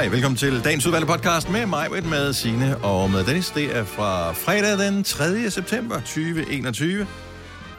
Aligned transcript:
Hej, 0.00 0.08
velkommen 0.08 0.36
til 0.36 0.64
dagens 0.64 0.86
udvalgte 0.86 1.06
podcast 1.06 1.50
med 1.50 1.66
mig, 1.66 1.88
med 1.90 2.32
Signe 2.32 2.76
og 2.78 3.10
med 3.10 3.24
Dennis. 3.24 3.50
Det 3.50 3.76
er 3.76 3.84
fra 3.84 4.32
fredag 4.32 4.78
den 4.78 5.04
3. 5.04 5.50
september 5.50 5.96
2021. 5.96 7.06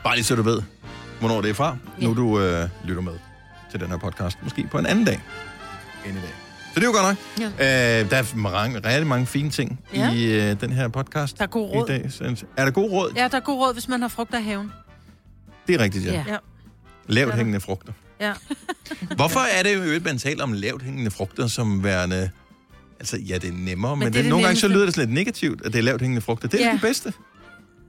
Bare 0.04 0.16
lige 0.16 0.26
så 0.26 0.36
du 0.36 0.42
ved, 0.42 0.62
hvornår 1.20 1.42
det 1.42 1.50
er 1.50 1.54
fra. 1.54 1.78
Ja. 2.02 2.06
Nu 2.06 2.14
du 2.14 2.40
øh, 2.40 2.70
lytter 2.84 3.02
med 3.02 3.14
til 3.72 3.80
den 3.80 3.88
her 3.88 3.98
podcast. 3.98 4.38
Måske 4.44 4.68
på 4.72 4.78
en 4.78 4.86
anden 4.86 5.06
dag 5.06 5.22
end 6.06 6.18
i 6.18 6.22
dag. 6.22 6.34
Så 6.74 6.80
det 6.80 6.84
er 6.84 6.88
jo 6.88 6.94
godt 6.94 7.18
nok. 7.40 7.52
Ja. 7.60 8.02
Øh, 8.02 8.10
der 8.10 8.18
er 8.18 8.36
mange, 8.36 8.80
rigtig 8.80 9.08
mange 9.08 9.26
fine 9.26 9.50
ting 9.50 9.80
ja. 9.96 10.12
i 10.12 10.50
øh, 10.52 10.62
den 10.62 10.70
her 10.70 10.88
podcast. 10.88 11.38
Der 11.38 11.44
er 11.44 11.48
god 11.48 11.70
råd. 11.70 11.90
I 11.90 11.92
dag. 11.92 12.12
Så, 12.12 12.46
er 12.58 12.66
der 12.66 12.72
god 12.72 12.92
råd? 12.92 13.14
Ja, 13.16 13.28
der 13.28 13.38
er 13.38 13.42
god 13.42 13.60
råd, 13.60 13.74
hvis 13.74 13.88
man 13.88 14.02
har 14.02 14.08
frugter 14.08 14.40
i 14.40 14.44
haven. 14.44 14.72
Det 15.68 15.76
er 15.76 15.80
rigtigt, 15.80 16.06
ja. 16.06 16.24
Ja. 16.28 16.38
Lavt 17.08 17.36
hængende 17.36 17.60
frugter. 17.60 17.94
Ja. 18.22 18.34
Hvorfor 19.16 19.40
er 19.40 19.64
det 19.64 19.76
jo, 19.76 19.96
at 19.96 20.04
man 20.04 20.18
taler 20.18 20.44
om 20.44 20.54
lavt 20.54 20.82
hængende 20.84 21.12
frugter 21.12 21.48
som 21.48 21.84
værende... 21.84 22.30
Altså, 23.00 23.18
ja, 23.18 23.38
det 23.38 23.50
er 23.50 23.54
nemmere, 23.54 23.96
men, 23.96 24.00
men 24.00 24.06
det, 24.08 24.14
det 24.14 24.24
det 24.24 24.30
nogle 24.30 24.46
gange 24.46 24.60
så 24.60 24.68
nemmeste. 24.68 24.78
lyder 24.78 24.86
det 24.86 24.96
sådan 24.96 25.08
lidt 25.10 25.14
negativt, 25.20 25.66
at 25.66 25.74
det 25.74 25.80
er 25.80 25.84
lavt 25.84 26.02
hængende 26.02 26.22
frugter. 26.22 26.48
Det 26.48 26.62
er 26.62 26.66
Ja. 26.68 26.72
det 26.74 26.82
bedste. 26.82 27.14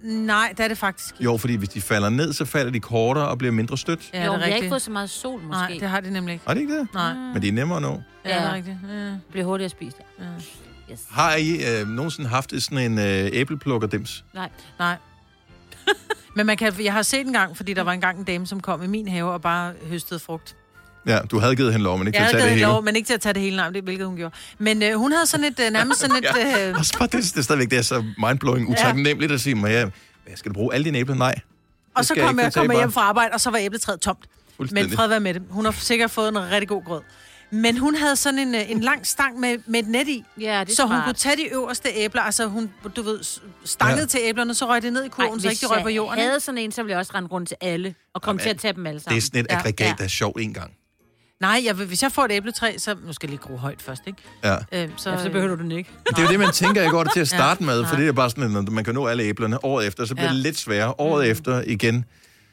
Nej, 0.02 0.52
det 0.56 0.64
er 0.64 0.68
det 0.68 0.78
faktisk 0.78 1.14
ikke. 1.14 1.24
Jo, 1.24 1.36
fordi 1.36 1.54
hvis 1.54 1.68
de 1.68 1.80
falder 1.80 2.08
ned, 2.08 2.32
så 2.32 2.44
falder 2.44 2.70
de 2.72 2.80
kortere 2.80 3.28
og 3.28 3.38
bliver 3.38 3.52
mindre 3.52 3.78
stødt. 3.78 4.10
Ja, 4.14 4.24
jo, 4.26 4.32
det 4.32 4.38
vi 4.40 4.44
er 4.44 4.48
har 4.48 4.56
ikke 4.56 4.68
fået 4.68 4.82
så 4.82 4.90
meget 4.90 5.10
sol, 5.10 5.40
måske. 5.40 5.50
Nej, 5.50 5.76
det 5.80 5.88
har 5.88 6.00
de 6.00 6.10
nemlig 6.10 6.32
ikke. 6.32 6.44
Er 6.48 6.54
det 6.54 6.60
ikke 6.60 6.78
det? 6.78 6.88
Nej, 6.94 7.14
Men 7.14 7.42
de 7.42 7.48
er 7.48 7.52
nemmere 7.52 7.76
at 7.76 7.82
nå. 7.82 7.88
ja, 8.24 8.28
det 8.30 8.36
er 8.36 8.42
Ja. 8.46 8.52
rigtigt. 8.54 8.76
Ja. 8.90 9.10
bliver 9.30 9.46
hurtigere 9.46 9.68
spist. 9.70 9.96
Ja. 10.18 10.24
Ja. 10.24 10.92
Yes. 10.92 11.00
Har 11.10 11.34
I 11.36 11.80
øh, 11.80 11.88
nogensinde 11.88 12.28
haft 12.28 12.52
sådan 12.62 12.92
en 12.92 12.98
øh, 12.98 13.30
æbleplukker-dims? 13.32 14.24
Nej. 14.34 14.48
Nej. 14.78 14.96
Men 16.36 16.46
man 16.46 16.56
kan, 16.56 16.72
jeg 16.84 16.92
har 16.92 17.02
set 17.02 17.26
en 17.26 17.32
gang, 17.32 17.56
fordi 17.56 17.74
der 17.74 17.82
var 17.82 17.92
engang 17.92 18.18
en 18.18 18.24
dame, 18.24 18.46
som 18.46 18.60
kom 18.60 18.82
i 18.82 18.86
min 18.86 19.08
have 19.08 19.30
og 19.32 19.42
bare 19.42 19.72
høstede 19.88 20.20
frugt. 20.20 20.56
Ja, 21.06 21.18
du 21.30 21.38
havde 21.38 21.56
givet 21.56 21.72
hende 21.72 21.84
lov, 21.84 21.98
men 21.98 22.06
ikke 22.06 22.18
Jeg 22.20 22.28
til 22.30 22.36
at 22.36 22.40
tage 22.40 22.50
det 22.50 22.58
hele. 22.58 22.66
lov, 22.72 22.82
men 22.84 22.96
ikke 22.96 23.06
til 23.06 23.14
at 23.14 23.20
tage 23.20 23.32
det 23.32 23.42
hele 23.42 23.56
navn, 23.56 23.74
det 23.74 23.82
hvilket 23.82 24.06
hun 24.06 24.16
gjorde. 24.16 24.34
Men 24.58 24.82
øh, 24.82 24.94
hun 24.94 25.12
havde 25.12 25.26
sådan 25.26 25.46
et, 25.46 25.60
øh, 25.60 25.70
nærmest 25.70 26.00
sådan 26.00 26.16
et... 26.24 26.68
Øh, 26.68 26.74
Og 26.78 26.84
så 26.84 26.98
bare 26.98 27.08
det, 27.12 27.24
det 27.24 27.36
er 27.38 27.42
stadigvæk 27.42 27.70
det 27.70 27.78
er 27.78 27.82
så 27.82 28.04
mindblowing, 28.18 28.68
utaknemmeligt 28.70 29.32
at 29.32 29.40
sige, 29.40 29.54
mig, 29.54 29.70
ja, 29.70 29.86
skal 30.36 30.48
du 30.50 30.54
bruge 30.54 30.74
alle 30.74 30.84
dine 30.84 30.98
æbler? 30.98 31.14
Nej. 31.14 31.34
og 31.94 32.04
så 32.04 32.14
jeg 32.16 32.24
kom 32.26 32.38
jeg, 32.40 32.52
kom 32.52 32.62
jeg 32.62 32.68
bare. 32.68 32.78
hjem 32.78 32.92
fra 32.92 33.00
arbejde, 33.00 33.32
og 33.32 33.40
så 33.40 33.50
var 33.50 33.58
æbletræet 33.58 34.00
tomt. 34.00 34.24
Men 34.58 34.90
fred 34.90 35.08
være 35.08 35.20
med 35.20 35.34
det. 35.34 35.42
Hun 35.50 35.64
har 35.64 35.72
sikkert 35.72 36.10
fået 36.10 36.28
en 36.28 36.38
rigtig 36.50 36.68
god 36.68 36.84
grød. 36.84 37.00
Men 37.54 37.78
hun 37.78 37.94
havde 37.94 38.16
sådan 38.16 38.38
en, 38.38 38.54
øh, 38.54 38.70
en 38.70 38.80
lang 38.80 39.06
stang 39.06 39.40
med, 39.40 39.56
med 39.66 39.80
et 39.80 39.88
net 39.88 40.08
i. 40.08 40.24
Ja, 40.40 40.60
det 40.60 40.70
er 40.70 40.74
så 40.74 40.82
hun 40.82 40.88
smart. 40.90 41.04
kunne 41.04 41.14
tage 41.14 41.36
de 41.36 41.52
øverste 41.54 41.88
æbler, 41.94 42.22
altså 42.22 42.46
hun, 42.46 42.70
du 42.96 43.02
ved, 43.02 43.20
stanget 43.64 44.00
Ja. 44.00 44.06
til 44.06 44.20
æblerne, 44.22 44.54
så 44.54 44.66
røg 44.68 44.82
det 44.82 44.92
ned 44.92 45.04
i 45.04 45.08
kurven, 45.08 45.40
så 45.40 45.48
ikke 45.48 45.60
de 45.60 45.66
røg 45.66 45.82
på 45.82 45.88
jorden. 45.88 46.18
jeg 46.18 46.22
ikke? 46.24 46.28
havde 46.30 46.40
sådan 46.40 46.58
en, 46.58 46.72
så 46.72 46.82
ville 46.82 46.90
jeg 46.92 46.98
også 46.98 47.12
rende 47.14 47.28
rundt 47.28 47.48
til 47.48 47.56
alle, 47.60 47.94
og 48.14 48.22
komme 48.22 48.42
Jamen, 48.42 48.48
til 48.48 48.50
at 48.50 48.60
tage 48.60 48.72
dem 48.74 48.86
alle 48.86 48.94
Det 48.98 49.02
sammen. 49.04 49.16
er 49.16 49.20
sådan 49.22 49.40
et 49.40 49.46
Ja, 49.50 49.56
aggregat, 49.58 49.86
ja. 49.88 49.94
der 49.98 50.04
er 50.04 50.08
sjovt 50.08 50.40
en 50.40 50.54
gang. 50.54 50.70
Nej, 51.40 51.62
jeg, 51.64 51.78
vil- 51.78 51.86
hvis 51.86 52.02
jeg 52.02 52.12
får 52.12 52.24
et 52.24 52.32
æbletræ, 52.32 52.78
så... 52.78 52.96
Nu 53.06 53.12
skal 53.12 53.26
jeg 53.26 53.30
lige 53.30 53.48
gro 53.48 53.56
højt 53.56 53.82
først, 53.82 54.02
ikke? 54.06 54.18
Ja. 54.44 54.56
Øh, 54.72 54.88
så, 54.96 55.10
Ja, 55.10 55.22
så 55.22 55.30
behøver 55.30 55.56
du 55.56 55.62
den 55.62 55.72
ikke. 55.72 55.90
Det 56.08 56.18
er 56.18 56.22
jo 56.22 56.28
det, 56.28 56.38
man 56.40 56.52
tænker, 56.52 56.82
jeg 56.82 56.90
går 56.90 57.04
til 57.04 57.20
at 57.20 57.28
starte 57.38 57.64
Ja, 57.64 57.66
med, 57.66 57.84
for 57.86 57.96
det 57.96 58.08
er 58.08 58.12
bare 58.12 58.30
sådan, 58.30 58.56
at 58.56 58.68
man 58.72 58.84
kan 58.84 58.94
nå 58.94 59.06
alle 59.06 59.22
æblerne 59.22 59.64
året 59.64 59.86
efter, 59.86 60.04
så 60.04 60.14
bliver 60.14 60.26
Ja. 60.28 60.32
det 60.34 60.42
lidt 60.42 60.58
sværere. 60.58 60.94
Året 60.98 61.28
efter 61.30 61.62
igen. 61.66 62.04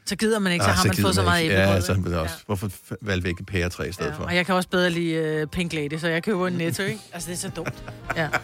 Så 0.06 0.16
gider 0.16 0.38
man 0.38 0.52
ikke, 0.52 0.64
så 0.64 0.70
Ah, 0.70 0.76
har 0.76 0.84
man 0.84 0.94
gider 0.94 1.02
fået 1.06 1.14
så 1.14 1.22
meget 1.22 1.44
æblebrød. 1.44 1.66
Ja, 1.74 1.80
så 1.80 1.92
ikke? 1.92 2.10
det 2.10 2.18
også. 2.18 2.34
Hvorfor 2.46 2.66
f- 2.68 2.94
valgte 3.02 3.22
vi 3.22 3.28
ikke 3.28 3.40
et 3.40 3.46
pæretræ 3.46 3.88
i 3.88 3.92
stedet 3.92 4.10
Ja, 4.10 4.16
for? 4.16 4.24
og 4.24 4.34
jeg 4.36 4.46
kan 4.46 4.54
også 4.54 4.68
bedre 4.68 4.90
lide 4.90 5.42
uh, 5.42 5.48
Pink 5.50 5.72
Lady, 5.72 5.98
så 5.98 6.08
jeg 6.08 6.22
køber 6.22 6.46
en 6.46 6.52
netto, 6.52 6.82
ikke? 6.82 7.00
Altså, 7.12 7.26
det 7.30 7.36
er 7.36 7.40
så 7.40 7.48
dumt. 7.48 7.74
Ja. 8.16 8.28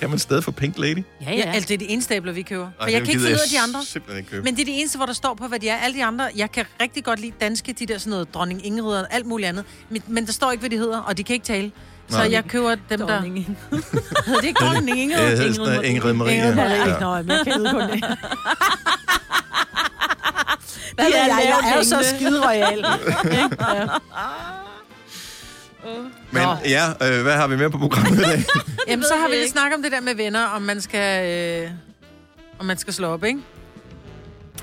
Kan 0.00 0.10
man 0.10 0.18
stadig 0.18 0.44
få 0.44 0.50
Pink 0.50 0.78
Lady? 0.78 0.96
Ja, 0.96 1.30
ja. 1.30 1.34
ja. 1.36 1.52
altså, 1.52 1.68
det 1.68 1.74
er 1.74 1.78
de 1.78 1.88
eneste 1.88 2.14
æbler, 2.14 2.32
vi 2.32 2.42
køber. 2.42 2.70
For 2.78 2.84
Ej, 2.86 2.92
jeg 2.92 3.00
kan 3.00 3.10
ikke 3.10 3.20
finde 3.20 3.26
ud 3.34 3.40
af 3.40 3.48
de 3.50 3.60
andre. 3.60 3.84
simpelthen 3.84 4.18
ikke 4.18 4.30
købe. 4.30 4.44
Men 4.44 4.54
det 4.56 4.60
er 4.62 4.66
de 4.66 4.72
eneste, 4.72 4.98
hvor 4.98 5.06
der 5.06 5.12
står 5.12 5.34
på, 5.34 5.46
hvad 5.46 5.58
de 5.58 5.68
er. 5.68 5.76
Alle 5.76 5.96
de 5.98 6.04
andre, 6.04 6.28
jeg 6.36 6.52
kan 6.52 6.64
rigtig 6.82 7.04
godt 7.04 7.20
lide 7.20 7.32
danske, 7.40 7.72
de 7.72 7.86
der 7.86 7.98
sådan 7.98 8.10
noget 8.10 8.34
dronning 8.34 8.66
Ingrid 8.66 8.96
og 8.96 9.06
alt 9.14 9.26
muligt 9.26 9.48
andet. 9.48 9.64
Men, 9.90 10.02
men 10.06 10.26
der 10.26 10.32
står 10.32 10.50
ikke, 10.50 10.60
hvad 10.62 10.70
de 10.70 10.76
hedder, 10.76 10.98
og 10.98 11.18
de 11.18 11.24
kan 11.24 11.34
ikke 11.34 11.44
tale. 11.46 11.70
Så 12.08 12.16
Nej. 12.18 12.28
jeg 12.32 12.44
køber 12.44 12.74
dem, 12.74 12.98
der... 12.98 13.06
Dronning. 13.06 13.36
Hedder 14.26 14.40
det 14.40 14.44
ikke 14.48 14.58
dronning 14.64 14.98
Ingrid? 15.00 15.18
Ja, 15.38 15.48
noget 15.56 15.84
Ingrid 15.84 16.12
Marie. 16.12 16.36
Ingrid 16.36 16.54
Marie. 16.54 16.70
Ja. 16.70 16.88
Ja. 16.88 17.00
Nå, 17.00 17.16
men 17.22 17.30
jeg 17.30 17.40
kan 17.44 17.66
kun 17.70 17.80
det. 17.80 18.04
Hvad 20.94 21.04
Ja, 21.08 21.22
jeg, 21.24 21.42
jeg 21.64 21.72
er 21.72 21.76
jo 21.76 21.84
så 21.84 22.14
skide 22.16 22.48
royal. 22.48 22.84
Men 26.32 26.42
ja, 26.64 26.88
øh, 26.88 27.22
hvad 27.22 27.36
har 27.36 27.46
vi 27.46 27.56
med 27.56 27.70
på 27.70 27.78
programmet 27.78 28.18
i 28.18 28.22
dag? 28.22 28.44
Jamen, 28.88 29.02
så 29.04 29.14
har 29.20 29.28
vi 29.28 29.34
lidt 29.34 29.50
snakket 29.50 29.76
om 29.76 29.82
det 29.82 29.92
der 29.92 30.00
med 30.00 30.14
venner, 30.14 30.44
om 30.46 30.62
man 30.62 30.80
skal, 30.80 31.30
øh, 31.64 31.70
om 32.58 32.66
man 32.66 32.78
skal 32.78 32.92
slå 32.92 33.08
op, 33.08 33.24
ikke? 33.24 33.40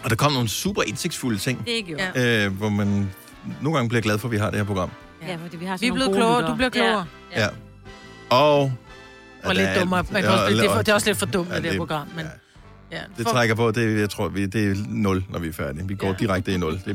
Og 0.03 0.09
der 0.09 0.15
kom 0.15 0.31
nogle 0.33 0.49
super 0.49 0.81
indsigtsfulde 0.87 1.39
ting, 1.39 1.65
Det 1.65 1.79
er. 1.79 2.11
Ja. 2.15 2.21
Ja. 2.21 2.45
øh, 2.45 2.53
hvor 2.57 2.69
man 2.69 3.09
nogle 3.61 3.77
gange 3.77 3.89
bliver 3.89 4.01
glad 4.01 4.17
for, 4.19 4.27
at 4.27 4.31
vi 4.31 4.37
har 4.37 4.49
det 4.49 4.59
her 4.59 4.65
program. 4.65 4.89
ja, 5.27 5.35
fordi 5.43 5.57
vi 5.57 5.65
har 5.65 5.77
sådan 5.77 5.81
Vi 5.81 5.87
er 5.87 5.89
nogle 5.89 6.03
blevet 6.13 6.15
gode 6.29 6.35
klogere, 6.35 6.51
du 6.51 6.55
bliver 6.55 6.69
klogere. 6.69 7.05
Ja. 7.35 7.47
Og... 8.29 8.59
Og 9.43 9.49
at 9.49 9.55
lidt 9.55 9.69
er- 9.69 9.79
dummere. 9.79 10.05
Man 10.11 10.21
kan 10.21 10.31
Ja, 10.31 10.37
også, 10.37 10.55
det, 10.55 10.65
er 10.65 10.69
og- 10.69 10.85
det 10.85 10.91
er 10.91 10.95
også 10.95 11.07
lidt 11.07 11.17
for 11.19 11.25
dumt 11.25 11.49
Ja, 11.49 11.55
det 11.55 11.63
her 11.63 11.69
det- 11.71 11.77
program. 11.79 12.07
Men, 12.15 12.25
ja. 12.25 12.31
Ja. 12.91 12.97
Det 13.17 13.25
For- 13.25 13.31
trækker 13.33 13.55
på, 13.55 13.71
det, 13.71 13.99
jeg 13.99 14.09
tror, 14.09 14.27
vi, 14.29 14.45
det 14.45 14.71
er 14.71 14.75
0, 14.87 15.23
når 15.29 15.39
vi 15.39 15.47
er 15.47 15.53
færdige. 15.53 15.87
Vi 15.87 15.95
går 15.95 16.07
ja. 16.07 16.13
Direkte 16.19 16.53
i 16.53 16.57
0. 16.57 16.73
Det 16.85 16.91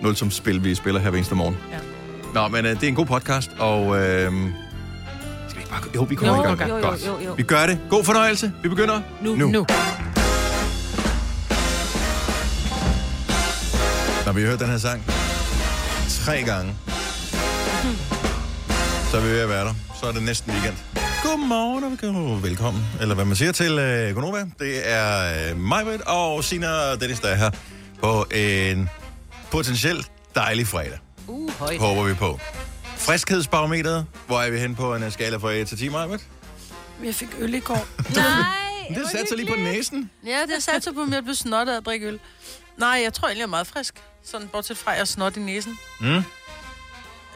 er 0.00 0.02
0 0.02 0.16
som 0.16 0.30
spil, 0.30 0.64
vi 0.64 0.74
spiller 0.74 1.00
her 1.00 1.10
hver 1.10 1.16
eneste 1.18 1.34
morgen. 1.34 1.56
Ja. 1.72 1.78
Nå, 2.34 2.48
men 2.48 2.64
øh, 2.66 2.70
det 2.74 2.82
er 2.82 2.88
en 2.88 2.94
god 2.94 3.06
podcast, 3.06 3.50
og... 3.58 3.96
Øh, 4.00 4.32
skal 5.48 5.56
vi 5.56 5.60
ikke 5.60 5.70
bare... 5.70 5.80
Jo, 5.94 6.02
vi 6.02 6.14
kommer 6.14 6.36
Jo, 6.36 6.42
i 6.54 6.56
gang. 6.56 6.70
Jo, 6.70 6.76
jo, 6.76 6.82
Godt. 6.82 7.06
jo, 7.06 7.18
jo. 7.26 7.32
Vi 7.36 7.42
gør 7.42 7.66
det. 7.66 7.78
God 7.90 8.04
fornøjelse. 8.04 8.52
Vi 8.62 8.68
begynder 8.68 9.00
Nu. 9.22 9.34
nu. 9.36 9.46
Nu. 9.50 9.66
Når 14.26 14.32
vi 14.32 14.40
har 14.42 14.48
hørt 14.48 14.60
den 14.60 14.68
her 14.68 14.78
sang 14.78 15.02
tre 16.08 16.42
gange, 16.42 16.74
så 19.10 19.16
er 19.16 19.20
vi 19.20 19.28
ved 19.28 19.40
at 19.40 19.48
være 19.48 19.64
der. 19.64 19.74
Så 20.02 20.08
er 20.08 20.12
det 20.12 20.22
næsten 20.22 20.52
weekend. 20.52 20.76
Godmorgen 21.22 21.84
og 22.34 22.42
velkommen-. 22.42 22.84
Eller 23.00 23.14
hvad 23.14 23.24
man 23.24 23.36
siger 23.36 23.52
til 23.52 23.78
øh, 23.78 24.14
Gonova. 24.14 24.46
Det 24.58 24.90
er 24.90 25.50
øh, 25.50 25.56
mig, 25.58 26.08
og 26.08 26.44
Sina 26.44 26.68
og 26.68 27.00
Dennis, 27.00 27.20
der 27.20 27.28
er 27.28 27.34
her 27.34 27.50
på 28.00 28.26
en 28.34 28.88
potentielt 29.50 30.10
dejlig 30.34 30.66
fredag. 30.66 30.98
Uh, 31.26 31.52
højt. 31.58 31.78
Håber 31.80 32.02
vi 32.02 32.14
på. 32.14 32.40
Friskhedsbarometeret. 32.96 34.06
Hvor 34.26 34.40
er 34.40 34.50
vi 34.50 34.58
hen 34.58 34.74
på 34.74 34.94
en 34.94 35.02
øh, 35.02 35.12
skala 35.12 35.36
fra 35.36 35.50
1 35.50 35.68
til 35.68 35.78
10, 35.78 35.88
Maja? 35.88 36.16
Jeg 37.04 37.14
fik 37.14 37.28
øl 37.38 37.54
i 37.54 37.60
går. 37.60 37.86
Nej. 38.16 38.24
Det 38.88 39.10
satte 39.12 39.26
sig 39.28 39.36
lige 39.36 39.48
på 39.48 39.56
næsen. 39.56 40.10
Ja, 40.26 40.38
det 40.54 40.62
satte 40.62 40.80
sig 40.80 40.94
på, 40.94 41.02
at 41.02 41.10
jeg 41.10 41.22
blev 41.22 41.34
snottet 41.34 41.72
af 41.72 41.76
at 41.76 41.86
drikke 41.86 42.06
øl. 42.06 42.20
Nej, 42.78 43.00
jeg 43.04 43.12
tror 43.14 43.28
egentlig, 43.28 43.40
jeg 43.40 43.46
er 43.46 43.50
meget 43.50 43.66
frisk. 43.66 43.94
Sådan 44.24 44.48
bortset 44.48 44.78
fra, 44.78 44.90
at 44.90 44.96
jeg 44.96 45.00
er 45.00 45.04
snot 45.04 45.36
i 45.36 45.40
næsen. 45.40 45.78
Mm. 46.00 46.06
Øh, 46.06 46.22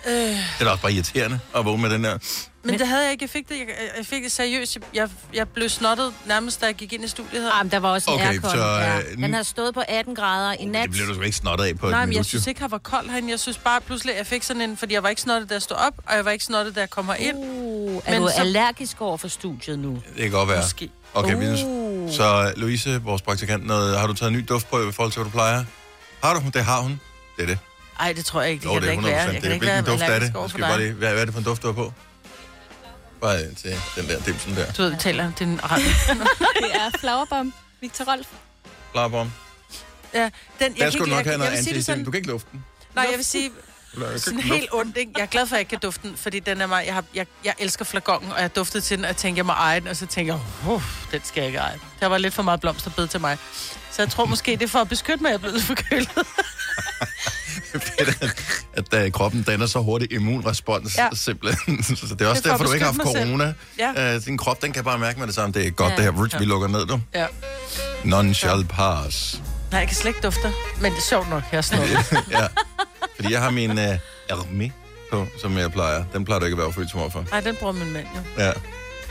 Det 0.06 0.38
er 0.60 0.64
da 0.64 0.70
også 0.70 0.82
bare 0.82 0.92
irriterende 0.92 1.40
at 1.56 1.64
vågne 1.64 1.82
med 1.82 1.90
den 1.90 2.04
der. 2.04 2.18
Men, 2.66 2.72
Men- 2.72 2.78
det 2.80 2.88
havde 2.88 3.02
jeg 3.02 3.12
ikke. 3.12 3.22
Jeg 3.22 3.30
fik 3.30 3.48
det, 3.48 3.54
jeg, 3.58 3.66
jeg 3.98 4.06
fik 4.06 4.22
det 4.22 4.32
seriøst. 4.32 4.78
Jeg, 4.94 5.08
jeg 5.34 5.48
blev 5.48 5.68
snottet 5.68 6.12
nærmest, 6.26 6.60
da 6.60 6.66
jeg 6.66 6.74
gik 6.74 6.92
ind 6.92 7.04
i 7.04 7.08
studiet 7.08 7.42
her. 7.42 7.50
Ah, 7.50 7.64
men 7.66 7.70
der 7.70 7.78
var 7.78 7.88
også 7.90 8.10
en 8.10 8.14
Okay, 8.14 8.26
aircon. 8.32 8.50
så, 8.50 8.56
ja. 8.58 8.98
øh, 8.98 9.16
Den 9.18 9.34
har 9.34 9.42
stået 9.42 9.74
på 9.74 9.82
18 9.88 10.14
grader 10.14 10.52
i 10.52 10.64
nat. 10.64 10.82
Det 10.82 10.90
bliver 10.90 11.06
du 11.06 11.14
sgu 11.14 11.22
ikke 11.22 11.36
snottet 11.36 11.64
af 11.64 11.78
på 11.78 11.90
Nej, 11.90 12.06
men 12.06 12.14
jeg 12.16 12.24
synes 12.24 12.46
ikke, 12.46 12.60
han 12.60 12.70
var 12.70 12.78
kold 12.78 13.10
herinde. 13.10 13.30
Jeg 13.30 13.40
synes 13.40 13.58
bare 13.58 13.80
pludselig, 13.80 14.12
at 14.14 14.18
jeg 14.18 14.26
fik 14.26 14.42
sådan 14.42 14.62
en... 14.62 14.76
Fordi 14.76 14.94
jeg 14.94 15.02
var 15.02 15.08
ikke 15.08 15.22
snottet, 15.22 15.48
da 15.48 15.54
jeg 15.54 15.62
stod 15.62 15.76
op, 15.76 15.94
og 16.06 16.16
jeg 16.16 16.24
var 16.24 16.30
ikke 16.30 16.44
snottet, 16.44 16.74
da 16.74 16.80
jeg 16.80 16.90
kommer 16.90 17.14
ind. 17.14 17.36
Uh, 17.38 18.02
er 18.06 18.10
Men 18.12 18.22
du 18.22 18.28
så- 18.28 18.34
allergisk 18.40 19.00
over 19.00 19.16
for 19.16 19.28
studiet 19.28 19.78
nu? 19.78 19.90
Det 20.14 20.22
kan 20.22 20.30
godt 20.30 20.48
være. 20.48 20.58
Måske. 20.62 20.90
Okay, 21.14 21.34
Uh. 21.64 22.12
Så 22.12 22.52
Louise, 22.56 23.02
vores 23.02 23.22
praktikant, 23.22 23.66
noget, 23.66 23.98
har 23.98 24.06
du 24.06 24.12
taget 24.14 24.30
en 24.32 24.36
ny 24.38 24.44
duftprøve 24.48 24.88
i 24.88 24.92
forhold 24.92 25.12
til, 25.12 25.18
hvad 25.22 25.24
du 25.24 25.36
plejer? 25.36 25.64
Har 26.22 26.34
du? 26.34 26.40
Det 26.54 26.64
har 26.64 26.80
hun. 26.80 27.00
Det 27.36 27.42
er 27.42 27.46
det. 27.46 27.58
Ej, 28.00 28.12
det 28.12 28.24
tror 28.24 28.42
jeg 28.42 28.50
ikke. 28.50 28.60
Det 28.62 28.66
Jo, 28.68 28.72
kan 28.72 28.82
det 28.82 28.86
da 28.86 28.88
er 28.88 28.92
ikke 28.92 29.02
100%. 29.02 29.06
være. 29.10 29.22
Jeg 29.32 29.42
Det 29.42 29.44
er, 29.44 29.58
hvilken 29.58 29.84
duft 29.84 30.02
er 30.02 30.18
det? 30.18 30.50
skal 30.50 30.60
bare 30.62 30.78
lige, 30.80 30.92
hvad, 30.92 31.08
hvad 31.12 31.20
er 31.20 31.24
det 31.24 31.34
for 31.34 31.38
en 31.38 31.44
duft, 31.44 31.62
du 31.62 31.66
har 31.66 31.72
på? 31.74 31.92
Bare 33.20 33.54
til 33.54 33.76
den 33.96 34.08
der 34.08 34.20
dimsen 34.20 34.56
der. 34.56 34.72
Du 34.72 34.82
ved, 34.82 34.90
vi 34.90 34.96
taler. 34.96 35.24
Det 35.30 35.40
er 35.40 35.44
en 35.44 35.56
Det 35.56 36.74
er 36.74 36.90
Flowerbomb, 36.98 37.54
Victor 37.80 38.12
Rolf. 38.12 38.26
Flarbom. 38.92 39.32
Ja, 40.14 40.22
den, 40.22 40.30
jeg 40.58 40.70
Der 40.76 40.76
kan 40.84 40.92
skulle 40.92 40.98
du 40.98 41.04
ikke- 41.04 41.10
nok 41.16 41.24
have 41.24 41.30
jeg, 41.30 41.38
noget 41.38 41.50
jeg 41.50 41.56
vil 41.58 41.64
sige 41.64 41.72
det 41.74 41.78
anti 41.78 41.84
sådan, 41.86 42.04
Du 42.04 42.10
kan 42.10 42.18
ikke 42.18 42.28
lufte 42.28 42.48
den. 42.52 42.64
Nej, 42.94 43.06
jeg 43.10 43.16
vil 43.16 43.24
sige 43.24 43.50
sådan 44.16 44.40
helt 44.40 44.68
ondt, 44.72 44.96
ikke? 44.96 45.12
Jeg 45.16 45.22
er 45.22 45.26
glad 45.26 45.46
for, 45.46 45.54
at 45.54 45.58
jeg 45.58 45.60
ikke 45.60 45.70
kan 45.70 45.78
dufte 45.78 46.08
den, 46.08 46.16
fordi 46.16 46.38
den 46.40 46.60
er 46.60 46.66
mig, 46.66 46.86
jeg, 46.86 46.94
har, 46.94 47.04
jeg, 47.14 47.26
jeg 47.44 47.54
elsker 47.58 47.84
flagongen, 47.84 48.32
og 48.32 48.40
jeg 48.40 48.56
duftede 48.56 48.84
til 48.84 48.96
den, 48.96 49.04
og 49.04 49.08
jeg 49.08 49.16
tænkte, 49.16 49.38
jeg 49.38 49.46
må 49.46 49.52
eje 49.52 49.80
den, 49.80 49.88
og 49.88 49.96
så 49.96 50.06
tænkte 50.06 50.34
jeg, 50.34 50.70
uh, 50.72 50.82
den 51.12 51.20
skal 51.24 51.40
jeg 51.40 51.46
ikke 51.46 51.58
eje. 51.58 51.78
Der 52.00 52.06
var 52.06 52.18
lidt 52.18 52.34
for 52.34 52.42
meget 52.42 52.60
blomsterbed 52.60 53.08
til 53.08 53.20
mig. 53.20 53.38
Så 53.92 54.02
jeg 54.02 54.10
tror 54.10 54.24
måske, 54.24 54.50
det 54.52 54.62
er 54.62 54.68
for 54.68 54.78
at 54.78 54.88
beskytte 54.88 55.22
mig, 55.22 55.32
at 55.32 55.42
jeg 55.42 55.48
er 55.48 55.52
blevet 55.52 55.80
lidt 55.90 56.08
lufte. 57.76 58.30
at 58.94 59.04
uh, 59.06 59.12
kroppen 59.12 59.42
danner 59.42 59.66
så 59.66 59.78
hurtigt 59.78 60.12
immunrespons, 60.12 60.98
ja. 60.98 61.08
Simpelthen. 61.12 61.82
så 61.96 62.14
det 62.14 62.22
er 62.22 62.26
også 62.28 62.42
Det 62.42 62.50
er 62.52 62.56
for 62.56 62.64
derfor, 62.64 62.64
at 62.64 62.68
du 62.68 62.72
ikke 62.72 62.86
har 62.86 62.92
haft 62.92 63.26
corona. 63.26 63.54
Ja. 63.78 64.16
Uh, 64.16 64.22
din 64.24 64.38
krop, 64.38 64.62
den 64.62 64.72
kan 64.72 64.84
bare 64.84 64.98
mærke 64.98 65.18
med 65.18 65.26
det 65.26 65.34
samme. 65.34 65.52
Det 65.52 65.66
er 65.66 65.70
godt, 65.70 65.90
Ja. 65.90 65.96
det 65.96 66.04
her. 66.04 66.24
Rich, 66.24 66.38
vi 66.38 66.44
Ja. 66.44 66.48
lukker 66.48 66.68
ned, 66.68 66.86
du. 66.86 67.00
Ja. 67.14 67.26
None 68.04 68.34
shall 68.34 68.64
pass. 68.64 69.42
Nej, 69.70 69.78
jeg 69.80 69.88
kan 69.88 69.96
slet 69.96 70.08
ikke 70.08 70.20
dufte. 70.20 70.52
Men 70.80 70.92
det 70.92 70.98
er 70.98 71.02
sjovt 71.02 71.30
nok, 71.30 71.42
jeg 71.52 71.64
sådan 71.64 71.88
ja. 72.30 72.46
Fordi 73.16 73.32
jeg 73.32 73.42
har 73.42 73.50
min 73.50 73.70
uh, 73.70 73.78
Hermé 74.30 74.70
på, 75.12 75.26
som 75.40 75.58
jeg 75.58 75.72
plejer. 75.72 76.04
Den 76.12 76.24
plejer 76.24 76.38
du 76.38 76.44
ikke 76.46 76.54
at 76.54 76.58
være 76.58 76.72
følsom 76.72 77.10
for. 77.10 77.24
Nej, 77.30 77.40
den 77.40 77.56
bruger 77.56 77.72
min 77.72 77.92
mand 77.92 78.06
jo. 78.16 78.42
Ja. 78.44 78.52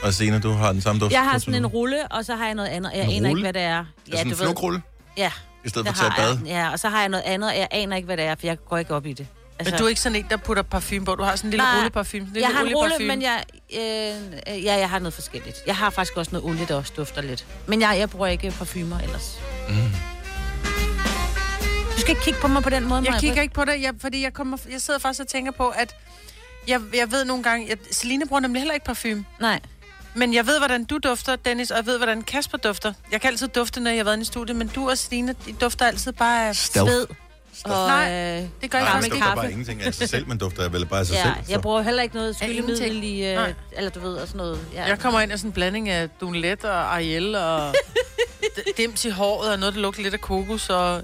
Og 0.03 0.13
Signe, 0.13 0.39
du 0.39 0.51
har 0.51 0.71
den 0.71 0.81
samme 0.81 0.99
duft. 1.01 1.13
Jeg 1.13 1.23
har 1.23 1.37
sådan 1.37 1.53
du? 1.53 1.57
en 1.57 1.65
rulle, 1.67 2.07
og 2.11 2.25
så 2.25 2.35
har 2.35 2.45
jeg 2.45 2.55
noget 2.55 2.69
andet. 2.69 2.91
Jeg 2.95 3.03
En 3.05 3.09
aner 3.11 3.29
ikke, 3.29 3.41
hvad 3.41 3.53
det 3.53 3.61
er. 3.61 3.85
Ja, 4.11 4.17
sådan 4.17 4.31
en 4.31 4.37
flugrulle, 4.37 4.81
Ja, 5.17 5.31
i 5.65 5.69
stedet 5.69 5.87
det 5.87 5.97
for 5.97 6.05
at 6.05 6.11
tage 6.15 6.21
har 6.21 6.33
et 6.33 6.39
bad. 6.39 6.47
jeg. 6.47 6.55
Ja, 6.55 6.71
og 6.71 6.79
så 6.79 6.89
har 6.89 6.99
jeg 6.99 7.09
noget 7.09 7.23
andet, 7.23 7.49
og 7.49 7.57
jeg 7.57 7.67
aner 7.71 7.95
ikke, 7.95 8.05
hvad 8.05 8.17
det 8.17 8.25
er, 8.25 8.35
for 8.35 8.47
jeg 8.47 8.57
går 8.69 8.77
ikke 8.77 8.95
op 8.95 9.05
i 9.05 9.13
det. 9.13 9.27
Men 9.63 9.73
du 9.73 9.85
er 9.85 9.89
ikke 9.89 10.01
sådan 10.01 10.15
en, 10.15 10.25
der 10.29 10.37
putter 10.37 10.63
parfume 10.63 11.05
på. 11.05 11.15
Du 11.15 11.23
har 11.23 11.35
sådan 11.35 11.47
en 11.47 11.51
lille 11.51 11.63
Nej, 11.63 11.77
rulleparfume. 11.77 12.21
En 12.23 12.29
lille 12.33 12.47
Jeg 12.47 12.57
har 12.57 12.63
en 12.65 12.75
rulle, 12.75 13.07
men 13.07 13.21
jeg, 13.21 13.43
øh, 13.73 14.63
ja, 14.63 14.75
jeg 14.75 14.89
har 14.89 14.99
noget 14.99 15.13
forskelligt. 15.13 15.57
Jeg 15.67 15.75
har 15.75 15.89
faktisk 15.89 16.17
også 16.17 16.31
noget 16.31 16.49
olie, 16.49 16.65
der 16.65 16.75
også 16.75 16.93
dufter 16.97 17.21
lidt. 17.21 17.45
Men 17.67 17.81
jeg, 17.81 17.95
jeg 17.99 18.09
bruger 18.09 18.27
ikke 18.27 18.51
parfumer 18.51 18.99
ellers. 18.99 19.39
Mm. 19.69 19.75
Du 21.95 21.99
skal 22.01 22.09
ikke 22.09 22.21
kigge 22.21 22.39
på 22.39 22.47
mig 22.47 22.63
på 22.63 22.69
den 22.69 22.87
måde, 22.87 23.01
Jeg 23.03 23.11
Maja. 23.11 23.19
kigger 23.19 23.41
ikke 23.41 23.53
på 23.53 23.65
det, 23.65 23.81
jeg, 23.81 23.93
fordi 24.01 24.23
jeg, 24.23 24.33
kommer, 24.33 24.57
jeg 24.71 24.81
sidder 24.81 24.99
faktisk 24.99 25.21
og 25.21 25.27
tænker 25.27 25.51
på, 25.51 25.69
at 25.69 25.95
jeg, 26.67 26.81
jeg 26.93 27.11
ved 27.11 27.25
nogle 27.25 27.43
gange, 27.43 27.71
at 27.71 27.79
Celine 27.91 28.27
bruger 28.27 28.39
nemlig 28.39 28.59
heller 28.61 28.73
ikke 28.73 28.85
parfume. 28.85 29.25
Nej. 29.39 29.59
Men 30.15 30.33
jeg 30.33 30.47
ved, 30.47 30.57
hvordan 30.57 30.83
du 30.85 30.97
dufter, 30.97 31.35
Dennis, 31.35 31.71
og 31.71 31.77
jeg 31.77 31.85
ved, 31.85 31.97
hvordan 31.97 32.21
Kasper 32.21 32.57
dufter. 32.57 32.93
Jeg 33.11 33.21
kan 33.21 33.29
altid 33.31 33.47
dufte, 33.47 33.79
når 33.79 33.89
jeg 33.91 33.99
har 33.99 34.03
været 34.03 34.15
inde 34.15 34.21
i 34.21 34.25
studiet, 34.25 34.55
men 34.57 34.67
du 34.67 34.89
og 34.89 34.97
Celine, 34.97 35.35
de 35.45 35.53
dufter 35.53 35.85
altid 35.85 36.11
bare 36.11 36.47
af 36.49 36.55
Stealth. 36.55 36.91
Sved. 36.91 37.07
Og, 37.65 37.87
Nej, 37.87 38.11
øh, 38.11 38.47
Det 38.61 38.71
gør 38.71 38.77
jeg 38.77 38.85
Nej, 38.85 38.91
faktisk 38.91 38.93
man 38.93 39.03
ikke. 39.03 39.13
dufter 39.25 39.35
bare 39.35 39.51
ingenting 39.51 39.81
af 39.81 39.93
sig 39.93 40.09
selv, 40.09 40.27
man 40.27 40.37
dufter 40.37 40.69
vel 40.69 40.85
bare 40.85 40.99
af 40.99 41.05
sig 41.05 41.13
ja, 41.15 41.23
selv. 41.23 41.33
jeg 41.49 41.61
bruger 41.61 41.81
heller 41.81 42.03
ikke 42.03 42.15
noget 42.15 42.41
ingenting. 42.41 42.65
skyldemiddel 42.77 43.03
i, 43.03 43.25
øh, 43.25 43.35
Nej. 43.35 43.53
eller 43.71 43.89
du 43.89 43.99
ved, 43.99 44.13
og 44.13 44.27
sådan 44.27 44.37
noget. 44.37 44.59
Ja. 44.73 44.83
Jeg 44.85 44.99
kommer 44.99 45.21
ind 45.21 45.31
af 45.31 45.39
sådan 45.39 45.49
en 45.49 45.53
blanding 45.53 45.89
af 45.89 46.09
Dunlet 46.09 46.63
og 46.65 46.95
Ariel 46.95 47.35
og 47.35 47.69
d- 48.57 48.73
dims 48.77 49.05
i 49.05 49.09
håret 49.09 49.51
og 49.51 49.59
noget, 49.59 49.75
der 49.75 49.81
lugter 49.81 50.03
lidt 50.03 50.13
af 50.13 50.21
kokos. 50.21 50.69
Og... 50.69 51.01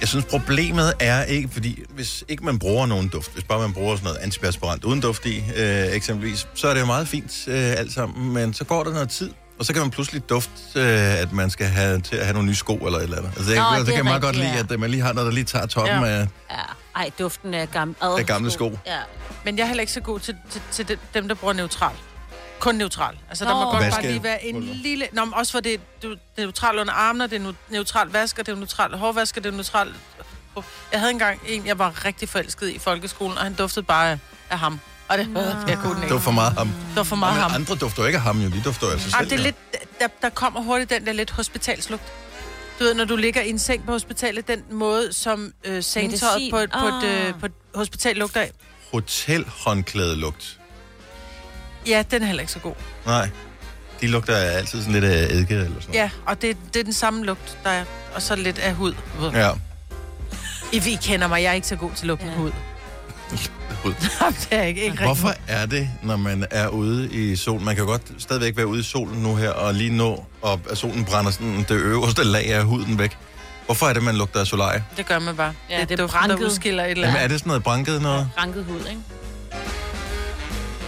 Jeg 0.00 0.08
synes, 0.08 0.24
problemet 0.24 0.92
er 1.00 1.24
ikke, 1.24 1.48
fordi 1.52 1.82
hvis 1.90 2.24
ikke 2.28 2.44
man 2.44 2.58
bruger 2.58 2.86
nogen 2.86 3.08
duft, 3.08 3.32
hvis 3.32 3.44
bare 3.44 3.60
man 3.60 3.72
bruger 3.72 3.96
sådan 3.96 4.04
noget 4.04 4.18
antiperspirant 4.18 4.84
uden 4.84 5.00
duft 5.00 5.26
i, 5.26 5.44
øh, 5.56 5.86
eksempelvis, 5.92 6.46
så 6.54 6.68
er 6.68 6.74
det 6.74 6.80
jo 6.80 6.86
meget 6.86 7.08
fint 7.08 7.32
øh, 7.48 7.54
alt 7.78 7.92
sammen, 7.92 8.32
men 8.32 8.54
så 8.54 8.64
går 8.64 8.84
der 8.84 8.92
noget 8.92 9.08
tid, 9.08 9.30
og 9.58 9.64
så 9.64 9.72
kan 9.72 9.82
man 9.82 9.90
pludselig 9.90 10.28
dufte, 10.28 10.52
øh, 10.76 11.20
at 11.20 11.32
man 11.32 11.50
skal 11.50 11.66
have 11.66 12.00
til 12.00 12.16
at 12.16 12.24
have 12.24 12.32
nogle 12.34 12.48
nye 12.48 12.54
sko 12.54 12.76
eller 12.76 12.98
et 12.98 13.02
eller 13.04 13.16
andet. 13.16 13.30
Altså, 13.36 13.50
det, 13.50 13.58
Nå, 13.58 13.64
det 13.64 13.78
det 13.78 13.86
kan 13.86 13.92
er 13.94 13.96
jeg 13.98 14.04
meget 14.04 14.22
godt 14.22 14.36
rigtigt, 14.36 14.54
lide, 14.68 14.74
at 14.74 14.80
man 14.80 14.90
lige 14.90 15.02
har 15.02 15.12
noget, 15.12 15.26
der 15.26 15.32
lige 15.32 15.44
tager 15.44 15.66
toppen 15.66 16.00
Ja. 16.00 16.06
af... 16.08 16.26
Ja. 16.50 16.56
Ej, 16.96 17.10
duften 17.18 17.54
af 17.54 17.70
gamle, 17.70 17.94
Af 18.02 18.26
gamle 18.26 18.50
sko. 18.50 18.78
Ja. 18.86 18.98
Men 19.44 19.56
jeg 19.58 19.62
er 19.62 19.66
heller 19.66 19.80
ikke 19.80 19.92
så 19.92 20.00
god 20.00 20.20
til, 20.20 20.34
til, 20.50 20.60
til 20.72 20.88
de- 20.88 20.96
dem, 21.14 21.28
der 21.28 21.34
bruger 21.34 21.52
neutral. 21.54 21.92
Kun 22.58 22.74
neutral. 22.74 23.18
Altså, 23.28 23.44
der 23.44 23.50
Nå. 23.50 23.56
må 23.64 23.70
godt 23.70 23.90
bare 23.90 24.02
lige 24.02 24.22
være 24.22 24.44
en 24.44 24.62
lille... 24.62 25.08
Nå, 25.12 25.24
men 25.24 25.34
også 25.34 25.52
for 25.52 25.60
det, 25.60 25.80
du, 26.02 26.10
det 26.10 26.18
er 26.36 26.42
neutral 26.42 26.78
under 26.78 26.92
armene, 26.92 27.26
det 27.26 27.46
er 27.46 27.52
neutral 27.70 28.08
vasker, 28.08 28.42
det 28.42 28.52
er 28.52 28.56
neutral 28.56 28.96
hårvasker, 28.98 29.40
det 29.40 29.48
er 29.48 29.52
neutral... 29.52 29.92
Jeg 30.92 31.00
havde 31.00 31.10
engang 31.12 31.40
en, 31.48 31.66
jeg 31.66 31.78
var 31.78 32.04
rigtig 32.04 32.28
forelsket 32.28 32.68
i 32.68 32.72
i 32.72 32.78
folkeskolen, 32.78 33.38
og 33.38 33.44
han 33.44 33.54
duftede 33.54 33.84
bare 33.86 34.18
af, 34.50 34.58
ham. 34.58 34.80
Og 35.08 35.18
det, 35.18 35.28
jeg 35.68 35.78
kunne 35.78 35.90
den 35.90 35.96
Det 35.96 36.02
ikke. 36.02 36.14
var 36.14 36.20
for 36.20 36.30
meget 36.30 36.52
ham. 36.52 36.66
Det 36.68 36.96
var 36.96 37.02
for 37.02 37.16
meget 37.16 37.34
ham. 37.42 37.50
andre 37.54 37.74
dufter 37.74 38.02
jo 38.02 38.06
ikke 38.06 38.16
af 38.16 38.22
ham, 38.22 38.40
jo. 38.40 38.48
De 38.50 38.62
dufter 38.64 38.86
jo 38.86 38.92
Ej, 38.92 38.98
selv. 38.98 39.12
det 39.24 39.32
er 39.32 39.36
jo. 39.36 39.42
lidt, 39.42 39.56
der, 40.00 40.06
der 40.22 40.28
kommer 40.28 40.60
hurtigt 40.62 40.90
den 40.90 41.06
der 41.06 41.12
lidt 41.12 41.30
hospitalslugt. 41.30 42.02
Du 42.78 42.84
ved, 42.84 42.94
når 42.94 43.04
du 43.04 43.16
ligger 43.16 43.42
i 43.42 43.50
en 43.50 43.58
seng 43.58 43.86
på 43.86 43.92
hospitalet, 43.92 44.48
den 44.48 44.62
måde, 44.70 45.12
som 45.12 45.52
øh, 45.64 45.82
sengetøjet 45.82 46.34
Medicin. 46.34 46.50
på 46.50 46.58
et, 46.58 46.70
på, 46.70 46.86
et, 46.86 47.04
øh, 47.04 47.28
Ah. 47.28 47.40
på 47.40 47.46
et 47.46 47.52
hospital 47.74 48.16
lugter 48.16 48.40
af. 48.40 48.50
Hotelhåndklædelugt. 48.92 50.58
Ja, 51.86 52.02
den 52.10 52.22
er 52.22 52.26
heller 52.26 52.40
ikke 52.40 52.52
så 52.52 52.58
god. 52.58 52.74
Nej. 53.06 53.28
De 54.00 54.06
lugter 54.06 54.36
altid 54.36 54.78
sådan 54.80 54.92
lidt 54.92 55.04
af 55.04 55.24
eddike 55.24 55.54
eller 55.54 55.66
sådan 55.66 55.74
noget. 55.88 55.94
Ja, 55.94 56.10
og 56.26 56.42
det, 56.42 56.56
det 56.74 56.80
er 56.80 56.84
den 56.84 56.92
samme 56.92 57.24
lugt, 57.24 57.58
der 57.64 57.70
er. 57.70 57.84
Og 58.14 58.22
så 58.22 58.36
lidt 58.36 58.58
af 58.58 58.74
hud. 58.74 58.94
Ja. 59.34 59.50
I, 60.72 60.76
I 60.76 60.98
kender 61.02 61.28
mig, 61.28 61.42
jeg 61.42 61.48
er 61.50 61.52
ikke 61.52 61.66
så 61.66 61.76
god 61.76 61.90
til 61.96 62.06
lugten 62.06 62.28
af 62.28 62.32
Ja. 62.32 62.38
hud. 62.38 62.50
Hud. 63.84 63.92
det 64.40 64.48
er 64.50 64.62
ikke, 64.62 64.84
ikke 64.84 65.02
Hvorfor 65.04 65.28
rigtig. 65.28 65.44
er 65.48 65.66
det, 65.66 65.88
når 66.02 66.16
man 66.16 66.46
er 66.50 66.68
ude 66.68 67.08
i 67.12 67.36
solen? 67.36 67.64
Man 67.64 67.74
kan 67.74 67.84
jo 67.84 67.90
godt 67.90 68.02
stadigvæk 68.18 68.56
være 68.56 68.66
ude 68.66 68.80
i 68.80 68.82
solen 68.82 69.22
nu 69.22 69.36
her, 69.36 69.50
og 69.50 69.74
lige 69.74 69.90
nå, 69.96 70.24
og 70.42 70.60
solen 70.74 71.04
brænder 71.04 71.30
sådan 71.30 71.58
det 71.68 71.70
øverste 71.70 72.24
lag 72.24 72.52
af 72.52 72.64
huden 72.64 72.98
væk. 72.98 73.16
Hvorfor 73.66 73.86
er 73.86 73.92
det, 73.92 74.02
man 74.02 74.16
lugter 74.16 74.40
af 74.40 74.46
solarie? 74.46 74.84
Det 74.96 75.06
gør 75.06 75.18
man 75.18 75.36
bare. 75.36 75.52
Ja, 75.70 75.80
det, 75.80 75.88
det 75.88 75.98
er 75.98 76.02
duften, 76.02 76.20
der 76.22 76.26
branket. 76.28 76.46
udskiller 76.46 76.84
et 76.84 76.90
eller 76.90 77.02
Jamen, 77.06 77.16
andet. 77.16 77.24
er 77.24 77.28
det 77.28 77.38
sådan 77.40 77.48
noget 77.48 77.62
branket 77.62 78.02
noget? 78.02 78.28
Ranket 78.38 78.64
hud, 78.64 78.78
ikke? 78.90 79.00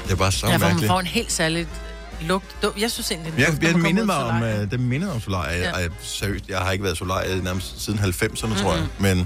Det 0.08 0.14
er 0.14 0.18
bare 0.18 0.32
så 0.32 0.46
Ja, 0.46 0.52
for 0.54 0.58
man 0.58 0.68
mærkeligt. 0.68 0.90
får 0.90 1.00
en 1.00 1.06
helt 1.06 1.32
særlig 1.32 1.66
lugt. 2.20 2.56
Du- 2.62 2.72
Jeg 2.78 2.90
synes 2.90 3.10
egentlig, 3.10 3.32
den 3.32 3.40
jeg 3.40 3.48
man 3.62 3.72
kommer 3.72 3.88
mindede 3.88 4.02
ud 4.02 4.06
mig 4.06 4.16
om, 4.16 4.42
uh, 4.42 4.70
det 4.70 4.80
mindede 4.80 5.12
om 5.12 5.20
solarie. 5.20 5.58
Ja. 5.58 5.78
Ja. 5.80 5.88
seriøst, 6.02 6.48
jeg 6.48 6.58
har 6.58 6.72
ikke 6.72 6.84
været 6.84 6.98
solarie 6.98 7.42
nærmest 7.42 7.84
siden 7.84 7.98
90'erne, 7.98 8.46
mm-hmm. 8.46 8.56
tror 8.62 8.74
jeg. 8.74 8.86
Men 8.98 9.18
Ej, 9.18 9.24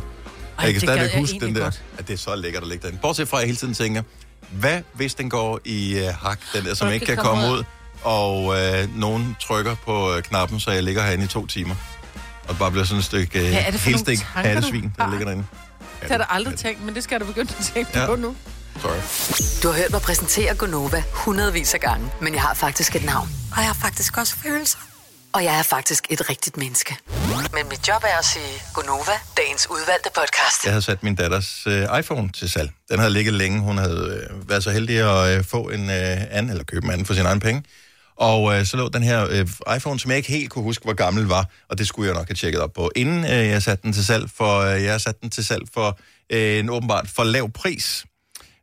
jeg 0.59 0.65
kan 0.67 0.75
det 0.75 0.83
stadigvæk 0.83 1.13
jeg 1.13 1.21
huske 1.21 1.39
den 1.41 1.55
der, 1.55 1.63
godt. 1.63 1.83
at 1.99 2.09
det 2.09 2.15
er 2.15 2.19
så 2.19 2.37
lækkert 2.37 2.63
at 2.63 2.69
ligge 2.69 2.83
derinde. 2.83 2.99
Bortset 3.03 3.29
fra, 3.29 3.37
at 3.37 3.41
jeg 3.41 3.47
hele 3.47 3.57
tiden 3.57 3.75
tænker, 3.75 4.03
hvad 4.51 4.81
hvis 4.93 5.15
den 5.15 5.31
går 5.31 5.61
i 5.65 6.01
uh, 6.01 6.15
hak, 6.15 6.41
den 6.55 6.65
der, 6.65 6.75
som 6.75 6.93
ikke 6.93 7.07
kan 7.07 7.17
komme 7.17 7.43
komme 7.43 7.59
ud, 7.59 7.65
og 8.03 8.45
uh, 8.45 8.99
nogen 9.01 9.37
trykker 9.41 9.75
på 9.85 10.15
uh, 10.17 10.21
knappen, 10.21 10.61
så 10.61 10.71
jeg 10.71 10.83
ligger 10.83 11.03
herinde 11.03 11.25
i 11.25 11.29
to 11.29 11.47
timer. 11.47 11.75
Og 12.49 12.59
bare 12.59 12.71
bliver 12.71 12.85
sådan 12.85 12.99
et 12.99 13.05
stykke 13.05 13.39
det 13.73 13.75
for 13.81 13.91
helt 13.91 14.01
stik 14.01 14.19
du 14.19 14.25
der 14.99 15.11
ligger 15.11 15.25
derinde. 15.25 15.45
Ja, 16.03 16.09
Det 16.09 16.17
har 16.17 16.25
aldrig 16.35 16.59
tænkt, 16.59 16.85
men 16.85 16.95
det 16.95 17.05
skal 17.05 17.21
da 17.21 17.25
begynde 17.25 17.53
at 17.59 17.71
tænke 17.75 17.99
Ja. 18.01 18.07
på 18.07 18.17
nu. 18.17 18.37
Sorry. 18.81 19.01
Du 19.63 19.69
har 19.69 19.77
hørt 19.83 19.91
mig 19.91 20.01
præsentere 20.01 20.55
Gonova 20.55 21.03
hundredvis 21.13 21.75
af 21.75 21.81
gange, 21.81 22.11
men 22.21 22.35
jeg 22.35 22.43
har 22.43 22.55
faktisk 22.55 22.97
et 22.97 23.05
navn. 23.05 23.29
Og 23.53 23.59
jeg 23.59 23.67
har 23.67 23.79
faktisk 23.83 24.19
også 24.19 24.37
følelser. 24.37 24.79
Og 25.33 25.45
jeg 25.45 25.59
er 25.59 25.63
faktisk 25.63 26.07
et 26.11 26.31
rigtigt 26.31 26.57
menneske. 26.57 26.97
Men 27.55 27.69
mit 27.69 27.89
job 27.89 28.03
er 28.05 28.19
at 28.19 28.25
sige 28.25 28.63
Gonova, 28.75 29.13
dagens 29.37 29.67
udvalgte 29.71 30.11
podcast. 30.15 30.65
Jeg 30.65 30.73
havde 30.73 30.83
sat 30.83 31.03
min 31.03 31.15
datters 31.15 31.67
øh, 31.67 31.99
iPhone 31.99 32.33
til 32.33 32.51
salg. 32.51 32.71
Den 32.91 32.99
havde 32.99 33.13
ligget 33.13 33.35
længe. 33.35 33.61
Hun 33.61 33.79
havde 33.79 34.29
øh, 34.31 34.49
været 34.49 34.65
så 34.65 34.71
heldig 34.71 34.99
at 34.99 35.39
øh, 35.39 35.45
få 35.45 35.69
en 35.69 35.91
øh, 35.91 36.17
anden, 36.31 36.51
eller 36.51 36.65
købe 36.65 36.85
en 36.87 36.93
anden 36.93 37.07
for 37.07 37.15
sin 37.15 37.27
egen 37.27 37.41
penge. 37.41 37.63
Og 38.17 38.55
øh, 38.55 38.67
så 38.67 38.77
lå 38.77 38.89
den 38.89 39.03
her 39.03 39.27
øh, 39.31 39.77
iPhone, 39.77 40.01
som 40.01 40.11
jeg 40.11 40.17
ikke 40.19 40.29
helt 40.29 40.51
kunne 40.51 40.63
huske, 40.63 40.85
hvor 40.85 40.93
gammel 40.95 41.25
var, 41.25 41.47
og 41.71 41.79
det 41.79 41.89
skulle 41.89 42.09
jeg 42.09 42.17
nok 42.17 42.29
have 42.29 42.37
tjekket 42.37 42.61
op 42.61 42.73
på, 42.73 42.91
inden 42.97 43.25
øh, 43.25 43.31
jeg 43.31 43.63
satte 43.63 43.83
den 43.83 43.93
til 43.93 44.07
salg, 44.07 44.31
for 44.37 44.59
øh, 44.61 44.85
jeg 44.85 45.01
satte 45.01 45.21
den 45.21 45.31
til 45.31 45.45
salg 45.45 45.63
for 45.75 45.99
øh, 46.33 46.59
en 46.59 46.71
åbenbart 46.71 47.07
for 47.17 47.25
lav 47.25 47.51
pris. 47.51 48.05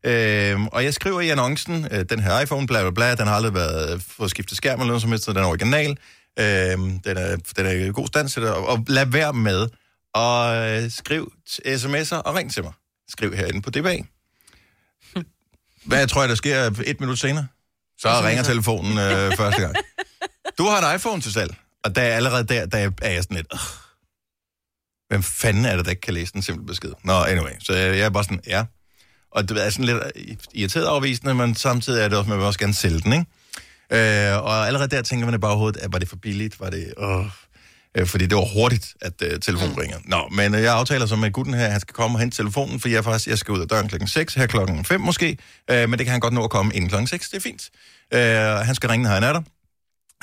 Øh, 0.04 0.62
og 0.62 0.84
jeg 0.84 0.94
skriver 0.94 1.22
i 1.22 1.30
annoncen, 1.30 1.88
øh, 1.92 2.06
den 2.10 2.20
her 2.20 2.40
iPhone, 2.40 2.68
bla 2.68 2.82
bla 2.82 2.92
bla, 2.92 3.16
den 3.16 3.28
har 3.28 3.36
aldrig 3.36 3.54
været 3.54 3.94
øh, 3.94 4.02
fået 4.08 4.30
skiftet 4.30 4.58
skærm 4.58 4.80
eller 4.80 4.88
noget 4.88 5.02
som 5.02 5.12
helst, 5.12 5.26
så 5.26 5.34
den 5.34 5.44
er 5.44 5.48
original. 5.48 5.98
Øh, 6.40 6.46
den, 6.78 7.18
er, 7.18 7.38
den 7.58 7.66
er 7.66 7.72
i 7.72 7.92
god 7.92 8.08
stand 8.08 8.30
til 8.30 8.42
det, 8.42 8.52
og, 8.52 8.68
og 8.68 8.86
lad 8.88 9.06
være 9.06 9.34
med 9.34 9.68
at 10.16 10.84
øh, 10.84 10.92
skriv 10.92 11.34
sms'er 11.68 12.16
og 12.16 12.36
ring 12.36 12.54
til 12.54 12.64
mig. 12.64 12.74
Skriv 13.10 13.36
herinde 13.36 13.62
på 13.62 13.70
DBA. 13.70 13.98
Hvad 15.86 16.08
tror 16.08 16.22
jeg, 16.22 16.30
der 16.30 16.36
sker 16.36 16.72
et 16.86 17.00
minut 17.00 17.20
senere? 17.20 17.48
Så 18.00 18.22
ringer 18.24 18.44
telefonen 18.44 18.98
øh, 18.98 19.38
første 19.38 19.62
gang. 19.62 19.76
Du 20.58 20.64
har 20.64 20.90
en 20.90 20.96
iPhone 20.96 21.22
til 21.22 21.34
salg, 21.34 21.56
og 21.84 21.96
der 21.96 22.02
er 22.02 22.16
allerede 22.16 22.44
der, 22.44 22.66
der 22.66 22.92
er 23.02 23.10
jeg 23.10 23.24
sådan 23.24 23.38
lidt... 23.38 23.48
Øh, 23.54 23.60
hvem 25.10 25.24
fanden 25.24 25.66
er 25.66 25.76
det, 25.76 25.86
der 25.86 25.92
ikke 25.92 26.02
kan 26.02 26.14
læse 26.14 26.34
den 26.34 26.42
simple 26.42 26.66
besked? 26.66 26.94
Nå, 27.04 27.14
anyway, 27.14 27.52
så 27.60 27.74
jeg, 27.74 27.98
jeg 27.98 28.06
er 28.06 28.10
bare 28.10 28.24
sådan, 28.24 28.42
ja. 28.48 28.66
Og 29.32 29.50
det 29.50 29.66
er 29.66 29.70
sådan 29.70 29.86
lidt 29.86 30.00
irriteret 30.54 30.86
afvisende, 30.86 31.34
men 31.34 31.56
samtidig 31.56 32.02
er 32.02 32.08
det 32.08 32.18
også, 32.18 32.30
man 32.30 32.38
vil 32.38 32.46
også 32.46 32.60
gerne 32.60 32.74
sælge 32.74 33.00
den, 33.00 33.14
ikke? 33.14 33.26
Øh, 33.92 34.44
og 34.44 34.68
allerede 34.68 34.88
der 34.96 35.02
tænker 35.02 35.26
man 35.26 35.36
i 35.36 35.38
baghovedet, 35.38 35.78
at 35.78 35.94
var 35.94 36.00
det 36.00 36.10
for 36.10 36.16
billigt? 36.16 36.60
Var 36.60 36.70
det... 36.70 36.94
Øh, 37.00 37.26
øh, 37.98 38.08
fordi 38.08 38.26
det 38.26 38.36
var 38.36 38.54
hurtigt, 38.54 38.94
at 39.02 39.14
øh, 39.24 39.40
telefonen 39.40 39.74
mm. 39.74 39.82
ringer. 39.82 39.98
Nå, 40.06 40.30
men 40.32 40.56
øh, 40.56 40.62
jeg 40.62 40.74
aftaler 40.74 41.06
så 41.06 41.16
med 41.16 41.32
gutten 41.32 41.54
her, 41.54 41.66
at 41.66 41.72
han 41.72 41.82
skal 41.82 41.94
komme 41.94 42.16
og 42.16 42.20
hente 42.20 42.38
telefonen, 42.38 42.80
for 42.80 42.90
jeg, 42.90 43.04
faktisk, 43.04 43.28
jeg 43.28 43.38
skal 43.38 43.52
ud 43.52 43.62
af 43.62 43.68
døren 43.68 43.88
klokken 43.88 44.08
6, 44.08 44.34
her 44.34 44.48
klokken 44.48 44.86
5 44.86 45.02
måske, 45.02 45.38
øh, 45.72 45.90
men 45.90 46.00
det 46.00 46.06
kan 46.06 46.12
han 46.12 46.20
godt 46.20 46.34
nå 46.34 46.44
at 46.44 46.50
komme 46.50 46.74
inden 46.74 46.90
klokken 46.90 47.08
6, 47.08 47.30
det 47.30 47.38
er 47.38 47.42
fint. 47.42 47.70
Øh, 48.14 48.66
han 48.66 48.76
skal 48.76 48.90
ringe, 48.90 49.04
når 49.04 49.10
han 49.10 49.24
er 49.24 49.34
der. 49.34 49.42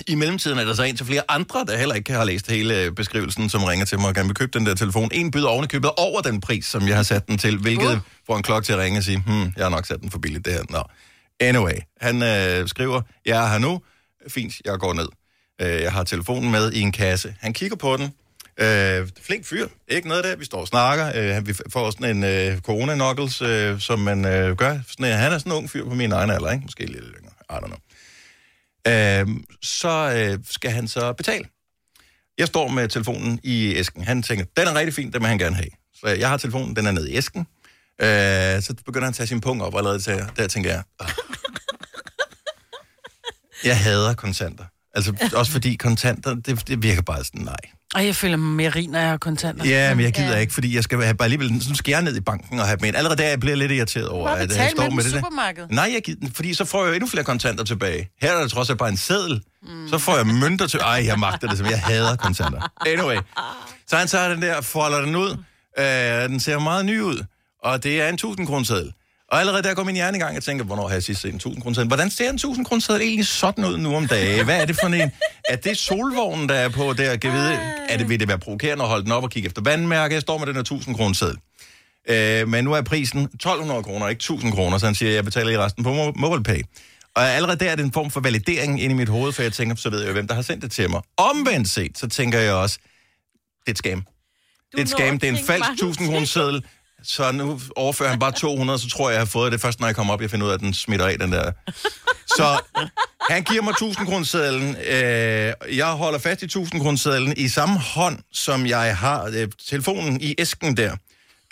I 0.08 0.14
mellemtiden 0.14 0.58
er 0.58 0.64
der 0.64 0.74
så 0.74 0.82
en 0.82 0.96
til 0.96 1.06
flere 1.06 1.22
andre, 1.28 1.64
der 1.68 1.76
heller 1.76 1.94
ikke 1.94 2.12
har 2.12 2.24
læst 2.24 2.50
hele 2.50 2.82
øh, 2.82 2.92
beskrivelsen, 2.92 3.48
som 3.48 3.64
ringer 3.64 3.86
til 3.86 3.98
mig 3.98 4.08
og 4.08 4.14
gerne 4.14 4.28
vil 4.28 4.34
købe 4.34 4.58
den 4.58 4.66
der 4.66 4.74
telefon. 4.74 5.10
En 5.12 5.30
byder 5.30 5.48
oven 5.48 5.64
i 5.64 5.66
købet 5.66 5.90
over 5.96 6.20
den 6.20 6.40
pris, 6.40 6.66
som 6.66 6.88
jeg 6.88 6.96
har 6.96 7.02
sat 7.02 7.28
den 7.28 7.38
til, 7.38 7.58
hvilket 7.58 7.92
uh. 7.92 7.98
får 8.26 8.36
en 8.36 8.42
klokke 8.42 8.66
til 8.66 8.72
at 8.72 8.78
ringe 8.78 8.98
og 8.98 9.04
sige, 9.04 9.22
hmm, 9.26 9.52
jeg 9.56 9.64
har 9.64 9.68
nok 9.68 9.86
sat 9.86 10.00
den 10.00 10.10
for 10.10 10.18
billigt 10.18 10.44
det 10.44 10.52
her. 10.52 10.62
Nå. 10.70 10.82
Anyway, 11.40 11.72
han 12.00 12.22
øh, 12.22 12.68
skriver, 12.68 13.02
jeg 13.26 13.44
er 13.44 13.48
her 13.48 13.58
nu, 13.58 13.80
fint, 14.28 14.54
jeg 14.64 14.78
går 14.78 14.94
ned. 14.94 15.08
Øh, 15.62 15.82
jeg 15.82 15.92
har 15.92 16.04
telefonen 16.04 16.50
med 16.50 16.72
i 16.72 16.80
en 16.80 16.92
kasse. 16.92 17.34
Han 17.40 17.52
kigger 17.52 17.76
på 17.76 17.96
den. 17.96 18.12
Øh, 18.60 19.08
flink 19.22 19.46
fyr, 19.46 19.66
ikke 19.88 20.08
noget 20.08 20.24
der. 20.24 20.36
Vi 20.36 20.44
står 20.44 20.60
og 20.60 20.66
snakker. 20.66 21.36
Øh, 21.38 21.46
vi 21.46 21.54
får 21.72 21.90
sådan 21.90 22.16
en 22.16 22.24
øh, 22.24 22.60
corona-knuckles, 22.60 23.42
øh, 23.42 23.80
som 23.80 23.98
man 23.98 24.24
øh, 24.24 24.56
gør. 24.56 24.78
Sådan, 24.88 25.06
øh, 25.06 25.18
han 25.18 25.32
er 25.32 25.38
sådan 25.38 25.52
en 25.52 25.58
ung 25.58 25.70
fyr 25.70 25.84
på 25.84 25.94
min 25.94 26.12
egen 26.12 26.30
alder, 26.30 26.50
ikke? 26.50 26.62
Måske 26.62 26.86
lidt 26.86 27.04
yngre. 27.18 27.32
I 27.50 27.52
don't 27.52 27.66
know. 27.66 27.78
Øh, 28.86 29.26
så 29.62 29.88
øh, 30.16 30.38
skal 30.50 30.70
han 30.70 30.88
så 30.88 31.12
betale. 31.12 31.44
Jeg 32.38 32.46
står 32.46 32.68
med 32.68 32.88
telefonen 32.88 33.40
i 33.42 33.74
æsken. 33.74 34.04
Han 34.04 34.22
tænker, 34.22 34.44
den 34.56 34.68
er 34.68 34.74
rigtig 34.74 34.94
fin, 34.94 35.12
den 35.12 35.20
vil 35.20 35.28
han 35.28 35.38
gerne 35.38 35.56
have. 35.56 35.70
Så 35.94 36.06
jeg 36.08 36.28
har 36.28 36.36
telefonen, 36.36 36.76
den 36.76 36.86
er 36.86 36.90
nede 36.90 37.10
i 37.10 37.16
æsken. 37.16 37.40
Øh, 38.02 38.62
så 38.62 38.74
begynder 38.86 39.04
han 39.04 39.08
at 39.08 39.14
tage 39.14 39.26
sin 39.26 39.40
punkt 39.40 39.62
op, 39.62 39.74
og 39.74 39.78
allerede 39.80 40.00
der, 40.00 40.26
der 40.36 40.48
tænker 40.48 40.70
jeg, 40.70 40.82
"Åh." 41.00 41.08
jeg 43.64 43.78
hader 43.80 44.14
kontanter. 44.14 44.64
Altså, 44.96 45.12
også 45.34 45.52
fordi 45.52 45.74
kontanter, 45.74 46.34
det, 46.34 46.68
det 46.68 46.82
virker 46.82 47.02
bare 47.02 47.24
sådan, 47.24 47.40
nej. 47.40 47.56
Og 47.94 48.06
jeg 48.06 48.16
føler 48.16 48.36
mig 48.36 48.56
mere 48.56 48.68
rig, 48.70 48.88
når 48.88 48.98
jeg 48.98 49.08
har 49.08 49.16
kontanter. 49.16 49.64
Ja, 49.64 49.94
men 49.94 50.04
jeg 50.04 50.12
gider 50.12 50.32
Ja. 50.32 50.38
ikke, 50.38 50.54
fordi 50.54 50.74
jeg 50.76 50.84
skal 50.84 51.02
have 51.02 51.14
bare 51.14 51.24
alligevel, 51.26 51.76
skal 51.76 51.90
jeg 51.92 52.02
ned 52.02 52.16
i 52.16 52.20
banken 52.20 52.60
og 52.60 52.66
have 52.66 52.76
dem 52.76 52.84
ind. 52.84 52.96
Allerede 52.96 53.22
der 53.22 53.28
jeg 53.28 53.40
bliver 53.40 53.56
lidt 53.56 53.72
irriteret 53.72 54.08
over, 54.08 54.26
Bare 54.28 54.40
at 54.40 54.56
jeg 54.56 54.70
står 54.70 54.82
med 54.82 54.90
med 54.90 55.04
i 55.04 55.06
det 55.06 55.12
der. 55.14 55.20
supermarkedet. 55.20 55.70
Nej, 55.70 55.90
jeg 55.94 56.02
gider, 56.02 56.28
fordi 56.34 56.54
så 56.54 56.64
får 56.64 56.82
jeg 56.84 56.88
jo 56.88 56.94
endnu 56.94 57.08
flere 57.08 57.24
kontanter 57.24 57.64
tilbage. 57.64 58.08
Her 58.22 58.32
er 58.32 58.40
der 58.40 58.48
trods 58.48 58.70
alt 58.70 58.78
bare 58.78 58.88
en 58.88 58.96
seddel. 58.96 59.42
Mm. 59.62 59.88
Så 59.88 59.98
får 59.98 60.16
jeg 60.16 60.26
mønter 60.26 60.66
til... 60.66 60.80
Ej, 60.80 61.02
jeg 61.06 61.18
magter 61.18 61.48
det, 61.48 61.58
som 61.58 61.66
jeg 61.66 61.80
hader 61.80 62.16
kontanter. 62.16 62.70
Anyway. 62.86 63.16
Så 63.88 63.96
han 63.96 64.08
tager 64.08 64.28
den 64.28 64.42
der, 64.42 64.60
folder 64.60 65.00
den 65.00 65.16
ud. 65.16 65.36
Øh, 65.78 66.28
den 66.28 66.40
ser 66.40 66.58
meget 66.58 66.84
ny 66.86 67.00
ud. 67.00 67.24
og 67.64 67.82
det 67.84 68.00
er 68.02 68.08
en 68.08 68.14
1000 68.14 68.46
kroneseddel. 68.46 68.92
Og 69.28 69.40
allerede 69.40 69.62
der 69.62 69.74
går 69.74 69.84
min 69.84 69.94
hjerne 69.94 70.16
i 70.16 70.20
gang, 70.20 70.34
jeg 70.34 70.42
tænker, 70.42 70.64
hvornår 70.64 70.86
har 70.88 70.94
jeg 70.94 71.02
sidst 71.02 71.20
set 71.20 71.30
en 71.30 71.36
1000 71.36 71.62
kroneseddel? 71.62 71.88
Hvordan 71.88 72.10
ser 72.10 72.28
en 72.28 72.34
1000 72.34 72.66
kroneseddel 72.66 73.02
egentlig 73.02 73.26
sådan 73.26 73.64
ud 73.64 73.76
nu 73.78 73.96
om 73.96 74.06
dagen? 74.08 74.44
Hvad 74.44 74.60
er 74.60 74.64
det 74.64 74.76
for 74.80 74.86
en? 74.86 75.10
Er 75.48 75.56
det 75.56 75.78
solvognen, 75.78 76.48
der 76.48 76.54
er 76.54 76.68
på 76.68 76.92
der? 76.92 77.16
Kan 77.16 77.32
vide, 77.32 77.58
er 77.88 77.96
det, 77.98 78.08
vil 78.08 78.20
det 78.20 78.28
være 78.28 78.38
provokerende 78.38 78.82
at 78.84 78.88
holde 78.90 79.04
den 79.04 79.12
op 79.12 79.22
og 79.22 79.30
kigge 79.30 79.46
efter 79.46 79.62
vandmærke? 79.62 80.14
Jeg 80.14 80.22
står 80.22 80.38
med 80.38 80.46
den 80.46 80.54
her 80.54 80.60
1000 80.60 80.96
kroneseddel. 80.96 81.36
Øh, 82.08 82.48
men 82.48 82.64
nu 82.64 82.72
er 82.72 82.82
prisen 82.82 83.20
1200 83.22 83.82
kroner, 83.82 84.08
ikke 84.08 84.20
1000 84.20 84.52
kroner, 84.52 84.78
så 84.78 84.86
han 84.86 84.94
siger, 84.94 85.10
at 85.10 85.14
jeg 85.16 85.24
betaler 85.24 85.50
i 85.50 85.58
resten 85.58 85.84
på 85.84 85.90
Mo- 85.90 86.12
MobilePay. 86.16 86.62
Og 87.16 87.22
allerede 87.30 87.64
der 87.64 87.70
er 87.70 87.76
det 87.76 87.84
en 87.84 87.92
form 87.92 88.10
for 88.10 88.20
validering 88.20 88.82
inde 88.82 88.94
i 88.94 88.96
mit 88.96 89.08
hoved, 89.08 89.32
for 89.32 89.42
jeg 89.42 89.52
tænker, 89.52 89.76
så 89.76 89.90
ved 89.90 90.00
jeg 90.00 90.08
jo, 90.08 90.12
hvem 90.12 90.28
der 90.28 90.34
har 90.34 90.42
sendt 90.42 90.62
det 90.62 90.70
til 90.70 90.90
mig. 90.90 91.00
Omvendt 91.16 91.68
set, 91.70 91.98
så 91.98 92.08
tænker 92.08 92.38
jeg 92.38 92.52
også, 92.54 92.78
det 93.60 93.66
er 93.66 93.70
et 93.70 93.78
scam. 93.78 94.02
Det 94.72 94.78
er 94.78 94.82
et 94.82 94.88
scam, 94.88 95.18
det 95.18 95.28
er 95.28 95.32
en 95.32 95.44
falsk 95.46 95.70
1000 95.70 96.08
kroner 96.08 96.26
seddel, 96.26 96.64
så 97.02 97.32
nu 97.32 97.60
overfører 97.76 98.10
han 98.10 98.18
bare 98.18 98.32
200, 98.32 98.78
så 98.78 98.88
tror 98.88 99.08
jeg, 99.08 99.14
jeg 99.14 99.20
har 99.20 99.26
fået 99.26 99.52
det 99.52 99.60
først, 99.60 99.80
når 99.80 99.86
jeg 99.86 99.96
kommer 99.96 100.12
op, 100.14 100.22
jeg 100.22 100.30
finder 100.30 100.46
ud 100.46 100.50
af, 100.50 100.54
at 100.54 100.60
den 100.60 100.74
smitter 100.74 101.06
af, 101.06 101.18
den 101.18 101.32
der. 101.32 101.52
Så 102.26 102.60
han 103.30 103.42
giver 103.42 103.62
mig 103.62 103.70
1000 103.70 104.06
kronersedlen. 104.06 104.76
Øh, 104.76 105.76
jeg 105.76 105.86
holder 105.86 106.18
fast 106.18 106.42
i 106.42 106.44
1000 106.44 106.80
kronersedlen 106.80 107.34
i 107.36 107.48
samme 107.48 107.78
hånd, 107.78 108.18
som 108.32 108.66
jeg 108.66 108.96
har 108.96 109.24
øh, 109.34 109.48
telefonen 109.68 110.20
i 110.20 110.34
æsken 110.38 110.76
der. 110.76 110.96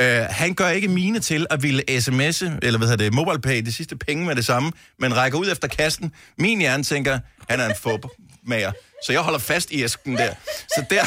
Øh, 0.01 0.27
han 0.31 0.55
gør 0.55 0.69
ikke 0.69 0.89
mine 0.89 1.21
til 1.21 1.47
at 1.51 1.63
ville 1.63 1.83
sms'e, 1.89 2.59
eller 2.63 2.79
hvad 2.79 2.89
hedder 2.89 2.97
det, 2.97 3.15
MobilePay, 3.15 3.63
de 3.63 3.73
sidste 3.73 3.97
penge 3.97 4.27
med 4.27 4.37
det 4.37 4.47
samme, 4.47 4.73
men 4.99 5.17
rækker 5.17 5.39
ud 5.39 5.51
efter 5.53 5.69
kassen. 5.69 6.13
Min 6.39 6.61
hjerne 6.61 6.85
tænker, 6.85 7.19
han 7.49 7.61
er 7.61 7.67
en 7.69 7.75
fubmager. 7.83 8.73
Så 9.07 9.13
jeg 9.13 9.21
holder 9.21 9.39
fast 9.39 9.71
i 9.71 9.83
æsken 9.83 10.17
der. 10.19 10.35
Så 10.69 10.85
der, 10.91 11.05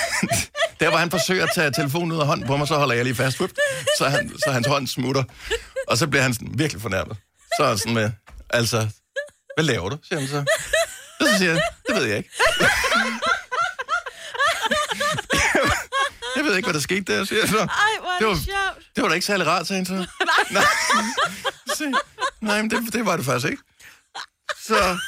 der 0.80 0.88
hvor 0.88 0.98
han 0.98 1.10
forsøger 1.10 1.44
at 1.44 1.50
tage 1.54 1.70
telefonen 1.72 2.12
ud 2.12 2.20
af 2.20 2.26
hånden 2.26 2.46
på 2.46 2.56
mig, 2.56 2.68
så 2.68 2.76
holder 2.76 2.94
jeg 2.94 3.04
lige 3.04 3.14
fast. 3.14 3.38
Så, 3.98 4.08
han, 4.08 4.32
så 4.44 4.50
hans 4.50 4.66
hånd 4.66 4.86
smutter. 4.86 5.24
Og 5.88 5.98
så 5.98 6.06
bliver 6.06 6.22
han 6.22 6.34
sådan 6.34 6.58
virkelig 6.58 6.82
fornærmet. 6.82 7.16
Så 7.56 7.62
er 7.64 7.68
han 7.68 7.78
sådan 7.78 7.94
med, 7.94 8.10
altså, 8.50 8.88
hvad 9.56 9.64
laver 9.64 9.88
du, 9.88 9.98
siger 10.08 10.20
han 10.20 10.28
så. 10.28 10.44
Og 11.20 11.26
så 11.26 11.38
siger 11.38 11.52
jeg, 11.52 11.62
det 11.88 11.94
ved 11.96 12.04
jeg 12.04 12.16
ikke. 12.16 12.30
jeg 16.36 16.44
ved 16.44 16.56
ikke, 16.56 16.66
hvad 16.66 16.74
der 16.74 16.80
skete 16.80 17.16
der, 17.18 17.24
siger 17.24 17.40
jeg 17.40 17.48
så. 17.48 17.58
Ej, 17.58 17.66
hvor 18.00 18.10
Det 18.18 18.26
var- 18.26 18.34
det 18.34 18.44
sjovt. 18.44 18.86
Det 18.96 19.02
var 19.02 19.08
da 19.08 19.14
ikke 19.14 19.26
særlig 19.26 19.46
rart, 19.46 19.66
sagde 19.66 19.78
han 19.78 19.86
så. 19.86 20.06
Nej. 20.50 20.62
Se, 21.76 21.84
Nej, 22.40 22.62
men 22.62 22.70
det, 22.70 22.92
det 22.92 23.06
var 23.06 23.16
det 23.16 23.24
faktisk 23.24 23.50
ikke. 23.50 23.62
Så, 24.66 24.98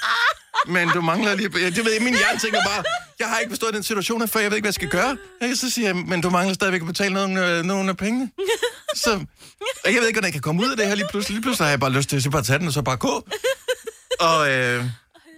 men 0.67 0.89
du 0.89 1.01
mangler 1.01 1.35
lige... 1.35 1.51
Ja, 1.59 1.67
det 1.67 1.85
ved 1.85 1.93
jeg, 1.93 2.03
min 2.03 2.17
hjerne 2.17 2.39
tænker 2.39 2.61
bare, 2.67 2.85
jeg 3.19 3.29
har 3.29 3.39
ikke 3.39 3.51
forstået 3.51 3.75
den 3.75 3.83
situation 3.83 4.29
før, 4.29 4.41
jeg 4.41 4.51
ved 4.51 4.57
ikke, 4.57 4.65
hvad 4.65 4.69
jeg 4.69 4.75
skal 4.75 4.89
gøre. 4.89 5.17
Ja, 5.43 5.55
så 5.55 5.71
siger 5.71 5.89
jeg, 5.89 5.97
men 5.97 6.21
du 6.21 6.31
mangler 6.31 6.55
stadigvæk 6.55 6.81
at 6.81 6.87
betale 6.87 7.15
nogle, 7.15 7.49
øh, 7.49 7.65
nogle 7.65 7.91
af 7.91 7.97
pengene. 7.97 8.31
Så, 8.95 9.11
og 9.85 9.93
jeg 9.93 10.01
ved 10.01 10.07
ikke, 10.09 10.17
hvordan 10.17 10.25
jeg 10.25 10.33
kan 10.33 10.43
komme 10.43 10.63
ud 10.63 10.71
af 10.71 10.77
det 10.77 10.87
her 10.87 10.95
lige 10.95 11.09
pludselig. 11.11 11.35
Lige 11.35 11.43
pludselig 11.43 11.67
har 11.67 11.71
jeg 11.71 11.81
bare 11.81 11.93
lyst 11.93 12.09
til 12.09 12.17
at 12.17 12.23
så 12.23 12.31
bare 12.31 12.43
tage 12.43 12.59
den, 12.59 12.67
og 12.67 12.73
så 12.73 12.83
bare 12.83 12.97
gå. 12.97 13.29
Og, 14.21 14.51
øh, 14.51 14.85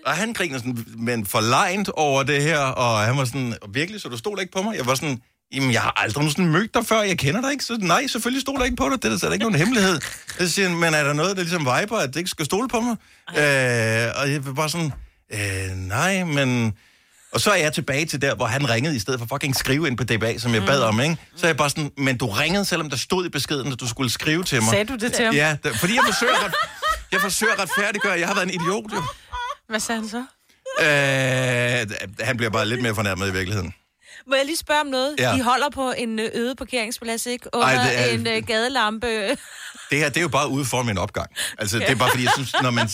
og 0.07 0.13
han 0.13 0.33
griner 0.33 0.59
sådan, 0.59 0.87
men 0.99 1.27
forlegnet 1.27 1.89
over 1.89 2.23
det 2.23 2.43
her, 2.43 2.59
og 2.59 2.99
han 2.99 3.17
var 3.17 3.25
sådan, 3.25 3.55
virkelig, 3.69 4.01
så 4.01 4.09
du 4.09 4.17
stoler 4.17 4.41
ikke 4.41 4.53
på 4.53 4.63
mig? 4.63 4.77
Jeg 4.77 4.87
var 4.87 4.95
sådan, 4.95 5.19
jamen, 5.55 5.73
jeg 5.73 5.81
har 5.81 5.93
aldrig 5.97 6.31
sådan 6.31 6.47
mødt 6.47 6.75
dig 6.75 6.87
før, 6.87 7.03
jeg 7.03 7.19
kender 7.19 7.41
dig 7.41 7.53
ikke, 7.53 7.65
så 7.65 7.77
nej, 7.81 8.07
selvfølgelig 8.07 8.41
stoler 8.41 8.61
jeg 8.61 8.67
ikke 8.67 8.77
på 8.77 8.89
dig, 8.89 9.03
det 9.03 9.13
er 9.13 9.15
er 9.15 9.19
der 9.19 9.33
ikke 9.33 9.45
nogen 9.45 9.59
hemmelighed. 9.59 10.01
Så 10.39 10.51
siger 10.51 10.69
han, 10.69 10.79
men 10.79 10.95
er 10.95 11.05
der 11.05 11.13
noget, 11.13 11.37
der 11.37 11.43
ligesom 11.43 11.61
viber, 11.61 11.99
at 11.99 12.09
det 12.09 12.17
ikke 12.17 12.31
skal 12.31 12.45
stole 12.45 12.69
på 12.69 12.81
mig? 12.81 12.97
Øh, 13.29 14.13
og 14.17 14.33
jeg 14.33 14.47
var 14.47 14.53
bare 14.53 14.69
sådan, 14.69 14.93
øh, 15.33 15.77
nej, 15.77 16.25
men... 16.25 16.73
Og 17.33 17.41
så 17.41 17.51
er 17.51 17.57
jeg 17.57 17.73
tilbage 17.73 18.07
til 18.07 18.23
der, 18.23 18.35
hvor 18.35 18.47
han 18.47 18.71
ringede, 18.71 18.97
i 18.97 18.99
stedet 18.99 19.21
for 19.21 19.27
fucking 19.27 19.57
skrive 19.57 19.87
ind 19.87 19.97
på 19.97 20.05
DBA, 20.05 20.39
som 20.39 20.55
jeg 20.55 20.63
bad 20.67 20.83
om, 20.83 21.01
ikke? 21.01 21.17
Så 21.37 21.47
er 21.47 21.49
jeg 21.49 21.57
bare 21.57 21.71
sådan, 21.71 21.91
men 21.99 22.17
du 22.19 22.27
ringede, 22.27 22.65
selvom 22.65 22.91
der 22.91 22.97
stod 22.97 23.27
i 23.27 23.29
beskeden, 23.29 23.73
at 23.73 23.81
du 23.81 23.89
skulle 23.89 24.11
skrive 24.11 24.45
til 24.45 24.63
mig. 24.63 24.71
Sagde 24.71 24.85
du 24.85 24.95
det 24.95 25.13
til 25.13 25.25
ham? 25.25 25.35
Ja, 25.35 25.57
der, 25.65 25.73
fordi 25.73 25.95
jeg 25.95 26.03
forsøger, 26.07 26.45
ret, 26.45 26.55
jeg 27.13 27.21
forsøger 27.21 27.53
at 27.53 27.59
retfærdiggøre, 27.59 28.19
jeg 28.19 28.29
har 28.29 28.35
været 28.35 28.45
en 28.45 28.61
idiot, 28.61 28.93
jo. 28.93 29.03
Hvad 29.69 29.81
sagde 29.81 30.01
han 30.01 30.09
så? 30.09 30.25
Øh, 30.81 32.17
han 32.27 32.37
bliver 32.37 32.51
bare 32.51 32.69
lidt 32.69 32.83
mere 32.83 32.95
fornærmet 32.95 33.29
i 33.29 33.33
virkeligheden. 33.33 33.75
Må 34.27 34.35
jeg 34.35 34.45
lige 34.47 34.57
spørge 34.57 34.81
om 34.81 34.87
noget? 34.87 35.15
Ja. 35.19 35.33
De 35.33 35.43
holder 35.43 35.71
på 35.75 35.93
en 35.97 36.19
ø, 36.19 36.29
øde 36.35 36.55
parkeringsplads, 36.55 37.27
ikke? 37.27 37.49
Under 37.55 37.69
Ej, 37.69 37.89
det 37.89 38.01
er- 38.01 38.35
en 38.35 38.43
uh, 38.43 38.47
gadelampe. 38.47 39.07
Det 39.91 39.99
her, 39.99 40.09
det 40.09 40.17
er 40.17 40.21
jo 40.23 40.29
bare 40.29 40.49
ude 40.49 40.65
foran 40.65 40.87
min 40.87 40.99
opgang. 40.99 41.31
Altså, 41.59 41.79
det 41.79 41.91
er 41.91 41.95
bare 41.95 42.11
fordi, 42.11 42.23
jeg 42.25 42.33
synes, 42.35 42.55
når 42.63 42.71
man... 42.71 42.87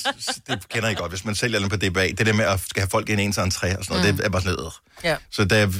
Det 0.47 0.69
kender 0.69 0.89
I 0.89 0.95
godt, 0.95 1.13
hvis 1.13 1.25
man 1.25 1.35
sælger 1.35 1.59
den 1.59 1.69
på 1.69 1.77
DBA, 1.77 2.07
det 2.07 2.27
der 2.27 2.33
med 2.33 2.45
at 2.45 2.61
skal 2.61 2.81
have 2.83 2.91
folk 2.91 3.09
ind 3.09 3.21
i 3.21 3.25
ens 3.25 3.39
entré 3.39 3.45
og 3.45 3.55
sådan 3.59 3.85
noget, 3.89 4.11
mm. 4.11 4.17
det 4.17 4.27
er 4.27 4.29
bare 4.29 4.43
sådan 4.43 4.57
noget. 4.57 4.73
Ja. 5.05 5.17
Så 5.31 5.45
det 5.45 5.59
er... 5.59 5.73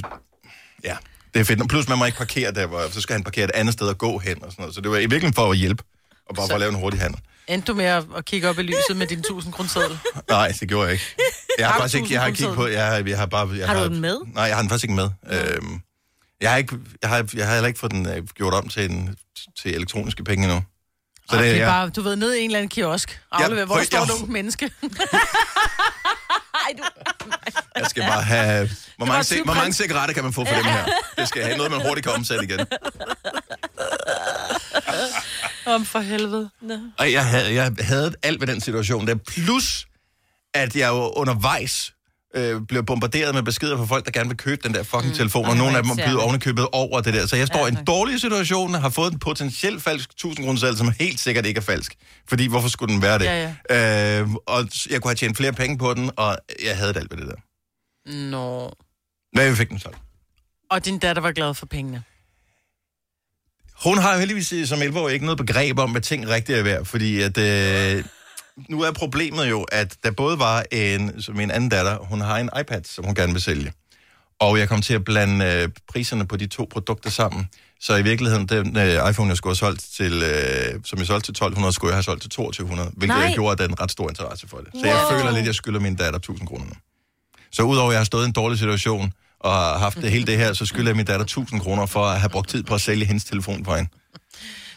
Ja, 0.83 0.97
det 1.33 1.39
er 1.39 1.43
fedt. 1.43 1.69
Plus, 1.69 1.87
man 1.87 1.97
må 1.97 2.05
ikke 2.05 2.17
parkere 2.17 2.51
der, 2.51 2.65
hvor 2.65 2.89
så 2.91 3.01
skal 3.01 3.13
han 3.13 3.23
parkere 3.23 3.45
et 3.45 3.51
andet 3.53 3.73
sted 3.73 3.87
og 3.87 3.97
gå 3.97 4.17
hen 4.19 4.43
og 4.43 4.51
sådan 4.51 4.63
noget. 4.63 4.75
Så 4.75 4.81
det 4.81 4.91
var 4.91 4.97
i 4.97 4.99
virkeligheden 4.99 5.33
for 5.33 5.51
at 5.51 5.57
hjælpe, 5.57 5.83
og 6.29 6.35
bare 6.35 6.47
for 6.47 6.53
at 6.53 6.59
lave 6.59 6.69
en 6.69 6.75
hurtig 6.79 6.99
handel. 6.99 7.21
Endte 7.47 7.67
du 7.71 7.73
med 7.77 7.85
at 7.85 8.03
at 8.17 8.25
kigge 8.25 8.49
op 8.49 8.59
i 8.59 8.61
lyset 8.61 8.95
med 8.97 9.07
din 9.07 9.19
1000 9.19 9.53
kroner 9.53 9.69
seddel? 9.69 9.99
Nej, 10.29 10.53
det 10.59 10.69
gjorde 10.69 10.85
jeg 10.85 10.93
ikke. 10.93 11.05
Jeg 11.57 11.65
har 11.67 11.71
Har 11.71 11.79
du 11.79 11.83
faktisk 11.83 11.95
ikke, 12.03 12.13
jeg 12.13 12.21
har 12.21 12.27
ikke 12.27 12.37
kigget 12.37 12.55
på, 12.55 12.67
jeg 12.67 12.85
har, 12.87 13.03
jeg 13.07 13.17
har 13.17 13.25
bare... 13.25 13.49
Jeg 13.57 13.67
Har 13.67 13.83
du 13.83 13.89
den 13.93 13.99
med? 14.01 14.19
Nej, 14.33 14.43
jeg 14.43 14.55
har 14.55 14.61
den 14.61 14.69
faktisk 14.69 14.83
ikke 14.83 14.95
med. 14.95 15.09
Øhm, 15.31 15.81
jeg 16.41 16.49
har, 16.51 16.57
ikke, 16.57 16.77
jeg, 17.01 17.09
har, 17.09 17.29
jeg 17.33 17.47
har 17.47 17.53
heller 17.53 17.67
ikke 17.67 17.79
fået 17.79 17.91
den 17.91 18.05
øh, 18.09 18.27
gjort 18.27 18.53
om 18.53 18.67
til, 18.69 18.91
en, 18.91 19.15
til 19.61 19.75
elektroniske 19.75 20.23
penge 20.23 20.43
endnu. 20.47 20.63
Så 21.29 21.37
det 21.37 21.51
er 21.51 21.55
ja. 21.55 21.65
bare, 21.69 21.89
du 21.89 22.01
ved, 22.01 22.15
ned 22.15 22.33
i 22.33 22.39
en 22.39 22.45
eller 22.45 22.59
anden 22.59 22.69
kiosk. 22.69 23.21
Aflever, 23.31 23.59
Ja, 23.59 23.65
hvor 23.65 23.75
prøv- 23.75 23.83
står 23.85 23.97
jeg- 23.97 24.05
et 24.05 24.11
ungt 24.11 24.29
menneske. 24.29 24.71
Ej, 24.83 24.89
du... 26.77 26.83
Jeg 27.75 27.85
skal 27.89 28.03
bare 28.03 28.21
have... 28.23 28.69
Hvor 28.97 29.05
mange, 29.05 29.19
cig- 29.23 29.35
syv 29.35 29.43
hvor 29.45 29.53
mange 29.53 29.73
cigaretter 29.73 30.13
kan 30.13 30.23
man 30.23 30.33
få 30.33 30.45
for 30.45 30.55
dem 30.55 30.63
her? 30.65 30.85
Det 31.17 31.27
skal 31.27 31.43
have 31.43 31.57
noget, 31.57 31.71
man 31.71 31.81
hurtigt 31.81 32.05
kan 32.07 32.15
omsætte 32.15 32.43
igen. 32.43 32.59
Om 35.75 35.85
for 35.85 35.99
helvede. 35.99 36.49
Og 36.97 37.11
jeg 37.11 37.25
havde, 37.25 37.53
jeg 37.53 37.71
havde 37.79 38.13
alt 38.23 38.41
ved 38.41 38.47
den 38.47 38.61
situation 38.61 39.07
der. 39.07 39.15
Plus, 39.15 39.87
at 40.53 40.75
jeg 40.75 40.89
jo 40.89 41.09
undervejs 41.15 41.93
øh, 42.35 42.61
blev 42.61 42.85
bombarderet 42.85 43.35
med 43.35 43.43
beskeder 43.43 43.77
fra 43.77 43.85
folk, 43.85 44.05
der 44.05 44.11
gerne 44.11 44.29
vil 44.29 44.37
købe 44.37 44.61
den 44.67 44.73
der 44.73 44.83
fucking 44.83 45.07
mm. 45.11 45.17
telefon, 45.17 45.45
og 45.45 45.51
Ej, 45.51 45.57
nogle 45.57 45.77
af 45.77 45.83
dem 45.83 45.89
byder 45.89 45.97
irriterende. 46.03 46.23
ovenikøbet 46.23 46.67
over 46.71 47.01
det 47.01 47.13
der. 47.13 47.27
Så 47.27 47.35
jeg 47.35 47.47
står 47.47 47.59
Ja, 47.59 47.65
i 47.65 47.69
en 47.79 47.85
dårlig 47.85 48.21
situation, 48.21 48.73
har 48.73 48.89
fået 48.89 49.13
en 49.13 49.19
potentielt 49.19 49.83
falsk 49.83 50.09
1000 50.11 50.45
kroner 50.45 50.59
selv, 50.59 50.75
som 50.77 50.93
helt 50.99 51.19
sikkert 51.19 51.45
ikke 51.45 51.57
er 51.57 51.61
falsk. 51.61 51.95
Fordi 52.29 52.47
hvorfor 52.47 52.69
skulle 52.69 52.93
den 52.93 53.01
være 53.01 53.19
det? 53.19 53.25
Ja, 53.25 54.21
Øh, 54.21 54.29
og 54.47 54.67
jeg 54.89 55.01
kunne 55.01 55.09
have 55.09 55.15
tjent 55.15 55.37
flere 55.37 55.53
penge 55.53 55.77
på 55.77 55.93
den, 55.93 56.11
og 56.17 56.37
jeg 56.63 56.77
havde 56.77 56.93
alt 56.95 57.11
ved 57.11 57.17
det 57.17 57.27
der. 57.27 57.35
Nå. 58.29 58.71
Hvad 59.33 59.49
vi 59.49 59.55
fik 59.55 59.69
den 59.69 59.79
så? 59.79 59.89
Og 60.71 60.85
din 60.85 60.99
datter 60.99 61.21
var 61.21 61.31
glad 61.31 61.53
for 61.53 61.65
pengene. 61.65 62.03
Hun 63.83 63.97
har 63.97 64.13
jo 64.13 64.19
heldigvis 64.19 64.53
øh, 64.53 64.67
som 64.67 64.81
11 64.81 65.13
ikke 65.13 65.25
noget 65.25 65.37
begreb 65.37 65.79
om, 65.79 65.91
hvad 65.91 66.01
ting 66.01 66.29
rigtigt 66.29 66.57
er 66.57 66.63
værd, 66.63 66.85
fordi 66.85 67.21
at, 67.21 67.37
øh, 67.37 68.03
nu 68.69 68.81
er 68.81 68.91
problemet 68.91 69.49
jo, 69.49 69.61
at 69.61 69.95
der 70.03 70.11
både 70.11 70.39
var 70.39 70.63
en, 70.71 71.21
som 71.21 71.35
min 71.35 71.51
anden 71.51 71.69
datter, 71.69 71.97
hun 71.97 72.21
har 72.21 72.37
en 72.37 72.49
iPad, 72.59 72.81
som 72.83 73.05
hun 73.05 73.15
gerne 73.15 73.33
vil 73.33 73.41
sælge. 73.41 73.73
Og 74.39 74.59
jeg 74.59 74.69
kom 74.69 74.81
til 74.81 74.93
at 74.93 75.03
blande 75.03 75.45
øh, 75.45 75.69
priserne 75.87 76.27
på 76.27 76.37
de 76.37 76.47
to 76.47 76.67
produkter 76.71 77.09
sammen. 77.09 77.47
Så 77.79 77.95
i 77.95 78.01
virkeligheden, 78.01 78.47
den 78.47 78.77
øh, 78.77 79.09
iPhone, 79.09 79.29
jeg 79.29 79.37
skulle 79.37 79.51
have 79.51 79.55
solgt 79.55 79.85
til, 79.97 80.23
øh, 80.23 80.79
som 80.85 80.99
jeg 80.99 81.07
solgte 81.07 81.27
til 81.27 81.31
1200, 81.31 81.73
skulle 81.73 81.89
jeg 81.89 81.95
have 81.95 82.03
solgt 82.03 82.21
til 82.21 82.29
2200, 82.29 82.89
hvilket 82.97 83.17
Nej. 83.17 83.25
jeg 83.25 83.33
gjorde, 83.33 83.51
at 83.51 83.57
der 83.57 83.63
er 83.63 83.69
en 83.69 83.79
ret 83.81 83.91
stor 83.91 84.09
interesse 84.09 84.47
for 84.47 84.57
det. 84.57 84.67
Så 84.73 84.87
jeg 84.87 85.05
føler 85.11 85.29
lidt, 85.31 85.39
at 85.39 85.45
jeg 85.45 85.55
skylder 85.55 85.79
min 85.79 85.95
datter 85.95 86.19
1000 86.19 86.47
kroner 86.47 86.65
nu. 86.65 86.73
Så 87.51 87.63
udover 87.63 87.89
at 87.89 87.93
jeg 87.93 87.99
har 87.99 88.05
stået 88.05 88.23
i 88.23 88.27
en 88.27 88.33
dårlig 88.33 88.59
situation, 88.59 89.13
og 89.43 89.51
har 89.53 89.77
haft 89.77 89.97
det 89.97 90.11
hele 90.11 90.25
det 90.25 90.37
her, 90.37 90.53
så 90.53 90.65
skylder 90.65 90.89
jeg 90.89 90.95
min 90.95 91.05
datter 91.05 91.23
1000 91.23 91.61
kroner 91.61 91.85
for 91.85 92.05
at 92.05 92.19
have 92.19 92.29
brugt 92.29 92.49
tid 92.49 92.63
på 92.63 92.73
at 92.75 92.81
sælge 92.81 93.05
hendes 93.05 93.23
telefon 93.23 93.65
for 93.65 93.75
hende. 93.75 93.89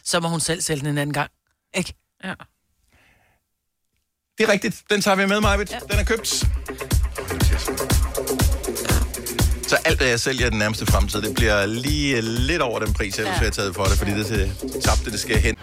Så 0.04 0.20
må 0.20 0.28
hun 0.28 0.40
selv 0.40 0.60
sælge 0.60 0.80
den 0.80 0.88
en 0.88 0.98
anden 0.98 1.14
gang. 1.14 1.30
Ikke? 1.74 1.94
Ja. 2.24 2.34
Det 4.38 4.48
er 4.48 4.52
rigtigt. 4.52 4.82
Den 4.90 5.00
tager 5.00 5.14
vi 5.14 5.26
med, 5.26 5.40
Majbet. 5.40 5.70
Ja. 5.70 5.78
Den 5.90 5.98
er 5.98 6.04
købt. 6.04 6.28
Så 9.68 9.76
alt, 9.84 9.98
hvad 9.98 10.08
jeg 10.08 10.20
sælger 10.20 10.46
i 10.46 10.50
den 10.50 10.58
nærmeste 10.58 10.86
fremtid, 10.86 11.22
det 11.22 11.34
bliver 11.34 11.66
lige 11.66 12.20
lidt 12.20 12.62
over 12.62 12.78
den 12.78 12.92
pris, 12.92 13.18
jeg 13.18 13.26
ja. 13.26 13.32
har 13.32 13.50
taget 13.50 13.74
for 13.74 13.84
det, 13.84 13.98
fordi 13.98 14.10
det 14.10 14.30
er 14.30 14.80
tabte, 14.80 15.10
det 15.10 15.20
skal 15.20 15.36
hen. 15.36 15.56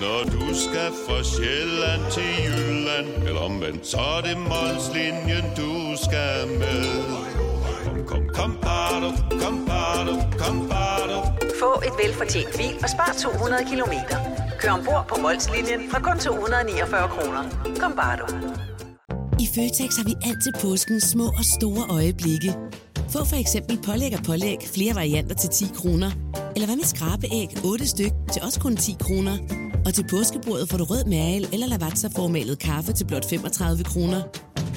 Når 0.00 0.24
du 0.24 0.54
skal 0.54 0.90
fra 1.08 1.22
Sjælland 1.22 2.12
til 2.12 2.44
Jylland 2.44 3.28
Eller 3.28 3.40
omvendt, 3.40 3.86
så 3.86 3.98
er 3.98 4.20
det 4.20 4.38
Molslinjen, 4.38 5.44
du 5.56 5.96
skal 6.04 6.48
med 6.48 7.33
Kom, 8.06 8.22
kom, 8.34 8.58
bado, 8.62 9.08
kom, 9.40 9.56
bado, 9.68 10.12
kom, 10.38 10.68
bado. 10.68 11.16
Få 11.60 11.70
et 11.86 11.94
velfortjent 12.02 12.56
bil 12.58 12.74
og 12.82 12.88
spar 12.94 13.12
200 13.18 13.64
kilometer. 13.70 14.18
Kør 14.60 14.70
ombord 14.78 15.04
på 15.08 15.16
Molslinjen 15.24 15.80
fra 15.90 15.98
kun 16.06 16.18
249 16.18 17.08
kroner. 17.14 17.42
Kom 17.80 17.92
bare 18.00 18.16
du. 18.20 18.26
I 19.44 19.46
Føtex 19.54 19.96
har 19.98 20.04
vi 20.10 20.14
altid 20.28 20.52
påsken 20.62 21.00
små 21.00 21.26
og 21.26 21.44
store 21.56 21.84
øjeblikke. 21.90 22.52
Få 23.12 23.24
for 23.24 23.36
eksempel 23.44 23.78
pålæg 23.86 24.12
og 24.18 24.22
pålæg 24.26 24.58
flere 24.74 24.94
varianter 24.94 25.34
til 25.34 25.50
10 25.50 25.64
kroner. 25.74 26.10
Eller 26.54 26.66
hvad 26.66 26.76
med 26.76 26.84
skrabeæg 26.84 27.48
8 27.64 27.86
styk 27.86 28.12
til 28.32 28.42
også 28.42 28.60
kun 28.60 28.76
10 28.76 28.96
kroner. 29.00 29.36
Og 29.86 29.94
til 29.94 30.04
påskebordet 30.10 30.68
får 30.70 30.78
du 30.78 30.84
rød 30.84 31.04
mal 31.04 31.42
eller 31.52 31.66
lavatserformalet 31.66 32.58
kaffe 32.58 32.92
til 32.92 33.06
blot 33.06 33.26
35 33.30 33.84
kroner. 33.84 34.20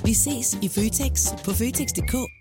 Vi 0.06 0.14
ses 0.14 0.58
i 0.62 0.68
Føtex 0.68 1.14
på 1.46 1.52
Føtex.dk 1.52 2.37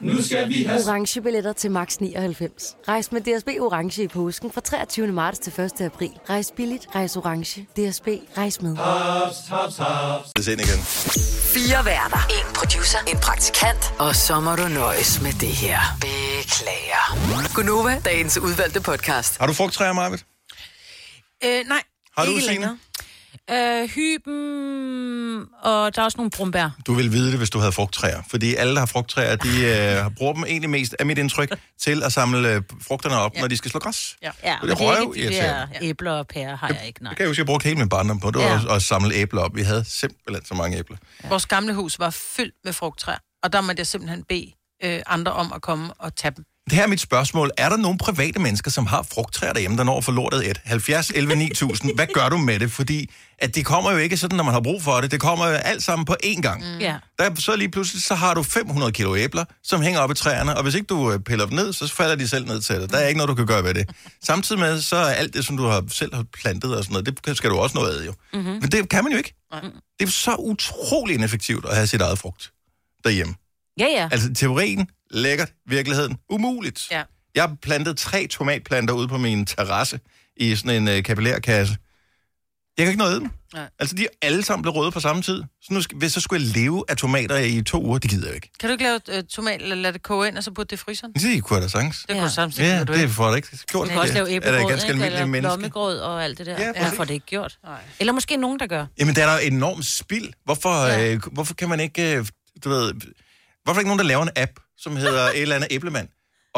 Nu 0.00 0.22
skal 0.22 0.48
vi 0.48 0.62
have... 0.62 0.80
Orange 0.88 1.20
billetter 1.20 1.52
til 1.52 1.70
max 1.70 1.96
99. 1.96 2.76
Rejs 2.88 3.12
med 3.12 3.20
DSB 3.20 3.48
Orange 3.60 4.02
i 4.02 4.08
påsken 4.08 4.52
fra 4.52 4.60
23. 4.60 5.06
marts 5.06 5.38
til 5.38 5.60
1. 5.60 5.80
april. 5.80 6.10
Rejs 6.30 6.52
billigt, 6.56 6.86
rejs 6.94 7.16
orange. 7.16 7.62
DSB, 7.62 8.08
rejs 8.36 8.62
med. 8.62 8.76
Haps, 8.76 9.36
haps, 9.48 9.76
haps. 9.76 10.28
Det 10.36 10.48
ind 10.48 10.60
igen. 10.60 10.78
Fire 11.54 11.84
værter. 11.84 12.18
En 12.30 12.54
producer. 12.54 12.98
En 13.12 13.18
praktikant. 13.18 13.94
Og 13.98 14.16
så 14.16 14.40
må 14.40 14.56
du 14.56 14.68
nøjes 14.68 15.22
med 15.22 15.32
det 15.32 15.48
her. 15.48 15.78
Beklager. 16.00 17.54
Gunova, 17.54 18.00
dagens 18.04 18.38
udvalgte 18.38 18.80
podcast. 18.80 19.38
Har 19.38 19.46
du 19.46 19.52
frugttræer, 19.52 19.92
Marvitt? 19.92 20.24
Øh, 21.44 21.50
nej, 21.68 21.82
Har 22.18 22.24
du, 22.24 22.30
ikke 22.30 22.40
Signe? 22.42 22.52
længere. 22.54 22.78
Øh, 23.50 23.88
hyben, 23.88 25.44
og 25.62 25.94
der 25.96 26.00
er 26.00 26.04
også 26.04 26.16
nogle 26.18 26.30
brumbær. 26.30 26.70
Du 26.86 26.94
vil 26.94 27.12
vide 27.12 27.30
det, 27.30 27.38
hvis 27.38 27.50
du 27.50 27.58
havde 27.58 27.72
frugttræer. 27.72 28.22
Fordi 28.30 28.54
alle, 28.54 28.72
der 28.72 28.78
har 28.78 28.86
frugttræer, 28.86 29.36
de 29.36 29.48
øh, 30.04 30.14
bruger 30.16 30.32
dem 30.32 30.44
egentlig 30.44 30.70
mest, 30.70 30.96
af 30.98 31.06
mit 31.06 31.18
indtryk, 31.18 31.52
til 31.80 32.02
at 32.02 32.12
samle 32.12 32.52
øh, 32.54 32.62
frugterne 32.82 33.16
op, 33.16 33.34
ja. 33.34 33.40
når 33.40 33.48
de 33.48 33.56
skal 33.56 33.70
slå 33.70 33.80
græs. 33.80 34.16
Ja. 34.22 34.30
Ja, 34.44 34.56
Det 34.62 34.70
er 34.70 34.74
det 34.74 34.86
er 34.86 35.14
ikke 35.14 35.28
de 35.28 35.34
der 35.34 35.66
æbler 35.80 36.12
og 36.12 36.26
pærer, 36.26 36.56
har 36.56 36.68
jeg 36.68 36.86
ikke, 36.86 37.02
nej. 37.02 37.10
Det 37.10 37.16
kan 37.16 37.22
jeg 37.24 37.30
huske, 37.30 37.40
jeg 37.40 37.46
brugte 37.46 37.64
hele 37.64 37.78
min 37.78 37.88
barndom 37.88 38.20
på. 38.20 38.30
Det 38.30 38.38
var 38.38 38.44
Ja. 38.44 38.60
ja. 38.68 38.74
at 38.76 38.82
samle 38.82 39.14
æbler 39.14 39.40
op. 39.42 39.56
Vi 39.56 39.62
havde 39.62 39.84
simpelthen 39.84 40.44
så 40.46 40.54
mange 40.54 40.78
æbler. 40.78 40.96
Vores 41.28 41.46
gamle 41.46 41.74
hus 41.74 41.98
var 41.98 42.10
fyldt 42.10 42.54
med 42.64 42.72
frugttræer, 42.72 43.18
og 43.42 43.52
der 43.52 43.60
måtte 43.60 43.80
jeg 43.80 43.86
simpelthen 43.86 44.24
bede 44.28 44.52
øh, 44.84 45.00
andre 45.06 45.32
om 45.32 45.52
at 45.52 45.62
komme 45.62 45.92
og 45.98 46.16
tage 46.16 46.32
dem. 46.36 46.44
Det 46.70 46.72
her 46.72 46.82
er 46.82 46.86
mit 46.86 47.00
spørgsmål. 47.00 47.50
Er 47.56 47.68
der 47.68 47.76
nogle 47.76 47.98
private 47.98 48.38
mennesker, 48.38 48.70
som 48.70 48.86
har 48.86 49.02
frugttræer 49.02 49.52
derhjemme, 49.52 49.76
der 49.76 49.84
når 49.84 50.00
for 50.00 50.12
lortet 50.12 50.50
et? 50.50 50.60
70, 50.64 51.10
11, 51.14 51.36
9000. 51.36 51.94
Hvad 51.94 52.06
gør 52.14 52.28
du 52.28 52.36
med 52.36 52.58
det? 52.58 52.72
Fordi 52.72 53.10
at 53.38 53.54
det 53.54 53.64
kommer 53.64 53.92
jo 53.92 53.98
ikke 53.98 54.16
sådan, 54.16 54.36
når 54.36 54.44
man 54.44 54.54
har 54.54 54.60
brug 54.60 54.82
for 54.82 55.00
det. 55.00 55.10
Det 55.10 55.20
kommer 55.20 55.46
jo 55.46 55.52
alt 55.52 55.82
sammen 55.82 56.04
på 56.04 56.16
én 56.24 56.40
gang. 56.40 56.74
Mm. 56.74 56.78
Ja. 56.80 56.96
Der, 57.18 57.34
så 57.34 57.56
lige 57.56 57.70
pludselig, 57.70 58.02
så 58.02 58.14
har 58.14 58.34
du 58.34 58.42
500 58.42 58.92
kilo 58.92 59.16
æbler, 59.16 59.44
som 59.62 59.82
hænger 59.82 60.00
op 60.00 60.10
i 60.10 60.14
træerne, 60.14 60.56
og 60.56 60.62
hvis 60.62 60.74
ikke 60.74 60.86
du 60.86 61.12
øh, 61.12 61.20
piller 61.20 61.46
dem 61.46 61.54
ned, 61.54 61.72
så 61.72 61.94
falder 61.94 62.14
de 62.14 62.28
selv 62.28 62.46
ned 62.46 62.60
til 62.60 62.80
dig. 62.80 62.90
Der 62.90 62.98
er 62.98 63.06
ikke 63.06 63.18
noget, 63.18 63.28
du 63.28 63.34
kan 63.34 63.46
gøre 63.46 63.64
ved 63.64 63.74
det. 63.74 63.90
Samtidig 64.24 64.60
med, 64.60 64.80
så 64.80 64.96
er 64.96 65.12
alt 65.12 65.34
det, 65.34 65.44
som 65.44 65.56
du 65.56 65.64
har 65.66 65.84
selv 65.90 66.14
har 66.14 66.24
plantet 66.42 66.76
og 66.76 66.84
sådan 66.84 67.04
noget, 67.04 67.26
det 67.26 67.36
skal 67.36 67.50
du 67.50 67.56
også 67.56 67.78
nå 67.78 67.84
ad 67.84 68.04
jo. 68.04 68.12
Mm-hmm. 68.32 68.50
Men 68.50 68.62
det 68.62 68.88
kan 68.88 69.04
man 69.04 69.12
jo 69.12 69.18
ikke. 69.18 69.34
Det 69.98 70.06
er 70.06 70.10
så 70.10 70.34
utrolig 70.38 71.14
ineffektivt 71.14 71.64
at 71.64 71.74
have 71.74 71.86
sit 71.86 72.00
eget 72.00 72.18
frugt 72.18 72.52
derhjemme. 73.04 73.34
Ja, 73.78 73.86
ja. 73.86 74.08
Altså 74.12 74.34
teorien, 74.34 74.88
lækkert, 75.10 75.52
virkeligheden, 75.68 76.16
umuligt. 76.30 76.90
Ja. 76.90 77.02
Jeg 77.34 77.42
har 77.42 77.56
plantet 77.62 77.98
tre 77.98 78.26
tomatplanter 78.26 78.94
ude 78.94 79.08
på 79.08 79.18
min 79.18 79.46
terrasse 79.46 80.00
i 80.36 80.56
sådan 80.56 80.82
en 80.82 80.88
øh, 80.88 81.02
kapillærkasse. 81.02 81.76
Jeg 82.78 82.84
kan 82.86 82.90
ikke 82.92 83.02
nå 83.02 83.08
at 83.08 83.12
dem. 83.20 83.30
Nej. 83.54 83.68
Altså, 83.78 83.96
de 83.96 84.02
er 84.04 84.08
alle 84.22 84.42
sammen 84.44 84.62
blevet 84.62 84.76
røde 84.76 84.90
på 84.90 85.00
samme 85.00 85.22
tid. 85.22 85.42
Så 85.62 85.74
nu, 85.74 85.80
hvis 85.96 86.12
så 86.12 86.20
skulle 86.20 86.42
jeg 86.44 86.50
leve 86.56 86.84
af 86.88 86.96
tomater 86.96 87.36
i 87.36 87.62
to 87.62 87.82
uger, 87.84 87.98
det 87.98 88.10
gider 88.10 88.26
jeg 88.26 88.34
ikke. 88.34 88.50
Kan 88.60 88.68
du 88.68 88.72
ikke 88.72 88.84
lave 88.84 89.00
øh, 89.08 89.24
tomat, 89.24 89.62
eller 89.62 89.76
lade 89.76 89.92
det 89.92 90.02
koge 90.02 90.28
ind, 90.28 90.36
og 90.38 90.44
så 90.44 90.50
putte 90.50 90.70
det 90.70 90.82
i 90.82 90.84
fryseren? 90.84 91.12
Det 91.12 91.22
Det 91.22 91.42
kunne 91.44 91.54
jeg 91.56 91.62
da 91.62 91.68
sagtens. 91.68 92.04
kunne 92.08 92.18
Ja. 92.18 92.24
du 92.24 92.30
samtidig. 92.30 92.68
Ja, 92.68 92.84
du 92.84 92.92
det 92.92 93.00
ikke. 93.00 93.12
får 93.12 93.26
jeg 93.28 93.36
ikke 93.36 93.48
gjort. 93.66 93.86
Du 93.88 93.90
kan 93.92 94.00
også 94.00 94.14
lave 94.14 94.30
er 94.30 94.36
æblegrød, 94.36 94.68
ganske 94.70 94.92
ikke? 94.92 95.06
Eller 95.06 95.26
menneske. 95.26 95.40
blommegrød 95.40 95.98
og 95.98 96.24
alt 96.24 96.38
det 96.38 96.46
der. 96.46 96.52
Ja, 96.52 96.72
Ja, 96.76 96.90
er 96.98 97.04
det 97.04 97.10
ikke 97.10 97.26
gjort? 97.26 97.58
Nej. 97.64 97.80
Eller 98.00 98.12
måske 98.12 98.36
nogen, 98.36 98.58
der 98.58 98.66
gør. 98.66 98.86
Jamen, 98.98 99.14
der 99.16 99.26
er 99.26 99.30
der 99.32 99.38
enormt 99.38 99.86
spild. 99.86 100.28
Hvorfor, 100.44 100.86
Ja. 100.86 100.98
ja. 100.98 101.12
øh, 101.14 101.20
hvorfor 101.32 101.54
kan 101.54 101.68
man 101.68 101.80
ikke, 101.80 102.16
øh, 102.18 102.26
du 102.64 102.68
ved, 102.68 102.92
hvorfor 103.66 103.78
er 103.78 103.82
ikke 103.82 103.88
nogen, 103.88 103.98
der 103.98 104.04
laver 104.04 104.22
en 104.22 104.34
app, 104.36 104.52
som 104.76 104.96
hedder 104.96 105.24
et 105.28 105.42
eller 105.42 105.56
andet 105.56 105.68
æblemand? 105.70 106.08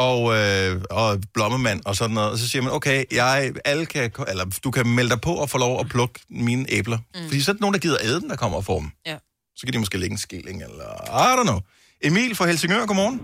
og, 0.07 0.19
øh, 0.39 0.71
og 1.01 1.07
blommemand 1.33 1.81
og 1.85 1.95
sådan 1.95 2.13
noget. 2.13 2.31
Og 2.31 2.37
så 2.37 2.49
siger 2.49 2.61
man, 2.61 2.71
okay, 2.73 3.03
jeg, 3.11 3.51
alle 3.65 3.85
kan, 3.85 4.11
eller 4.31 4.59
du 4.63 4.71
kan 4.71 4.87
melde 4.87 5.09
dig 5.09 5.21
på 5.21 5.33
og 5.43 5.49
få 5.49 5.57
lov 5.57 5.79
at 5.79 5.85
plukke 5.89 6.19
mine 6.29 6.65
æbler. 6.69 6.97
Mm. 6.97 7.27
Fordi 7.27 7.41
så 7.41 7.51
er 7.51 7.53
der 7.53 7.61
nogen, 7.61 7.73
der 7.73 7.79
gider 7.79 7.97
æde 8.03 8.21
dem, 8.21 8.29
der 8.29 8.35
kommer 8.35 8.57
og 8.57 8.65
får 8.65 8.79
dem. 8.79 8.89
Ja. 9.05 9.17
Så 9.55 9.61
kan 9.65 9.73
de 9.73 9.79
måske 9.79 9.97
lægge 9.97 10.13
en 10.13 10.17
skilling, 10.17 10.63
eller 10.63 10.89
I 11.23 11.29
don't 11.37 11.47
know. 11.49 11.59
Emil 12.03 12.35
fra 12.35 12.45
Helsingør, 12.45 12.85
godmorgen. 12.85 13.17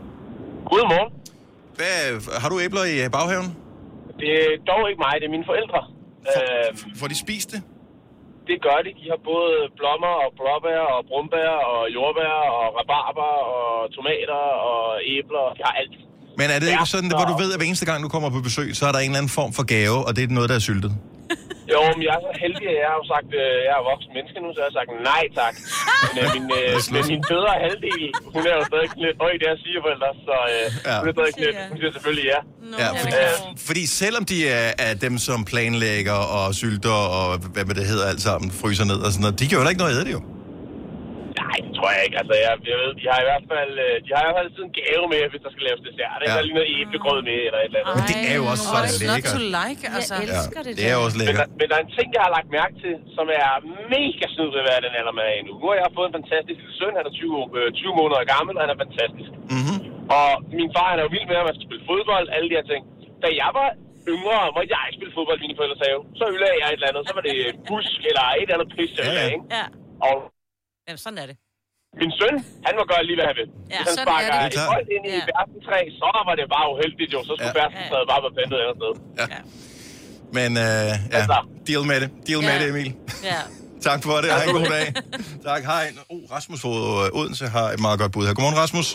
Godmorgen. 0.71 1.11
Hvad, 1.75 2.39
har 2.41 2.49
du 2.49 2.59
æbler 2.59 2.83
i 2.83 3.09
baghaven? 3.09 3.49
Det 4.21 4.29
er 4.43 4.47
dog 4.71 4.89
ikke 4.89 4.99
mig, 5.05 5.13
det 5.19 5.25
er 5.29 5.33
mine 5.37 5.47
forældre. 5.51 5.79
Øhm, 6.33 6.97
Får 6.99 7.07
de 7.07 7.17
spist 7.19 7.51
det? 7.51 7.61
Det 8.47 8.57
gør 8.65 8.79
de. 8.85 8.91
De 8.99 9.05
har 9.09 9.19
både 9.31 9.55
blommer 9.77 10.13
og 10.25 10.31
blåbær 10.39 10.83
og 10.95 11.05
brumbær 11.09 11.53
og 11.73 11.93
jordbær 11.95 12.35
og 12.59 12.65
rabarber 12.77 13.33
og 13.55 13.91
tomater 13.95 14.43
og 14.69 14.99
æbler. 15.15 15.53
De 15.57 15.63
har 15.67 15.73
alt. 15.81 15.97
Men 16.39 16.45
er 16.53 16.59
det 16.61 16.67
ikke 16.73 16.85
sådan, 16.95 17.09
så- 17.11 17.17
hvor 17.17 17.25
du 17.31 17.35
ved, 17.41 17.49
at 17.53 17.57
hver 17.59 17.67
eneste 17.71 17.85
gang, 17.89 18.03
du 18.05 18.09
kommer 18.15 18.29
på 18.29 18.39
besøg, 18.47 18.69
så 18.79 18.83
er 18.89 18.91
der 18.91 18.99
en 18.99 19.05
eller 19.05 19.17
anden 19.21 19.33
form 19.39 19.51
for 19.57 19.63
gave, 19.75 19.97
og 20.07 20.11
det 20.15 20.21
er 20.23 20.27
noget, 20.39 20.49
der 20.51 20.55
er 20.61 20.65
syltet? 20.69 20.91
Jo, 21.73 21.79
men 21.95 22.01
jeg 22.07 22.13
er 22.19 22.23
så 22.29 22.33
heldig, 22.43 22.65
at 22.73 22.77
jeg 22.83 22.89
har 22.91 22.97
jo 23.01 23.05
sagt, 23.13 23.29
øh, 23.43 23.53
jeg 23.67 23.73
er 23.81 23.83
voksen 23.91 24.11
menneske 24.17 24.37
nu, 24.43 24.47
så 24.55 24.59
jeg 24.61 24.67
har 24.69 24.75
sagt 24.79 24.89
nej 25.11 25.23
tak. 25.41 25.55
Men, 26.03 26.13
øh, 26.23 26.27
min, 26.35 26.45
øh, 26.59 26.73
men 26.95 27.01
min 27.13 27.21
bedre 27.33 27.51
halvdel, 27.65 28.03
hun 28.35 28.41
er 28.49 28.55
jo 28.59 28.63
stadig 28.71 28.89
lidt 29.05 29.17
høj 29.23 29.31
i 29.37 29.39
deres 29.45 29.57
svigerforældre, 29.63 30.09
så 30.27 30.35
øh, 30.53 30.65
Ja. 30.89 30.95
hun 31.01 31.07
er 31.09 31.13
stadig 31.17 31.33
lidt, 31.45 31.55
hun 31.71 31.77
siger 31.81 31.91
selvfølgelig 31.97 32.25
ja. 32.33 32.39
Ja, 32.83 32.89
fordi, 33.03 33.17
fordi 33.67 33.83
selvom 34.01 34.23
de 34.31 34.37
er, 34.59 34.67
er 34.87 34.93
dem, 35.05 35.13
som 35.27 35.39
planlægger 35.51 36.17
og 36.37 36.45
sylter 36.61 36.97
og 37.19 37.27
hvad 37.55 37.65
med 37.69 37.75
det 37.79 37.85
hedder 37.91 38.05
alt 38.11 38.21
sammen, 38.27 38.47
fryser 38.61 38.85
ned 38.91 38.99
og 39.05 39.09
sådan 39.13 39.21
noget, 39.25 39.35
de 39.39 39.43
kan 39.47 39.53
jo 39.55 39.59
heller 39.61 39.73
ikke 39.75 39.83
noget 39.85 39.99
at 40.01 40.05
det 40.09 40.13
jo. 40.17 40.21
Tror 41.85 41.95
jeg 41.97 42.03
ikke. 42.07 42.17
Altså, 42.21 42.33
jeg, 42.45 42.51
jeg 42.71 42.77
ved, 42.83 42.91
de 43.01 43.05
har 43.11 43.19
i 43.25 43.27
hvert 43.29 43.45
fald, 43.53 43.73
øh, 43.85 43.93
de 44.05 44.09
har 44.15 44.21
i 44.23 44.25
hvert 44.27 44.37
fald 44.37 44.47
altid 44.49 44.63
en 44.69 44.73
gave 44.81 45.03
med, 45.13 45.21
hvis 45.31 45.41
der 45.45 45.51
skal 45.55 45.63
laves 45.69 45.81
dessert. 45.87 46.17
Ja. 46.21 46.25
Der 46.35 46.39
er 46.41 46.45
lige 46.49 46.57
noget 46.59 46.69
æblegrød 46.79 47.19
med, 47.29 47.37
eller 47.47 47.59
et 47.63 47.69
eller 47.69 47.79
andet. 47.81 47.93
Men 47.99 48.05
det 48.11 48.17
er 48.31 48.35
jo 48.41 48.45
også 48.53 48.65
så 48.73 48.77
lækkert. 49.13 49.33
to 49.35 49.39
like, 49.59 49.83
altså. 49.97 50.13
Jeg 50.21 50.27
elsker 50.35 50.59
det. 50.67 50.71
Det 50.79 50.85
er 50.91 50.95
jo 50.97 51.01
også 51.07 51.17
Men 51.19 51.25
lækkert. 51.27 51.47
der, 51.51 51.57
men 51.59 51.65
der 51.69 51.75
er 51.79 51.83
en 51.87 51.93
ting, 51.97 52.07
jeg 52.17 52.21
har 52.27 52.31
lagt 52.37 52.49
mærke 52.59 52.73
til, 52.83 52.93
som 53.17 53.25
er 53.43 53.49
mega 53.95 54.25
snyd 54.33 54.49
ved 54.55 54.61
at 54.63 54.67
være 54.71 54.81
den 54.85 54.93
alder, 54.99 55.13
man 55.19 55.25
er 55.31 55.35
i 55.39 55.41
nu. 55.47 55.53
Nu 55.61 55.65
har 55.71 55.77
jeg 55.83 55.89
fået 55.97 56.07
en 56.11 56.15
fantastisk 56.19 56.57
lille 56.63 56.75
søn, 56.79 56.93
han 56.99 57.05
er 57.09 57.13
20, 57.21 57.57
øh, 57.59 57.67
20 57.83 57.99
måneder 57.99 58.21
gammel, 58.35 58.53
og 58.57 58.61
han 58.65 58.71
er 58.75 58.79
fantastisk. 58.85 59.31
Mm-hmm. 59.53 59.77
Og 60.17 60.29
min 60.59 60.69
far, 60.75 60.87
han 60.91 60.97
er 61.01 61.05
jo 61.07 61.11
vild 61.15 61.27
med, 61.31 61.37
at 61.41 61.45
man 61.49 61.55
skal 61.57 61.65
spille 61.69 61.83
fodbold, 61.91 62.25
alle 62.35 62.47
de 62.51 62.55
her 62.59 62.65
ting. 62.71 62.81
Da 63.23 63.27
jeg 63.43 63.51
var 63.59 63.69
yngre, 64.13 64.39
hvor 64.53 64.63
jeg 64.73 64.81
ikke 64.87 64.97
spille 64.99 65.13
fodbold 65.17 65.39
mine 65.45 65.55
forældres 65.59 65.81
have, 65.87 66.01
så 66.19 66.23
ødelagde 66.31 66.57
jeg 66.61 66.67
et 66.69 66.77
eller 66.79 66.89
andet. 66.91 67.03
Så 67.09 67.13
var 67.17 67.23
det 67.29 67.35
busk 67.69 67.99
eller 68.09 68.25
et 68.29 68.41
eller 68.47 68.55
andet 68.57 68.69
pis, 68.75 68.91
jeg 68.97 69.05
Ja, 69.07 69.13
ja. 69.19 69.25
ikke? 69.35 69.45
Ja. 69.57 69.65
Og 70.07 70.15
ja, 70.89 70.93
sådan 71.05 71.19
er 71.23 71.27
det. 71.31 71.37
Min 72.01 72.11
søn, 72.19 72.35
han 72.65 72.73
må 72.79 72.83
gøre 72.91 73.03
lige, 73.07 73.17
hvad 73.19 73.27
han 73.31 73.35
vil. 73.41 73.49
Ja, 73.73 73.79
Hvis 73.79 73.87
han 73.91 73.97
sparker 74.05 74.33
er 74.43 74.49
det. 74.53 74.59
et 74.63 74.69
bold 74.71 74.87
ind 74.95 75.03
i 75.09 75.11
Ja. 75.11 75.19
ja. 75.19 75.25
bærstentræ, 75.31 75.79
så 76.01 76.07
var 76.27 76.35
det 76.39 76.45
bare 76.55 76.65
uheldigt 76.73 77.09
jo. 77.15 77.19
Så 77.27 77.31
skulle 77.37 77.53
Ja. 77.53 77.53
ja. 77.55 77.59
bærstentræet 77.61 78.05
bare 78.11 78.21
være 78.25 78.33
plantet 78.37 78.55
et 78.59 78.63
andet 78.65 78.77
sted. 78.81 78.91
Men 80.37 80.49
øh, 80.65 80.89
ja, 81.13 81.17
Altså. 81.19 81.37
deal 81.67 81.83
med 81.91 81.97
det. 82.03 82.09
Deal 82.27 82.41
med 82.49 82.53
Ja. 82.55 82.61
det, 82.61 82.67
Emil. 82.73 82.89
Ja. 83.31 83.41
Tak 83.89 83.99
for 84.07 84.15
det. 84.23 84.29
Ha' 84.35 84.49
en 84.49 84.55
god 84.59 84.69
dag. 84.77 84.85
tak, 85.49 85.61
hej. 85.71 85.85
Oh, 86.13 86.21
Rasmus 86.35 86.59
fra 86.61 86.69
Odense 87.19 87.45
har 87.57 87.67
et 87.75 87.81
meget 87.87 87.97
godt 88.01 88.11
bud 88.15 88.23
her. 88.27 88.33
Godmorgen, 88.33 88.57
Rasmus. 88.63 88.87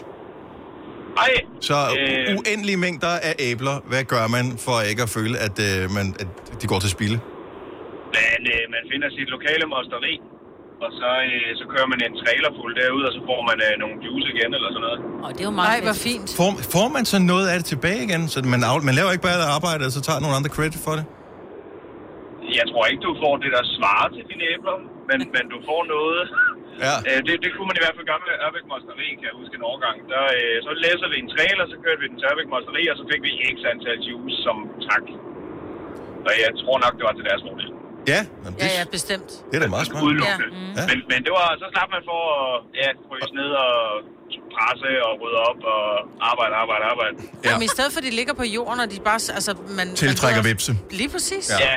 Hej. 1.20 1.32
Så 1.68 1.76
Øh. 2.00 2.36
uendelige 2.40 2.76
mængder 2.86 3.12
af 3.28 3.34
æbler, 3.48 3.76
hvad 3.90 4.04
gør 4.04 4.24
man 4.36 4.44
for 4.66 4.76
ikke 4.90 5.02
at 5.06 5.10
føle, 5.16 5.34
at, 5.46 5.56
øh, 5.68 5.90
man, 5.96 6.06
at 6.22 6.28
de 6.62 6.66
går 6.72 6.78
til 6.84 6.90
spilde? 6.96 7.18
Men 8.16 8.40
øh, 8.54 8.62
man 8.74 8.82
finder 8.92 9.08
sit 9.16 9.28
lokale 9.36 9.64
mosteri, 9.74 10.14
og 10.84 10.90
så, 11.00 11.08
øh, 11.28 11.48
så 11.60 11.64
kører 11.72 11.88
man 11.92 11.98
en 12.08 12.14
trailer 12.22 12.50
fuld 12.58 12.72
derud, 12.80 13.02
og 13.08 13.12
så 13.16 13.20
får 13.30 13.40
man 13.50 13.56
øh, 13.66 13.72
nogle 13.82 13.96
juice 14.04 14.28
igen 14.34 14.50
eller 14.56 14.70
sådan 14.74 14.84
noget. 14.88 15.00
Og 15.26 15.30
det 15.34 15.40
er 15.44 15.48
jo 15.50 15.56
meget 15.62 15.76
Nej, 15.76 15.86
hvor 15.88 15.98
fint. 16.08 16.28
Får, 16.40 16.50
får 16.76 16.86
man 16.96 17.04
så 17.12 17.16
noget 17.32 17.46
af 17.52 17.56
det 17.60 17.66
tilbage 17.74 18.00
igen? 18.06 18.22
Så 18.32 18.36
man, 18.52 18.60
man 18.88 18.94
laver 18.98 19.10
ikke 19.14 19.26
bare 19.28 19.38
arbejde, 19.58 19.82
og 19.88 19.92
så 19.96 20.00
tager 20.06 20.20
nogle 20.24 20.36
andre 20.38 20.50
credit 20.56 20.80
for 20.86 20.94
det? 20.98 21.04
Jeg 22.58 22.66
tror 22.70 22.82
ikke, 22.90 23.02
du 23.08 23.12
får 23.24 23.34
det, 23.44 23.50
der 23.56 23.64
svarer 23.76 24.08
til 24.16 24.22
dine 24.30 24.44
æbler, 24.52 24.76
men, 25.08 25.18
men 25.34 25.44
du 25.52 25.58
får 25.68 25.80
noget. 25.96 26.22
Ja. 26.86 26.94
Øh, 27.08 27.18
det, 27.26 27.34
det 27.44 27.50
kunne 27.54 27.68
man 27.70 27.78
i 27.78 27.82
hvert 27.84 27.96
fald 27.96 28.06
gøre 28.10 28.22
med 28.26 28.34
Ørbæk 28.44 28.66
Mosteri, 28.72 29.08
kan 29.18 29.26
jeg 29.30 29.36
huske 29.40 29.54
en 29.60 29.64
årgang. 29.72 29.96
Der, 30.12 30.24
øh, 30.38 30.56
så 30.66 30.70
læser 30.84 31.06
vi 31.12 31.16
en 31.24 31.30
trailer, 31.34 31.64
så 31.72 31.76
kørte 31.84 32.00
vi 32.02 32.06
den 32.10 32.16
til 32.20 32.26
Ørbæk 32.30 32.48
Mosteri, 32.54 32.82
og 32.92 32.96
så 33.00 33.04
fik 33.10 33.20
vi 33.26 33.30
x 33.54 33.56
antal 33.72 33.98
juice 34.08 34.38
som 34.46 34.56
tak. 34.90 35.04
Og 36.26 36.32
jeg 36.44 36.50
tror 36.60 36.76
nok, 36.84 36.92
det 36.98 37.04
var 37.08 37.14
til 37.18 37.26
deres 37.30 37.42
fordel. 37.46 37.70
Ja, 38.12 38.20
jamen, 38.44 38.58
det, 38.58 38.64
Ja, 38.66 38.68
ja, 38.78 38.84
bestemt. 38.96 39.30
det 39.50 39.54
er 39.58 39.62
da 39.64 39.68
meget 39.76 39.86
smart. 39.86 40.02
Udelukkende. 40.06 40.46
Ja. 40.76 40.80
Ja. 40.80 40.86
Men, 40.90 40.98
men 41.12 41.18
det 41.26 41.32
var, 41.38 41.46
så 41.62 41.66
slap 41.74 41.88
man 41.96 42.02
for 42.10 42.20
at 42.40 42.52
ja, 42.80 42.88
fryse 43.08 43.32
ned 43.40 43.50
og 43.64 43.74
presse 44.54 44.90
og 45.06 45.12
rydde 45.22 45.38
op 45.50 45.60
og 45.74 45.82
arbejde, 46.30 46.54
arbejde, 46.62 46.84
arbejde. 46.92 47.14
Ja. 47.44 47.50
Men 47.56 47.62
i 47.68 47.70
stedet 47.76 47.90
for, 47.92 47.98
at 48.02 48.06
de 48.08 48.12
ligger 48.20 48.34
på 48.42 48.46
jorden, 48.56 48.78
og 48.84 48.88
de 48.92 48.96
bare... 49.10 49.20
Altså, 49.38 49.52
man, 49.78 49.86
Tiltrækker 50.04 50.42
man, 50.42 50.48
vipse. 50.50 50.72
Lige 51.00 51.10
præcis. 51.16 51.44
Ja. 51.52 51.58
Ja. 51.66 51.74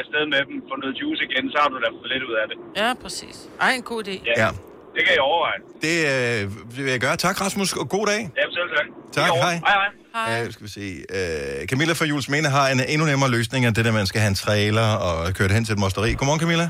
afsted 0.00 0.24
med 0.34 0.40
dem, 0.48 0.56
få 0.70 0.74
noget 0.82 0.94
juice 1.00 1.22
igen, 1.28 1.44
så 1.52 1.56
har 1.62 1.68
du 1.72 1.76
da 1.84 1.88
fået 1.98 2.10
lidt 2.14 2.24
ud 2.30 2.34
af 2.42 2.46
det. 2.50 2.56
Ja, 2.80 2.88
præcis. 3.04 3.36
Ej, 3.64 3.70
en 3.80 3.84
god 3.92 4.00
idé. 4.06 4.14
Ja. 4.30 4.34
Ja, 4.44 4.48
Det 4.96 5.00
kan 5.06 5.12
jeg 5.18 5.22
overveje. 5.30 5.58
det, 5.86 5.94
øh, 6.12 6.40
det 6.74 6.80
vil 6.84 6.90
jeg 6.96 7.00
gøre. 7.06 7.16
Tak, 7.26 7.36
Rasmus, 7.44 7.70
og 7.82 7.86
god 7.96 8.06
dag. 8.12 8.20
Ja, 8.38 8.44
selv 8.56 8.68
tak. 8.76 8.86
Tak, 9.18 9.30
hej. 9.44 9.54
Hej, 9.68 9.76
hej. 9.82 9.90
Hej. 10.18 10.46
Uh, 10.46 10.52
skal 10.54 10.64
vi 10.68 10.72
se. 10.78 10.86
Uh, 11.18 11.66
Camilla 11.70 11.92
fra 11.98 12.06
Jules 12.10 12.28
Mene 12.34 12.48
har 12.56 12.66
en 12.72 12.80
endnu 12.92 13.04
nemmere 13.12 13.30
løsning 13.36 13.60
end 13.66 13.74
det 13.78 13.84
der, 13.84 13.92
man 14.00 14.06
skal 14.10 14.20
have 14.24 14.32
en 14.36 14.40
trailer 14.44 14.88
og 15.06 15.14
køre 15.36 15.48
det 15.48 15.54
hen 15.58 15.64
til 15.64 15.74
et 15.76 15.82
mosteri. 15.84 16.10
Godmorgen, 16.18 16.40
Camilla. 16.44 16.68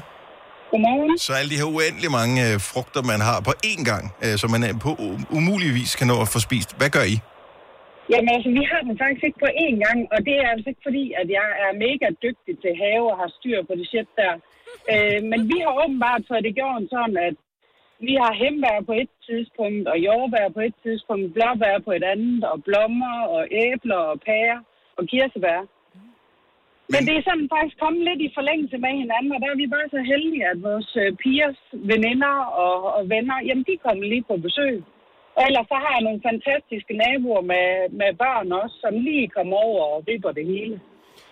Godmorgen. 0.73 1.19
Så 1.27 1.33
alle 1.39 1.51
de 1.53 1.61
her 1.61 1.69
uendelig 1.77 2.11
mange 2.21 2.37
øh, 2.47 2.55
frugter, 2.71 3.03
man 3.13 3.21
har 3.29 3.39
på 3.49 3.53
én 3.71 3.83
gang, 3.91 4.05
øh, 4.25 4.35
som 4.41 4.49
man 4.55 4.63
øh, 4.69 4.75
på 4.85 4.91
umulig 5.39 5.71
vis 5.79 5.93
kan 5.99 6.07
nå 6.13 6.17
at 6.25 6.29
få 6.35 6.39
spist. 6.49 6.71
Hvad 6.81 6.91
gør 6.97 7.07
I? 7.15 7.17
Jamen 8.13 8.31
altså, 8.37 8.51
vi 8.59 8.63
har 8.71 8.81
den 8.87 8.95
faktisk 9.03 9.25
ikke 9.29 9.41
på 9.47 9.51
én 9.67 9.77
gang, 9.85 9.99
og 10.15 10.19
det 10.27 10.35
er 10.43 10.49
altså 10.55 10.67
ikke 10.73 10.85
fordi, 10.89 11.05
at 11.21 11.29
jeg 11.39 11.49
er 11.65 11.73
mega 11.87 12.07
dygtig 12.25 12.55
til 12.63 12.73
have 12.85 13.05
og 13.13 13.17
har 13.23 13.31
styr 13.39 13.59
på 13.69 13.73
det 13.79 13.87
shit 13.93 14.11
der. 14.21 14.35
Øh, 14.93 15.19
men 15.31 15.41
vi 15.51 15.57
har 15.65 15.73
åbenbart 15.83 16.23
fået 16.29 16.43
det 16.47 16.55
gjort 16.61 16.85
sådan, 16.95 17.17
at 17.29 17.37
vi 18.07 18.15
har 18.23 18.33
hembær 18.43 18.79
på 18.87 18.93
et 19.03 19.11
tidspunkt, 19.29 19.89
og 19.93 19.99
jordbær 20.07 20.49
på 20.57 20.61
et 20.69 20.77
tidspunkt, 20.85 21.35
blåbær 21.35 21.79
på 21.87 21.93
et 21.99 22.05
andet, 22.13 22.45
og 22.45 22.65
blommer, 22.67 23.17
og 23.35 23.43
æbler, 23.65 24.03
og 24.13 24.21
pærer, 24.27 24.59
og 24.97 25.03
kirsebær. 25.11 25.61
Men 26.93 27.01
det 27.07 27.15
er 27.17 27.27
sådan 27.29 27.49
faktisk 27.55 27.79
kommet 27.83 28.03
lidt 28.09 28.21
i 28.27 28.35
forlængelse 28.39 28.79
med 28.85 28.93
hinanden, 29.03 29.33
og 29.35 29.41
der 29.41 29.49
er 29.51 29.63
vi 29.63 29.75
bare 29.75 29.89
så 29.97 30.01
heldige, 30.13 30.49
at 30.53 30.63
vores 30.69 30.91
øh, 31.03 31.09
pigers 31.23 31.61
veninder 31.91 32.35
og, 32.65 32.77
og 32.97 33.03
venner, 33.15 33.39
jamen 33.47 33.65
de 33.69 33.85
kommer 33.85 34.05
lige 34.05 34.29
på 34.31 34.37
besøg. 34.47 34.77
Og 35.37 35.43
ellers 35.49 35.69
så 35.73 35.77
har 35.85 35.93
jeg 35.95 36.07
nogle 36.07 36.27
fantastiske 36.31 36.95
naboer 37.03 37.45
med, 37.53 37.69
med 38.01 38.11
børn 38.23 38.53
også, 38.63 38.77
som 38.85 38.93
lige 39.07 39.35
kommer 39.37 39.57
over 39.69 39.83
og 39.95 40.05
ripper 40.09 40.33
det 40.39 40.47
hele. 40.53 40.77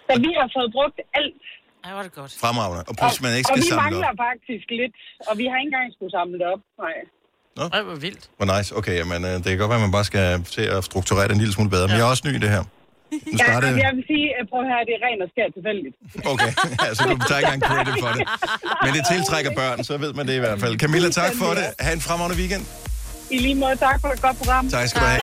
Så 0.09 0.12
vi 0.24 0.31
har 0.38 0.48
fået 0.57 0.74
brugt 0.76 0.98
alt. 1.20 1.42
Ej, 1.87 1.92
var 1.99 2.03
det 2.07 2.12
godt. 2.20 2.33
Fremragende. 2.44 2.83
Og 2.90 2.94
plus, 3.01 3.16
man 3.25 3.33
ikke 3.38 3.49
og 3.51 3.55
skal 3.55 3.62
vi 3.62 3.68
samle 3.68 3.83
mangler 3.85 4.09
op. 4.12 4.18
faktisk 4.29 4.66
lidt, 4.81 4.92
og 5.29 5.35
vi 5.40 5.44
har 5.51 5.57
ikke 5.62 5.68
engang 5.72 5.87
skulle 5.96 6.12
samle 6.18 6.35
det 6.40 6.46
op. 6.55 6.61
Nej. 6.85 6.96
Nå. 7.59 7.64
Ej, 7.77 7.83
hvor 7.88 7.99
vildt. 8.07 8.25
Hvor 8.38 8.46
nice. 8.55 8.68
Okay, 8.79 8.94
jamen, 9.01 9.20
øh, 9.29 9.35
det 9.42 9.49
kan 9.53 9.59
godt 9.62 9.70
være, 9.72 9.81
at 9.83 9.87
man 9.88 9.94
bare 9.99 10.09
skal 10.12 10.25
til 10.57 10.66
at 10.77 10.81
strukturere 10.90 11.27
det 11.29 11.35
en 11.38 11.42
lille 11.44 11.55
smule 11.57 11.70
bedre. 11.77 11.87
Men 11.88 11.96
jeg 11.99 12.05
er 12.07 12.11
også 12.14 12.25
ny 12.29 12.33
i 12.40 12.42
det 12.46 12.51
her. 12.57 12.62
Nu 13.12 13.18
Ja, 13.33 13.44
startede... 13.46 13.72
og 13.75 13.79
jeg 13.87 13.92
vil 13.99 14.05
sige, 14.12 14.27
at 14.38 14.44
prøv 14.51 14.61
at 14.64 14.66
høre, 14.70 14.83
det 14.88 14.94
er 14.99 15.03
rent 15.07 15.20
og 15.25 15.29
skært 15.35 15.51
tilfældigt. 15.57 15.94
Okay, 16.33 16.51
altså 16.88 17.03
du 17.11 17.14
tager 17.29 17.38
ikke 17.40 17.53
engang 17.55 17.62
credit 17.70 17.94
for 18.05 18.11
det. 18.18 18.25
Men 18.85 18.90
det 18.96 19.03
tiltrækker 19.12 19.53
børn, 19.61 19.79
så 19.88 19.92
ved 20.05 20.12
man 20.18 20.25
det 20.29 20.35
i 20.40 20.42
hvert 20.46 20.59
fald. 20.62 20.72
Camilla, 20.85 21.09
tak 21.22 21.33
for 21.40 21.51
det. 21.59 21.66
Ha' 21.85 21.92
en 21.99 22.03
fremragende 22.07 22.37
weekend. 22.42 22.64
I 23.37 23.38
lige 23.46 23.55
måde, 23.55 23.77
tak 23.77 23.96
for 24.03 24.09
et 24.16 24.20
godt 24.27 24.37
program. 24.40 24.62
Tak 24.68 24.87
skal 24.88 25.01
du 25.03 25.07
have. 25.14 25.20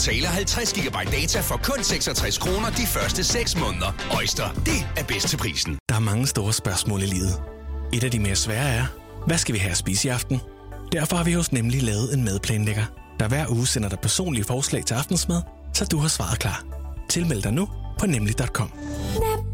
Tale 0.00 0.26
50 0.26 0.72
GB 0.72 0.96
data 1.12 1.40
for 1.40 1.60
kun 1.62 1.84
66 1.84 2.38
kroner 2.38 2.70
de 2.70 2.86
første 2.86 3.24
6 3.24 3.56
måneder. 3.56 3.92
Øjster, 4.16 4.52
det 4.66 4.80
er 4.96 5.04
bedst 5.04 5.28
til 5.28 5.36
prisen. 5.36 5.78
Der 5.88 5.94
er 5.94 6.00
mange 6.00 6.26
store 6.26 6.52
spørgsmål 6.52 7.02
i 7.02 7.06
livet. 7.06 7.42
Et 7.92 8.04
af 8.04 8.10
de 8.10 8.18
mere 8.18 8.36
svære 8.36 8.68
er, 8.68 8.86
hvad 9.26 9.38
skal 9.38 9.54
vi 9.54 9.58
have 9.58 9.70
at 9.70 9.76
spise 9.76 10.08
i 10.08 10.10
aften? 10.10 10.40
Derfor 10.92 11.16
har 11.16 11.24
vi 11.24 11.32
hos 11.32 11.52
Nemlig 11.52 11.82
lavet 11.82 12.14
en 12.14 12.24
madplanlægger, 12.24 12.84
der 13.20 13.28
hver 13.28 13.46
uge 13.50 13.66
sender 13.66 13.88
dig 13.88 13.98
personlige 13.98 14.44
forslag 14.44 14.84
til 14.84 14.94
aftensmad, 14.94 15.42
så 15.74 15.84
du 15.84 15.98
har 15.98 16.08
svaret 16.08 16.38
klar. 16.38 16.64
Tilmeld 17.08 17.42
dig 17.42 17.52
nu 17.52 17.68
på 17.98 18.06
nemlig.com. 18.06 18.72
Nem, 19.14 19.49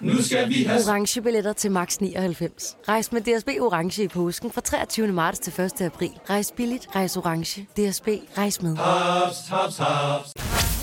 Nu 0.00 0.22
skal 0.22 0.48
vi 0.48 0.64
have... 0.64 0.80
Orange 0.88 1.22
billetter 1.22 1.52
til 1.52 1.70
max 1.70 1.96
99. 1.98 2.76
Rejs 2.88 3.12
med 3.12 3.20
DSB 3.20 3.48
Orange 3.60 4.02
i 4.02 4.08
påsken 4.08 4.52
fra 4.52 4.60
23. 4.60 5.06
marts 5.06 5.38
til 5.38 5.60
1. 5.60 5.80
april. 5.80 6.10
Rejs 6.30 6.52
billigt, 6.56 6.86
rejs 6.94 7.16
orange. 7.16 7.62
DSB, 7.62 8.08
rejs 8.38 8.62
med. 8.62 8.76
Haps, 8.76 9.36
haps, 9.48 9.76
haps. 9.78 10.32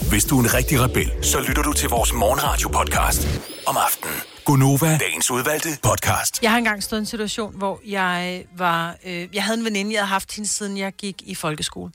Hvis 0.09 0.25
du 0.25 0.39
er 0.39 0.43
en 0.43 0.53
rigtig 0.53 0.81
rebel, 0.81 1.11
så 1.21 1.39
lytter 1.47 1.63
du 1.63 1.73
til 1.73 1.89
vores 1.89 2.13
morgenradio-podcast 2.13 3.27
om 3.67 3.77
aftenen. 3.77 4.15
Gunova, 4.45 4.97
dagens 4.97 5.31
udvalgte 5.31 5.69
podcast. 5.83 6.43
Jeg 6.43 6.51
har 6.51 6.57
engang 6.57 6.83
stået 6.83 6.99
i 6.99 7.01
en 7.01 7.05
situation, 7.05 7.57
hvor 7.57 7.81
jeg 7.85 8.45
var... 8.57 8.95
Øh, 9.05 9.27
jeg 9.33 9.43
havde 9.43 9.57
en 9.59 9.65
veninde, 9.65 9.93
jeg 9.93 9.99
havde 9.99 10.09
haft 10.09 10.35
hende, 10.35 10.49
siden 10.49 10.77
jeg 10.77 10.93
gik 10.93 11.21
i 11.25 11.35
folkeskole. 11.35 11.91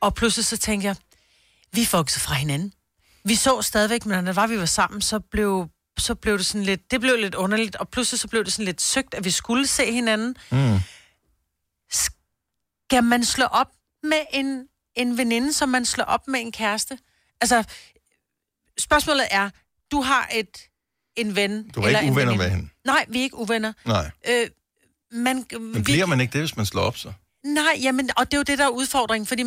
Og 0.00 0.14
pludselig 0.14 0.44
så 0.44 0.56
tænkte 0.56 0.86
jeg, 0.86 0.96
vi 1.72 1.80
er 1.80 2.18
fra 2.18 2.34
hinanden. 2.34 2.72
Vi 3.24 3.34
så 3.34 3.62
stadigvæk, 3.62 4.06
men 4.06 4.16
når 4.16 4.22
det 4.22 4.36
var, 4.36 4.46
vi 4.46 4.58
var 4.58 4.64
sammen, 4.64 5.00
så 5.00 5.20
blev, 5.20 5.68
så 5.98 6.14
blev 6.14 6.38
det 6.38 6.46
sådan 6.46 6.64
lidt... 6.64 6.90
Det 6.90 7.00
blev 7.00 7.16
lidt 7.16 7.34
underligt, 7.34 7.76
og 7.76 7.88
pludselig 7.88 8.20
så 8.20 8.28
blev 8.28 8.44
det 8.44 8.52
sådan 8.52 8.64
lidt 8.64 8.80
søgt, 8.80 9.14
at 9.14 9.24
vi 9.24 9.30
skulle 9.30 9.66
se 9.66 9.92
hinanden. 9.92 10.36
Mm. 10.50 10.78
Skal 11.90 13.04
man 13.04 13.24
slå 13.24 13.44
op 13.44 13.70
med 14.02 14.20
en, 14.32 14.68
en 14.96 15.18
veninde, 15.18 15.52
som 15.52 15.68
man 15.68 15.84
slår 15.84 16.04
op 16.04 16.28
med 16.28 16.40
en 16.40 16.52
kæreste? 16.52 16.98
Altså, 17.40 17.64
spørgsmålet 18.78 19.26
er, 19.30 19.50
du 19.90 20.00
har 20.00 20.28
et 20.32 20.68
en 21.16 21.36
ven... 21.36 21.68
Du 21.68 21.80
er 21.80 21.86
eller 21.86 22.00
ikke 22.00 22.08
en 22.08 22.12
uvenner 22.12 22.32
veninde. 22.32 22.44
med 22.44 22.56
hende? 22.56 22.68
Nej, 22.84 23.04
vi 23.08 23.18
er 23.18 23.22
ikke 23.22 23.36
uvenner. 23.36 23.72
Nej. 23.84 24.10
Øh, 24.28 24.46
man, 25.12 25.46
Men 25.52 25.74
vi, 25.74 25.82
bliver 25.82 26.06
man 26.06 26.20
ikke 26.20 26.32
det, 26.32 26.40
hvis 26.40 26.56
man 26.56 26.66
slår 26.66 26.82
op 26.82 26.96
så? 26.96 27.12
Nej, 27.44 27.78
jamen, 27.82 28.10
og 28.16 28.30
det 28.30 28.34
er 28.34 28.38
jo 28.38 28.42
det, 28.42 28.58
der 28.58 28.64
er 28.64 28.68
udfordringen, 28.68 29.26
fordi 29.26 29.44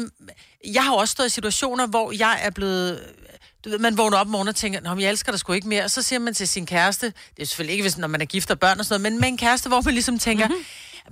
jeg 0.66 0.84
har 0.84 0.94
også 0.94 1.12
stået 1.12 1.28
i 1.28 1.30
situationer, 1.30 1.88
hvor 1.88 2.12
jeg 2.12 2.40
er 2.42 2.50
blevet... 2.50 3.14
Du 3.68 3.72
ved, 3.72 3.80
man 3.80 3.98
vågner 3.98 4.18
op 4.18 4.28
om 4.28 4.32
morgenen 4.32 4.48
og 4.50 4.56
tænker, 4.56 4.82
Nå, 4.82 4.96
jeg 4.96 5.10
elsker 5.10 5.32
dig 5.32 5.40
sgu 5.40 5.54
ikke 5.54 5.68
mere. 5.68 5.84
Og 5.84 5.92
så 5.92 6.02
siger 6.02 6.20
man 6.20 6.34
til 6.34 6.48
sin 6.48 6.66
kæreste, 6.66 7.06
det 7.06 7.42
er 7.42 7.46
selvfølgelig 7.46 7.72
ikke, 7.72 7.84
hvis, 7.84 7.98
når 7.98 8.08
man 8.08 8.22
er 8.22 8.26
gift 8.26 8.52
og 8.52 8.60
børn 8.60 8.80
og 8.80 8.86
sådan 8.86 9.02
noget, 9.02 9.14
men 9.14 9.22
med 9.22 9.28
en 9.28 9.38
kæreste, 9.38 9.68
hvor 9.68 9.82
man 9.82 9.94
ligesom 9.94 10.20
tænker, 10.20 10.48
mm-hmm. 10.48 10.66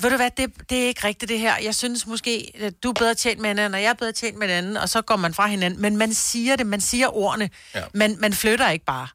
ved 0.03 0.09
du 0.09 0.15
hvad, 0.15 0.31
det, 0.37 0.69
det 0.69 0.83
er 0.83 0.87
ikke 0.87 1.03
rigtigt 1.03 1.29
det 1.29 1.39
her. 1.39 1.57
Jeg 1.57 1.75
synes 1.75 2.07
måske, 2.07 2.51
at 2.55 2.83
du 2.83 2.89
er 2.89 2.93
bedre 2.93 3.15
tjent 3.15 3.39
med 3.39 3.51
en 3.51 3.59
anden, 3.59 3.73
og 3.73 3.81
jeg 3.81 3.89
er 3.89 3.93
bedre 3.93 4.11
tjent 4.11 4.37
med 4.37 4.47
en 4.47 4.53
anden, 4.53 4.77
og 4.77 4.89
så 4.89 5.01
går 5.01 5.15
man 5.15 5.33
fra 5.33 5.47
hinanden. 5.47 5.81
Men 5.81 5.97
man 5.97 6.13
siger 6.13 6.55
det, 6.55 6.67
man 6.67 6.81
siger 6.81 7.15
ordene. 7.15 7.49
Ja. 7.75 7.83
Man, 7.93 8.17
man 8.19 8.33
flytter 8.33 8.69
ikke 8.69 8.85
bare. 8.85 9.07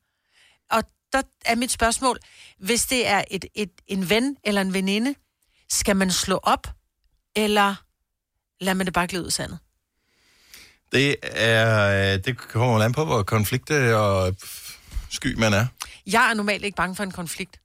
Og 0.70 0.84
der 1.12 1.22
er 1.44 1.54
mit 1.54 1.70
spørgsmål, 1.70 2.18
hvis 2.58 2.86
det 2.86 3.06
er 3.06 3.24
et, 3.30 3.44
et, 3.54 3.70
en 3.86 4.10
ven 4.10 4.36
eller 4.44 4.60
en 4.60 4.74
veninde, 4.74 5.14
skal 5.70 5.96
man 5.96 6.10
slå 6.10 6.40
op, 6.42 6.66
eller 7.36 7.74
lader 8.60 8.74
man 8.74 8.86
det 8.86 8.94
bare 8.94 9.06
glide 9.06 9.24
ud 9.24 9.30
sandet? 9.30 9.58
Det, 10.92 11.16
er, 11.22 12.16
det 12.16 12.38
kommer 12.38 12.74
jo 12.76 12.82
an 12.82 12.92
på, 12.92 13.04
hvor 13.04 13.22
konflikte 13.22 13.96
og 13.96 14.34
sky 15.10 15.34
man 15.38 15.52
er. 15.54 15.66
Jeg 16.06 16.30
er 16.30 16.34
normalt 16.34 16.64
ikke 16.64 16.76
bange 16.76 16.96
for 16.96 17.02
en 17.04 17.10
konflikt. 17.10 17.56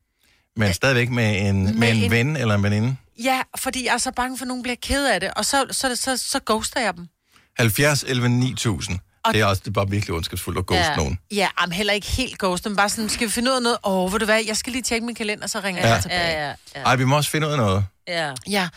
Men 0.56 0.74
stadigvæk 0.74 1.10
med 1.10 1.50
en, 1.50 1.64
med 1.66 1.74
Med 1.74 1.90
en, 1.92 1.96
en- 2.04 2.12
ven 2.12 2.38
eller 2.38 2.56
en 2.56 2.64
veninde. 2.64 2.96
Ja, 3.24 3.42
fordi 3.58 3.86
jeg 3.86 3.94
er 3.94 3.98
så 3.98 4.12
bange 4.16 4.38
for, 4.38 4.44
at 4.44 4.48
nogen 4.48 4.64
bliver 4.64 4.76
ked 4.82 5.08
af 5.08 5.20
det, 5.20 5.32
og 5.36 5.46
så, 5.46 5.66
så, 5.72 5.96
så, 5.96 6.18
så 6.18 6.40
ghoster 6.46 6.82
jeg 6.82 6.94
dem. 6.96 7.08
70, 7.58 8.04
11, 8.08 8.30
9000. 8.30 9.00
Det 9.32 9.42
er 9.42 9.46
også 9.46 9.60
det 9.60 9.68
er 9.68 9.72
bare 9.72 9.90
virkelig 9.90 10.16
ondskabsfuldt 10.16 10.60
at 10.60 10.66
ghost 10.66 10.80
ja. 10.80 10.96
nogen. 10.96 11.20
Ja, 11.32 11.48
men 11.66 11.72
heller 11.72 11.94
ikke 11.94 12.08
helt 12.08 12.38
ghost, 12.40 12.66
men 12.66 12.76
bare 12.76 12.90
sådan, 12.90 13.10
skal 13.10 13.28
vi 13.28 13.32
finde 13.32 13.52
ud 13.52 13.56
af 13.56 13.62
noget? 13.62 13.78
Åh, 13.84 13.94
oh, 14.06 14.14
ved 14.14 14.20
du 14.20 14.26
hvad, 14.26 14.44
jeg 14.48 14.58
skal 14.58 14.72
lige 14.74 14.82
tjekke 14.84 15.06
min 15.06 15.16
kalender, 15.16 15.48
så 15.48 15.60
ringer 15.60 15.88
Ja. 15.88 15.94
jeg 15.94 16.02
tilbage. 16.02 16.32
Ja, 16.32 16.48
ja, 16.48 16.54
ja. 16.76 16.82
Ej, 16.82 16.96
vi 16.96 17.06
må 17.06 17.16
også 17.18 17.30
finde 17.30 17.48
ud 17.48 17.52
af 17.52 17.58
noget. 17.58 17.86
Ja. 18.08 18.32
Ja, 18.50 18.70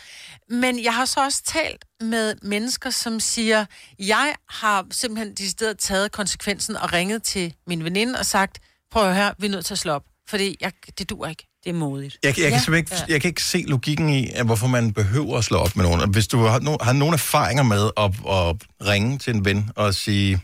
men 0.51 0.85
jeg 0.85 0.95
har 0.95 1.05
så 1.05 1.25
også 1.25 1.43
talt 1.47 1.85
med 2.01 2.35
mennesker, 2.43 2.91
som 2.91 3.21
siger, 3.21 3.65
jeg 3.99 4.35
har 4.49 4.87
simpelthen 4.91 5.35
decideret 5.35 5.79
taget 5.79 6.13
konsekvensen 6.13 6.77
og 6.77 6.93
ringet 6.93 7.23
til 7.23 7.55
min 7.67 7.85
veninde 7.85 8.19
og 8.19 8.27
sagt, 8.27 8.59
prøv 8.91 9.09
at 9.09 9.15
høre, 9.17 9.35
vi 9.39 9.47
er 9.47 9.51
nødt 9.51 9.67
til 9.67 9.75
at 9.75 9.79
slå 9.79 9.93
op, 9.93 10.05
fordi 10.29 10.57
jeg, 10.61 10.73
det 10.99 11.11
dur 11.11 11.27
ikke. 11.27 11.45
Det 11.65 11.71
er 11.71 11.75
modigt. 11.75 12.19
Jeg, 12.23 12.39
jeg, 12.39 12.51
kan 12.51 12.61
simpelthen 12.61 12.97
ikke, 12.99 13.13
jeg 13.13 13.21
kan 13.21 13.29
ikke 13.29 13.43
se 13.43 13.65
logikken 13.67 14.09
i, 14.11 14.31
at 14.35 14.47
hvorfor 14.47 14.67
man 14.67 14.93
behøver 14.93 15.39
at 15.39 15.45
slå 15.45 15.59
op 15.59 15.77
med 15.77 15.85
nogen. 15.85 16.01
Og 16.01 16.09
Hvis 16.09 16.29
du 16.29 16.39
har, 16.39 16.61
no, 16.61 16.77
har 16.81 16.93
nogle 16.93 17.15
erfaringer 17.15 17.63
med 17.63 17.91
at, 17.97 18.05
at 18.05 18.57
ringe 18.89 19.19
til 19.19 19.35
en 19.35 19.45
ven 19.45 19.71
og 19.77 19.95
sige, 19.95 20.41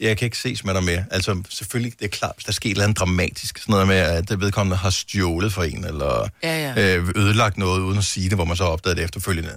jeg 0.00 0.16
kan 0.16 0.26
ikke 0.26 0.38
ses 0.38 0.64
med 0.64 0.74
dig 0.74 0.84
mere. 0.84 1.04
Altså 1.10 1.42
selvfølgelig, 1.48 1.92
det 1.98 2.04
er 2.04 2.08
klart, 2.08 2.32
hvis 2.36 2.44
der 2.44 2.52
sker 2.52 2.68
et 2.68 2.70
eller 2.70 2.84
andet 2.84 2.98
dramatisk, 2.98 3.58
sådan 3.58 3.72
noget 3.72 3.86
med, 3.88 3.96
at 3.96 4.28
det 4.28 4.40
vedkommende 4.40 4.76
har 4.76 4.90
stjålet 4.90 5.52
for 5.52 5.62
en, 5.62 5.84
eller 5.84 6.28
Ja, 6.42 6.72
ja. 6.76 6.96
øh, 6.96 7.08
ødelagt 7.16 7.56
noget 7.58 7.80
uden 7.80 7.98
at 7.98 8.04
sige 8.04 8.28
det, 8.28 8.36
hvor 8.38 8.44
man 8.44 8.56
så 8.56 8.64
opdager 8.64 8.94
det 8.94 9.04
efterfølgende. 9.04 9.50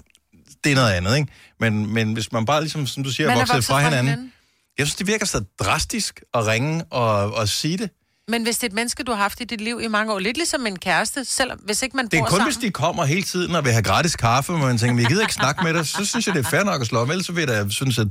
Det 0.63 0.71
er 0.71 0.75
noget 0.75 0.91
andet, 0.91 1.15
ikke? 1.17 1.27
Men, 1.60 1.93
men 1.93 2.13
hvis 2.13 2.32
man 2.32 2.45
bare 2.45 2.62
ligesom, 2.62 2.88
som 2.88 3.03
du 3.03 3.12
siger, 3.12 3.27
Man 3.27 3.38
er 3.38 3.39
vokser 3.41 3.62
fra 3.62 3.79
hinanden, 3.79 4.06
hinanden. 4.06 4.34
jeg 4.77 4.86
synes, 4.88 4.95
det 4.95 5.08
virker 5.08 5.25
så 5.25 5.43
drastisk 5.60 6.21
at 6.34 6.47
ringe 6.47 6.84
og, 6.89 7.34
og 7.34 7.49
sige 7.49 7.77
det. 7.77 7.89
Men 8.27 8.43
hvis 8.43 8.58
det 8.58 8.63
er 8.63 8.67
et 8.67 8.73
menneske, 8.73 9.03
du 9.03 9.12
har 9.12 9.19
haft 9.21 9.41
i 9.41 9.43
dit 9.43 9.62
liv 9.62 9.79
i 9.84 9.88
mange 9.88 10.13
år, 10.13 10.19
lidt 10.19 10.38
ligesom 10.38 10.65
en 10.67 10.79
kæreste, 10.79 11.25
selvom 11.25 11.60
hvis 11.60 11.82
ikke 11.84 11.95
man 11.97 12.06
Det 12.06 12.13
er 12.13 12.17
bor 12.21 12.25
kun, 12.25 12.38
sammen. 12.38 12.53
hvis 12.53 12.58
de 12.62 12.71
kommer 12.71 13.06
hele 13.06 13.23
tiden 13.23 13.56
og 13.56 13.63
vil 13.65 13.71
have 13.71 13.84
gratis 13.84 14.15
kaffe, 14.15 14.51
hvor 14.53 14.65
man 14.67 14.77
tænker, 14.77 14.95
vi 14.95 15.03
gider 15.03 15.21
ikke 15.21 15.34
snakke 15.34 15.63
med 15.63 15.73
dig, 15.73 15.88
så 15.88 16.06
synes 16.06 16.27
jeg, 16.27 16.36
det 16.36 16.45
er 16.45 16.49
fair 16.49 16.63
nok 16.63 16.82
at 16.82 16.88
slå 16.88 16.99
op. 16.99 17.10
Ellers 17.10 17.25
så 17.25 17.32
vil 17.32 17.41
jeg 17.41 17.47
da 17.47 17.69
synes, 17.69 17.99
at 17.99 18.08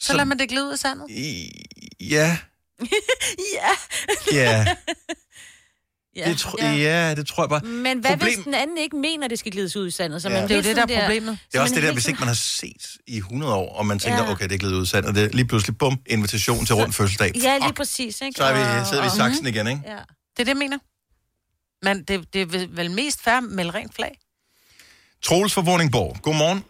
Så 0.00 0.12
lader 0.12 0.24
man 0.24 0.38
det 0.38 0.48
glide 0.48 0.64
ud 0.66 0.74
i 0.74 0.76
sandet. 0.76 1.06
ja, 2.00 2.38
ja. 3.54 3.70
ja, 4.32 4.66
Ja. 6.16 6.28
Det 6.30 6.38
tro, 6.38 6.56
ja. 6.62 7.14
det 7.14 7.26
tror 7.26 7.42
jeg 7.42 7.48
bare. 7.48 7.60
Men 7.60 7.98
hvad 7.98 8.10
Problem- 8.10 8.34
hvis 8.34 8.44
den 8.44 8.54
anden 8.54 8.78
ikke 8.78 8.96
mener, 8.96 9.28
det 9.28 9.38
skal 9.38 9.52
glides 9.52 9.76
ud 9.76 9.86
i 9.88 9.90
sandet? 9.90 10.22
Så 10.22 10.28
Ja. 10.28 10.34
man 10.34 10.42
Det 10.42 10.50
er 10.50 10.56
jo 10.56 10.62
bliver 10.62 10.74
det, 10.74 10.88
der 10.88 10.96
er 10.96 11.00
problemet. 11.06 11.38
Det 11.52 11.58
er 11.58 11.62
også 11.62 11.70
så 11.70 11.74
det 11.74 11.82
der, 11.82 11.88
hele 11.88 11.94
hvis 11.94 12.06
ikke 12.08 12.18
man 12.18 12.28
har 12.28 12.34
set 12.34 12.86
i 13.06 13.16
100 13.16 13.54
år, 13.54 13.74
og 13.76 13.86
man 13.86 13.98
tænker, 13.98 14.24
Ja. 14.24 14.30
okay, 14.30 14.44
det 14.44 14.52
er 14.52 14.58
glidet 14.58 14.74
ud 14.74 14.82
i 14.82 14.86
sandet, 14.86 15.08
og 15.08 15.14
det 15.14 15.24
er 15.24 15.28
lige 15.28 15.46
pludselig, 15.46 15.78
bum, 15.78 15.98
invitation 16.06 16.66
til 16.66 16.74
rundt 16.74 16.94
fødselsdag. 16.94 17.32
Ja, 17.36 17.56
lige 17.58 17.66
Fuck, 17.68 17.76
præcis. 17.76 18.20
Ikke? 18.20 18.36
Så 18.36 18.44
er 18.44 18.52
vi, 18.80 18.86
sidder 18.88 19.02
vi 19.02 19.06
i 19.06 19.16
saksen 19.16 19.46
igen, 19.46 19.66
ikke? 19.66 19.80
Ja. 19.86 19.92
Det 19.92 19.98
er 20.38 20.44
det, 20.44 20.48
jeg 20.48 20.56
mener. 20.56 20.78
Men 21.82 22.02
det, 22.04 22.32
det 22.34 22.42
er 22.42 22.46
vel- 22.68 22.90
mest 22.90 23.22
fair 23.22 23.40
med 23.40 23.74
rent 23.74 23.94
flag. 23.94 24.18
Troels 25.22 25.54
fra 25.54 25.60
Vordingborg, 25.62 26.16
godmorgen. 26.22 26.64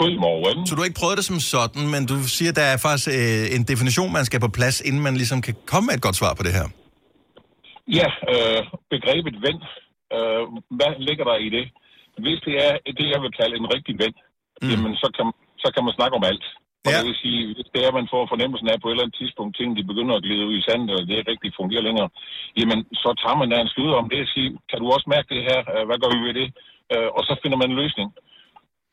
Godmorgen. 0.00 0.58
Så 0.66 0.72
du 0.74 0.80
har 0.80 0.88
ikke 0.90 1.00
prøvet 1.02 1.16
det 1.20 1.26
som 1.30 1.40
sådan, 1.54 1.82
men 1.94 2.02
du 2.10 2.16
siger, 2.36 2.52
der 2.60 2.66
er 2.72 2.76
faktisk 2.86 3.08
øh, 3.18 3.56
en 3.56 3.64
definition, 3.72 4.10
man 4.18 4.24
skal 4.28 4.40
på 4.46 4.50
plads, 4.58 4.76
inden 4.88 5.02
man 5.08 5.14
ligesom 5.22 5.38
kan 5.46 5.54
komme 5.72 5.84
med 5.86 5.94
et 5.98 6.04
godt 6.06 6.16
svar 6.20 6.32
på 6.38 6.42
det 6.46 6.52
her. 6.58 6.66
Ja, 7.98 8.08
øh, 8.32 8.60
begrebet 8.94 9.36
ven. 9.46 9.58
Øh, 10.16 10.42
hvad 10.78 10.92
ligger 11.08 11.24
der 11.30 11.36
i 11.46 11.48
det? 11.56 11.64
Hvis 12.24 12.38
det 12.46 12.54
er 12.66 12.72
det, 12.98 13.06
jeg 13.14 13.20
vil 13.24 13.32
kalde 13.40 13.54
en 13.56 13.68
rigtig 13.74 13.94
ven, 14.02 14.14
mm. 14.62 14.68
jamen 14.70 14.92
så 15.02 15.08
kan, 15.16 15.26
så 15.62 15.68
kan 15.74 15.82
man 15.86 15.96
snakke 15.98 16.16
om 16.18 16.24
alt. 16.30 16.46
Og 16.84 16.90
ja. 16.92 16.98
det 16.98 17.06
vil 17.08 17.22
sige, 17.24 17.40
hvis 17.56 17.68
det 17.72 17.80
er, 17.82 17.90
at 17.90 17.98
man 18.00 18.12
får 18.14 18.22
fornemmelsen 18.32 18.68
af 18.72 18.76
på 18.80 18.88
et 18.88 18.92
eller 18.92 19.04
andet 19.04 19.20
tidspunkt, 19.20 19.52
ting 19.52 19.68
de 19.78 19.90
begynder 19.90 20.14
at 20.16 20.24
glide 20.26 20.48
ud 20.50 20.56
i 20.58 20.66
sandet, 20.68 20.94
og 20.98 21.02
det 21.10 21.28
rigtig 21.32 21.50
fungerer 21.60 21.86
længere, 21.88 22.08
jamen 22.58 22.78
så 23.02 23.10
tager 23.22 23.38
man 23.40 23.50
da 23.50 23.56
en 23.60 23.72
slud 23.74 23.92
om 24.00 24.06
det 24.12 24.20
og 24.26 24.30
siger, 24.34 24.50
kan 24.70 24.78
du 24.80 24.86
også 24.96 25.06
mærke 25.14 25.28
det 25.34 25.42
her? 25.48 25.58
Øh, 25.74 25.84
Hvad 25.88 25.98
gør 26.02 26.10
vi 26.14 26.20
ved 26.26 26.34
det? 26.40 26.48
Øh, 26.94 27.08
og 27.16 27.22
så 27.28 27.32
finder 27.42 27.58
man 27.60 27.70
en 27.70 27.80
løsning. 27.82 28.08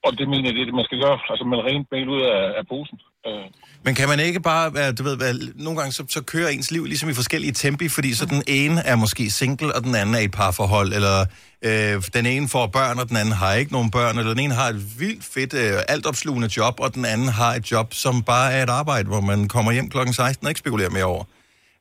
Og 0.05 0.11
det 0.17 0.25
mener 0.29 0.45
jeg, 0.47 0.53
det 0.55 0.61
er 0.61 0.65
det, 0.65 0.73
man 0.81 0.85
skal 0.89 0.99
gøre. 1.05 1.17
Altså 1.29 1.45
man 1.45 1.59
rent 1.69 1.87
mail 1.91 2.09
ud 2.09 2.21
af, 2.21 2.41
af 2.59 2.63
posen. 2.71 2.97
Øh, 3.27 3.45
Men 3.85 3.95
kan 3.95 4.07
man 4.07 4.19
ikke 4.19 4.39
bare, 4.39 4.73
være, 4.73 4.91
du 4.93 5.03
ved, 5.03 5.15
være, 5.17 5.33
nogle 5.55 5.79
gange 5.79 5.91
så, 5.91 6.03
så 6.09 6.23
kører 6.23 6.49
ens 6.49 6.71
liv 6.71 6.85
ligesom 6.85 7.09
i 7.09 7.13
forskellige 7.13 7.53
tempi, 7.53 7.89
fordi 7.89 8.13
så 8.13 8.25
den 8.25 8.43
ene 8.47 8.81
er 8.85 8.95
måske 8.95 9.29
single, 9.29 9.75
og 9.75 9.83
den 9.83 9.95
anden 9.95 10.15
er 10.15 10.19
i 10.19 10.27
parforhold, 10.27 10.93
eller 10.93 11.25
øh, 11.67 12.03
den 12.13 12.25
ene 12.25 12.49
får 12.49 12.67
børn, 12.67 12.99
og 12.99 13.09
den 13.09 13.17
anden 13.17 13.33
har 13.33 13.53
ikke 13.53 13.71
nogen 13.71 13.91
børn, 13.91 14.17
eller 14.17 14.33
den 14.33 14.43
ene 14.43 14.53
har 14.53 14.69
et 14.69 14.99
vildt 14.99 15.23
fedt, 15.33 15.53
øh, 15.53 15.73
altopslugende 15.89 16.49
job, 16.57 16.79
og 16.79 16.93
den 16.95 17.05
anden 17.05 17.27
har 17.27 17.53
et 17.53 17.71
job, 17.71 17.93
som 17.93 18.23
bare 18.23 18.53
er 18.53 18.63
et 18.63 18.69
arbejde, 18.69 19.07
hvor 19.07 19.21
man 19.21 19.47
kommer 19.47 19.71
hjem 19.71 19.89
klokken 19.89 20.13
16 20.13 20.45
og 20.45 20.51
ikke 20.51 20.59
spekulerer 20.59 20.89
mere 20.89 21.03
over. 21.03 21.23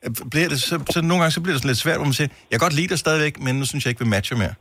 Øh, 0.04 0.10
bliver 0.30 0.48
det, 0.48 0.62
så, 0.62 0.80
så 0.90 1.02
nogle 1.02 1.20
gange 1.22 1.30
så 1.32 1.40
bliver 1.40 1.54
det 1.54 1.62
sådan 1.62 1.68
lidt 1.68 1.78
svært, 1.78 1.96
hvor 1.96 2.04
man 2.04 2.14
siger, 2.14 2.28
jeg 2.50 2.60
kan 2.60 2.66
godt 2.66 2.74
lide 2.74 2.88
dig 2.88 2.98
stadigvæk, 2.98 3.40
men 3.40 3.54
nu 3.58 3.64
synes 3.64 3.84
jeg 3.84 3.90
ikke, 3.90 4.04
vi 4.04 4.10
matcher 4.10 4.36
mere. 4.36 4.54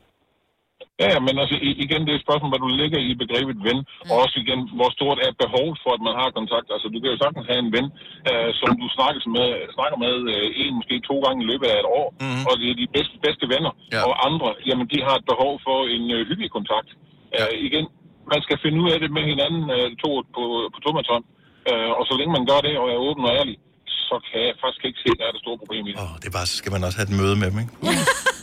Ja, 1.02 1.08
ja, 1.16 1.20
men 1.28 1.36
altså 1.44 1.56
igen, 1.84 2.02
det 2.06 2.12
er 2.12 2.20
et 2.20 2.26
spørgsmål, 2.28 2.52
hvad 2.52 2.64
du 2.66 2.70
lægger 2.82 3.00
i 3.10 3.12
begrebet 3.24 3.58
ven, 3.70 3.80
og 4.12 4.16
også 4.24 4.36
igen, 4.44 4.60
hvor 4.78 4.90
stort 4.98 5.20
er 5.26 5.32
behovet 5.44 5.78
for, 5.84 5.92
at 5.98 6.02
man 6.08 6.16
har 6.22 6.30
kontakt. 6.40 6.68
Altså, 6.74 6.88
du 6.94 6.98
kan 7.00 7.12
jo 7.14 7.18
sagtens 7.24 7.46
have 7.52 7.62
en 7.66 7.72
ven, 7.78 7.88
øh, 8.30 8.50
som 8.62 8.70
du 8.82 8.88
snakker 8.98 9.20
med, 9.38 9.48
snakker 9.78 9.98
med 10.06 10.16
øh, 10.34 10.48
en, 10.62 10.74
måske 10.80 10.96
to 11.10 11.16
gange 11.26 11.40
i 11.44 11.48
løbet 11.52 11.68
af 11.74 11.78
et 11.84 11.90
år, 12.00 12.08
mm-hmm. 12.12 12.44
og 12.50 12.54
det 12.60 12.68
er 12.74 12.78
de 12.84 12.88
bedste, 12.98 13.16
bedste 13.26 13.46
venner. 13.54 13.72
Ja. 13.96 14.02
Og 14.08 14.14
andre, 14.28 14.48
jamen, 14.70 14.86
de 14.94 14.98
har 15.08 15.16
et 15.20 15.26
behov 15.32 15.54
for 15.68 15.78
en 15.96 16.04
øh, 16.16 16.22
hyggelig 16.30 16.52
kontakt. 16.58 16.90
Ja. 17.38 17.44
Øh, 17.44 17.56
igen, 17.68 17.86
man 18.34 18.42
skal 18.46 18.58
finde 18.64 18.78
ud 18.84 18.90
af 18.94 19.00
det 19.04 19.10
med 19.18 19.24
hinanden, 19.32 19.64
øh, 19.76 19.88
to 20.04 20.10
på, 20.36 20.44
på 20.74 20.80
tomaton. 20.86 21.24
Øh, 21.70 21.92
og 22.00 22.04
så 22.10 22.14
længe 22.20 22.32
man 22.38 22.46
gør 22.52 22.60
det, 22.68 22.74
og 22.82 22.86
er 22.96 23.00
åben 23.08 23.24
og 23.30 23.34
ærlig, 23.40 23.56
så 24.10 24.16
kan 24.28 24.40
jeg 24.48 24.54
faktisk 24.64 24.84
ikke 24.90 25.00
se, 25.04 25.10
at 25.14 25.20
der 25.20 25.26
er 25.30 25.34
det 25.36 25.42
store 25.46 25.58
problem 25.62 25.84
i 25.88 25.92
det. 25.92 26.00
Oh, 26.04 26.14
det 26.22 26.28
er 26.32 26.36
bare, 26.40 26.48
så 26.52 26.56
skal 26.62 26.72
man 26.76 26.82
også 26.88 26.98
have 27.00 27.08
et 27.12 27.18
møde 27.22 27.36
med 27.42 27.48
dem, 27.52 27.60
ikke? 27.64 27.74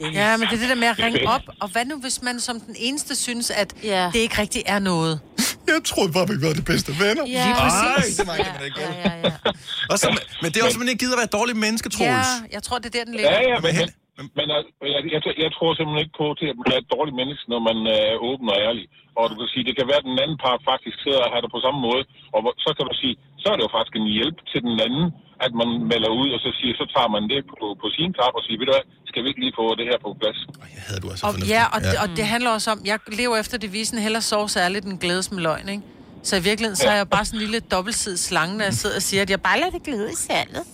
Ja, 0.00 0.36
men 0.38 0.44
det 0.48 0.54
er 0.58 0.62
det 0.64 0.70
der 0.74 0.80
med 0.84 0.90
at 0.94 0.98
ringe 0.98 1.20
op. 1.34 1.44
Og 1.62 1.68
hvad 1.72 1.84
nu, 1.90 1.96
hvis 2.04 2.18
man 2.22 2.40
som 2.40 2.56
den 2.60 2.76
eneste 2.88 3.12
synes, 3.26 3.46
at 3.62 3.70
ja. 3.94 4.04
det 4.12 4.20
ikke 4.26 4.36
rigtig 4.44 4.62
er 4.74 4.80
noget? 4.92 5.14
Jeg 5.70 5.80
troede 5.92 6.10
bare, 6.16 6.26
vi 6.32 6.36
var 6.46 6.52
de 6.60 6.66
bedste 6.72 6.90
venner. 7.02 7.24
Ja, 7.36 7.44
Lige 7.46 7.56
præcis. 7.62 8.18
Ej, 8.18 8.36
det 8.36 8.46
man 8.56 8.64
ikke. 8.68 8.80
Ja, 8.86 8.90
ja, 9.04 9.12
ja. 9.24 9.32
Og 9.92 9.96
så, 10.02 10.06
men 10.42 10.48
det 10.50 10.56
er 10.58 10.64
også, 10.66 10.78
at 10.78 10.82
man 10.84 10.90
ikke 10.92 11.02
gider 11.04 11.16
at 11.16 11.20
være 11.22 11.30
et 11.32 11.36
dårligt 11.38 11.58
menneske, 11.66 11.86
Troels. 11.94 12.30
Ja, 12.34 12.54
jeg 12.56 12.62
tror, 12.66 12.76
det 12.82 12.88
er 12.90 12.94
der, 12.98 13.04
den 13.08 13.14
ligger. 13.16 13.32
Ja, 13.36 13.40
ja, 13.52 13.56
men, 13.64 13.72
men, 14.16 14.26
men 14.38 14.46
altså, 14.56 14.70
jeg, 14.94 15.00
jeg, 15.14 15.20
jeg 15.44 15.50
tror 15.56 15.68
simpelthen 15.72 16.02
ikke 16.04 16.16
på 16.22 16.26
til, 16.40 16.46
at 16.52 16.56
man 16.60 16.68
er 16.74 16.78
et 16.84 16.90
dårligt 16.96 17.16
menneske, 17.20 17.44
når 17.52 17.60
man 17.68 17.78
er 17.98 18.06
åben 18.28 18.46
og 18.54 18.58
ærlig. 18.68 18.84
Og 19.18 19.24
du 19.30 19.34
kan 19.40 19.48
sige, 19.52 19.64
det 19.68 19.74
kan 19.76 19.86
være, 19.90 20.02
at 20.02 20.10
den 20.10 20.22
anden 20.24 20.38
part 20.46 20.60
faktisk 20.72 20.96
sidder 21.04 21.22
og 21.26 21.30
har 21.32 21.40
det 21.42 21.50
på 21.54 21.60
samme 21.66 21.80
måde. 21.88 22.02
Og 22.34 22.40
så 22.64 22.70
kan 22.76 22.84
du 22.88 22.94
sige, 23.02 23.14
så 23.42 23.46
er 23.50 23.56
det 23.56 23.64
jo 23.66 23.72
faktisk 23.76 23.94
en 23.96 24.10
hjælp 24.16 24.38
til 24.50 24.60
den 24.66 24.76
anden, 24.86 25.06
at 25.44 25.52
man 25.60 25.68
melder 25.92 26.10
ud, 26.20 26.28
og 26.36 26.40
så 26.44 26.50
siger, 26.58 26.72
så 26.80 26.86
tager 26.94 27.10
man 27.16 27.22
det 27.32 27.40
på, 27.50 27.66
på 27.82 27.86
sin 27.96 28.10
kap 28.18 28.32
og 28.38 28.42
siger, 28.44 28.56
ved 28.60 28.66
du 28.68 28.72
hvad, 28.76 28.84
skal 29.10 29.20
vi 29.22 29.28
ikke 29.30 29.42
lige 29.44 29.54
få 29.60 29.64
det 29.78 29.86
her 29.90 29.98
på 30.04 30.08
plads? 30.20 30.38
Jeg 30.76 30.82
havde 30.88 31.00
du 31.04 31.08
altså 31.12 31.26
Og, 31.28 31.32
ja, 31.54 31.62
og, 31.74 31.80
ja. 31.82 31.90
Det, 31.90 31.96
og 32.02 32.08
det 32.18 32.24
handler 32.34 32.50
også 32.56 32.68
om, 32.74 32.78
jeg 32.90 32.98
lever 33.20 33.36
efter 33.42 33.56
devisen, 33.66 33.98
hellere 34.06 34.24
sove 34.30 34.48
særligt 34.58 34.84
end 34.88 34.98
glædes 35.04 35.26
med 35.34 35.40
løgn, 35.48 35.68
ikke? 35.74 35.84
Så 36.28 36.32
i 36.42 36.42
virkeligheden, 36.50 36.76
så 36.84 36.88
er 36.94 36.98
jeg 37.02 37.08
bare 37.16 37.24
sådan 37.24 37.38
en 37.38 37.44
lille 37.46 37.60
dobbeltsidig 37.74 38.18
slange, 38.28 38.52
når 38.58 38.64
jeg 38.70 38.76
sidder 38.82 38.96
og 38.96 39.04
siger, 39.08 39.22
at 39.26 39.30
jeg 39.34 39.40
bare 39.48 39.58
lader 39.60 39.74
det 39.76 39.82
glide 39.88 40.08
i 40.16 40.18
sandet. 40.28 40.64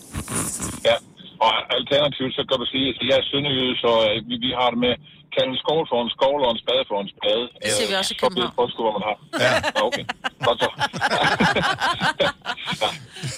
Ja, 0.88 0.96
og 1.46 1.52
alternativt, 1.78 2.32
så 2.38 2.42
kan 2.48 2.56
du 2.62 2.66
sige, 2.74 2.86
at 2.90 2.96
jeg 3.10 3.16
er 3.22 3.26
sønderjyde, 3.30 3.74
så 3.84 3.90
øh, 4.08 4.16
vi, 4.28 4.34
vi 4.46 4.50
har 4.60 4.68
det 4.72 4.78
med, 4.86 4.94
kalde 5.36 5.50
en 5.54 5.58
skål 5.62 5.84
for 5.90 5.98
en 6.04 6.10
skål 6.16 6.40
og 6.46 6.50
en 6.54 6.60
spade 6.64 6.84
for 6.90 6.98
en 7.04 7.10
spade. 7.14 7.44
Det 7.62 7.70
ser 7.78 7.86
vi 7.90 7.94
også 8.00 8.12
i 8.14 8.18
Så 8.20 8.26
ved 8.36 8.84
hvad 8.86 8.94
man 8.98 9.04
har. 9.10 9.16
Ja. 9.44 9.52
Okay, 9.86 10.04
godt 10.46 10.58
så. 10.62 10.68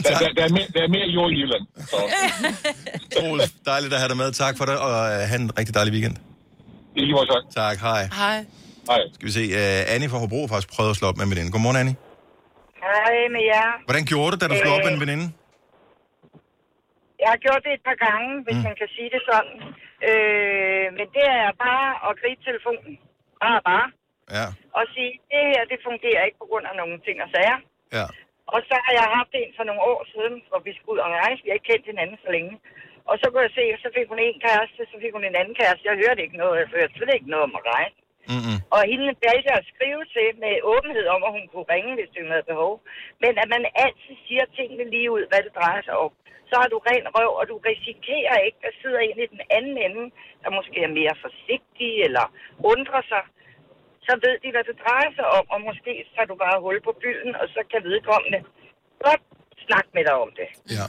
der, 0.04 0.12
der, 0.22 0.28
der, 0.38 0.44
er 0.48 0.52
mere, 0.56 0.68
der 0.74 0.80
er 0.86 0.90
mere 0.96 1.06
jord 1.16 1.30
i 1.34 1.36
Jylland. 1.40 1.64
Så. 1.90 1.98
Troels, 3.14 3.50
dejligt 3.72 3.92
at 3.94 4.00
have 4.02 4.10
dig 4.12 4.18
med. 4.22 4.28
Tak 4.32 4.54
for 4.58 4.64
det, 4.70 4.76
og 4.86 4.90
uh, 4.90 5.20
have 5.30 5.40
en 5.44 5.50
rigtig 5.58 5.74
dejlig 5.78 5.92
weekend. 5.96 6.16
I 6.96 7.00
lige 7.00 7.14
måde, 7.18 7.28
tak. 7.34 7.44
Tak, 7.60 7.76
hej. 7.88 8.02
Hej. 8.22 8.38
Hej. 8.90 9.02
Skal 9.14 9.26
vi 9.28 9.32
se, 9.40 9.44
uh, 9.60 9.94
Annie 9.94 10.08
fra 10.12 10.18
Hobro 10.22 10.40
har 10.44 10.50
faktisk 10.52 10.70
prøvet 10.74 10.90
at 10.94 10.96
slå 11.00 11.06
op 11.10 11.16
med 11.18 11.24
en 11.26 11.30
veninde. 11.32 11.50
Godmorgen, 11.54 11.78
Annie. 11.82 11.96
Hej 12.86 13.14
med 13.34 13.42
jer. 13.52 13.68
Hvordan 13.88 14.04
gjorde 14.10 14.30
du, 14.32 14.36
da 14.40 14.46
du 14.52 14.56
slog 14.62 14.72
op 14.76 14.84
med 14.86 14.92
en 14.94 15.00
Øh, 15.00 15.04
veninde? 15.06 15.26
Jeg 17.22 17.28
har 17.34 17.40
gjort 17.46 17.62
det 17.66 17.72
et 17.78 17.84
par 17.88 17.98
gange, 18.06 18.30
hvis 18.46 18.58
mm. 18.58 18.66
man 18.68 18.74
kan 18.80 18.88
sige 18.96 19.10
det 19.14 19.22
sådan. 19.30 19.56
Øh, 20.08 20.86
men 20.96 21.06
det 21.16 21.26
er 21.40 21.50
bare 21.66 21.86
at 22.06 22.12
gribe 22.20 22.42
telefonen. 22.48 22.92
Bare, 23.42 23.60
bare. 23.70 23.86
Ja. 24.36 24.46
Og 24.78 24.84
sige, 24.94 25.12
det 25.32 25.42
her, 25.50 25.62
det 25.72 25.78
fungerer 25.88 26.22
ikke 26.26 26.38
på 26.42 26.46
grund 26.50 26.64
af 26.70 26.74
nogle 26.80 26.96
ting 27.06 27.16
og 27.24 27.28
sager. 27.34 27.58
Ja. 27.98 28.06
Og 28.52 28.58
så 28.68 28.76
har 28.84 28.92
jeg 28.98 29.06
haft 29.18 29.32
en 29.40 29.52
for 29.58 29.64
nogle 29.68 29.82
år 29.92 30.00
siden, 30.12 30.34
hvor 30.48 30.60
vi 30.66 30.72
skulle 30.74 30.94
ud 30.94 31.04
og 31.04 31.10
rejse. 31.24 31.42
Vi 31.42 31.50
har 31.50 31.58
ikke 31.58 31.70
kendt 31.72 31.90
hinanden 31.90 32.18
så 32.24 32.30
længe. 32.36 32.54
Og 33.10 33.14
så 33.20 33.24
kunne 33.26 33.46
jeg 33.46 33.56
se, 33.58 33.64
så 33.84 33.88
fik 33.96 34.08
hun 34.12 34.20
en 34.26 34.38
kæreste, 34.46 34.80
så 34.90 34.96
fik 35.02 35.12
hun 35.16 35.24
en 35.24 35.38
anden 35.40 35.56
kæreste. 35.60 35.88
Jeg 35.88 36.00
hørte 36.02 36.22
ikke 36.24 36.40
noget, 36.42 36.60
jeg 36.60 36.68
hørte 36.76 36.94
slet 36.96 37.14
ikke 37.14 37.32
noget 37.32 37.46
om 37.48 37.54
at 37.58 37.66
rejse. 37.74 37.98
Mm-hmm. 38.32 38.58
Og 38.74 38.80
hende 38.90 39.08
valgte 39.26 39.48
jeg 39.50 39.58
at 39.60 39.70
skrive 39.72 40.02
til 40.14 40.28
med 40.42 40.54
åbenhed 40.74 41.06
om, 41.14 41.22
at 41.26 41.34
hun 41.36 41.46
kunne 41.52 41.70
ringe, 41.74 41.92
hvis 41.98 42.12
hun 42.20 42.32
havde 42.34 42.50
behov. 42.52 42.72
Men 43.22 43.32
at 43.42 43.48
man 43.54 43.64
altid 43.84 44.14
siger 44.26 44.44
tingene 44.58 44.84
lige 44.94 45.10
ud, 45.16 45.24
hvad 45.30 45.40
det 45.46 45.56
drejer 45.58 45.82
sig 45.84 45.96
om. 46.04 46.12
Så 46.50 46.54
har 46.60 46.68
du 46.72 46.78
ren 46.88 47.06
røv, 47.16 47.30
og 47.40 47.44
du 47.50 47.56
risikerer 47.70 48.38
ikke, 48.46 48.60
at 48.68 48.74
sidder 48.82 48.98
en 48.98 49.18
i 49.24 49.32
den 49.34 49.42
anden 49.56 49.76
ende, 49.86 50.04
der 50.42 50.50
måske 50.58 50.78
er 50.86 50.96
mere 51.00 51.14
forsigtig 51.24 51.92
eller 52.06 52.24
undrer 52.72 53.02
sig. 53.12 53.22
Så 54.06 54.12
ved 54.24 54.34
de, 54.42 54.48
hvad 54.54 54.64
det 54.68 54.76
drejer 54.84 55.10
sig 55.18 55.26
om, 55.38 55.44
og 55.54 55.58
måske 55.68 55.92
tager 56.14 56.28
du 56.30 56.36
bare 56.44 56.56
hul 56.64 56.76
på 56.88 56.92
bylden, 57.02 57.32
og 57.40 57.46
så 57.54 57.60
kan 57.70 57.80
vedkommende 57.90 58.40
godt 59.04 59.22
snakke 59.66 59.90
med 59.96 60.02
dig 60.08 60.16
om 60.24 60.30
det. 60.40 60.48
Ja. 60.78 60.86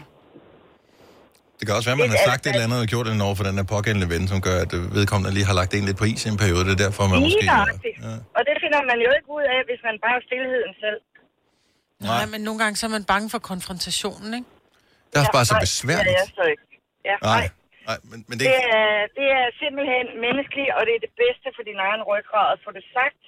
Det 1.57 1.63
kan 1.65 1.73
også 1.77 1.87
være, 1.89 1.97
at 1.99 2.03
man 2.05 2.13
har 2.17 2.23
sagt 2.31 2.41
et 2.43 2.49
eller 2.49 2.65
andet 2.67 2.79
og 2.83 2.87
gjort 2.93 3.05
det 3.07 3.13
over 3.27 3.35
for 3.39 3.45
den 3.49 3.55
her 3.59 3.67
pågældende 3.75 4.07
ven, 4.13 4.23
som 4.31 4.39
gør, 4.47 4.57
at 4.65 4.71
vedkommende 4.97 5.31
lige 5.37 5.47
har 5.51 5.55
lagt 5.61 5.71
en 5.77 5.85
lidt 5.89 5.99
på 6.01 6.07
is 6.11 6.21
i 6.25 6.29
en 6.35 6.39
periode. 6.43 6.63
Det 6.67 6.73
er 6.77 6.81
derfor, 6.85 7.01
man 7.11 7.17
Lige 7.19 7.27
måske... 7.27 7.45
Ja. 8.07 8.15
Og 8.37 8.41
det 8.47 8.55
finder 8.63 8.81
man 8.91 8.97
jo 9.05 9.09
ikke 9.17 9.29
ud 9.37 9.45
af, 9.55 9.59
hvis 9.69 9.81
man 9.87 9.95
bare 10.05 10.15
er 10.19 10.23
stillheden 10.29 10.73
selv. 10.83 10.99
Nej, 12.11 12.25
men 12.33 12.39
nogle 12.47 12.59
gange 12.63 12.75
så 12.79 12.83
er 12.89 12.93
man 12.97 13.05
bange 13.13 13.27
for 13.33 13.39
konfrontationen, 13.51 14.29
ikke? 14.37 14.49
Det 15.07 15.15
er 15.15 15.21
også 15.23 15.35
bare 15.39 15.47
så 15.51 15.57
nej, 15.57 15.65
besværligt. 15.67 16.07
Det 16.07 16.15
er 16.15 16.23
jeg 16.25 16.31
så 16.41 16.45
ikke. 16.53 16.65
Ja, 17.09 17.15
Nej, 17.31 17.43
nej. 17.89 17.97
men, 18.09 18.17
men 18.29 18.35
det, 18.39 18.45
Det 18.49 18.57
er, 18.81 18.93
det 19.19 19.27
er 19.39 19.45
simpelthen 19.63 20.05
menneskeligt, 20.25 20.71
og 20.77 20.81
det 20.87 20.93
er 20.97 21.01
det 21.07 21.13
bedste 21.23 21.47
for 21.55 21.63
din 21.69 21.79
egen 21.87 22.01
ryggrad 22.11 22.47
at 22.55 22.59
få 22.65 22.69
det 22.77 22.85
sagt. 22.97 23.21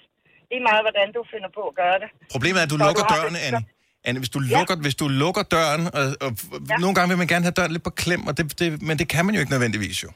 Lige 0.52 0.64
meget, 0.70 0.82
hvordan 0.88 1.08
du 1.18 1.22
finder 1.34 1.50
på 1.58 1.64
at 1.72 1.76
gøre 1.82 1.98
det. 2.04 2.10
problemet 2.36 2.58
er, 2.62 2.66
at 2.68 2.72
du 2.76 2.80
Så 2.82 2.86
lukker 2.88 3.04
har 3.08 3.12
dørene, 3.16 3.40
det- 3.42 3.48
Anne. 3.50 3.62
Anne, 4.08 4.20
hvis 4.24 4.34
du, 4.36 4.40
lukker, 4.56 4.76
hvis 4.86 4.98
du 5.02 5.08
lukker 5.24 5.44
døren, 5.56 5.84
og, 6.00 6.06
og 6.26 6.32
ja. 6.72 6.76
nogle 6.84 6.94
gange 6.98 7.10
vil 7.12 7.20
man 7.24 7.30
gerne 7.34 7.46
have 7.48 7.58
døren 7.60 7.72
lidt 7.76 7.86
på 7.90 7.94
klem, 8.04 8.22
og 8.30 8.34
det, 8.38 8.44
det, 8.62 8.68
men 8.88 8.96
det 9.02 9.08
kan 9.14 9.22
man 9.26 9.32
jo 9.36 9.40
ikke 9.44 9.54
nødvendigvis 9.56 9.98
jo. 10.06 10.10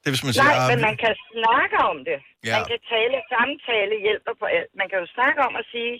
Det 0.00 0.06
er, 0.08 0.14
hvis 0.14 0.24
man 0.26 0.32
siger, 0.34 0.46
Nej, 0.50 0.58
ah, 0.62 0.66
men 0.72 0.80
man 0.88 0.96
kan 1.04 1.14
snakke 1.32 1.76
om 1.90 1.96
det. 2.08 2.18
Ja. 2.48 2.54
Man 2.56 2.64
kan 2.70 2.80
tale, 2.94 3.16
samtale 3.34 3.94
hjælper 4.06 4.32
på 4.42 4.46
alt. 4.56 4.70
Man 4.80 4.86
kan 4.90 4.98
jo 5.02 5.06
snakke 5.16 5.38
om 5.48 5.54
at 5.60 5.64
sige, 5.74 5.92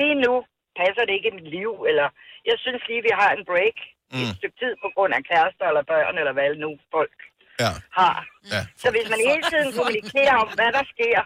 lige 0.00 0.16
nu 0.24 0.32
passer 0.80 1.02
det 1.06 1.12
ikke 1.18 1.28
i 1.32 1.36
mit 1.38 1.48
liv, 1.58 1.70
eller 1.90 2.06
jeg 2.50 2.56
synes 2.64 2.82
lige, 2.90 3.02
vi 3.08 3.12
har 3.20 3.30
en 3.38 3.44
break 3.50 3.76
mm. 4.12 4.22
et 4.22 4.36
stykke 4.38 4.58
tid 4.62 4.72
på 4.84 4.88
grund 4.94 5.12
af 5.18 5.20
kærester 5.30 5.66
eller 5.70 5.84
børn, 5.92 6.14
eller 6.20 6.34
hvad 6.36 6.48
nu 6.64 6.70
folk 6.96 7.16
ja. 7.64 7.72
har. 8.00 8.16
Ja. 8.54 8.62
Så 8.82 8.86
hvis 8.94 9.06
man 9.12 9.20
hele 9.30 9.44
tiden 9.52 9.70
kommunikerer 9.78 10.36
om, 10.42 10.48
hvad 10.58 10.70
der 10.76 10.84
sker, 10.94 11.20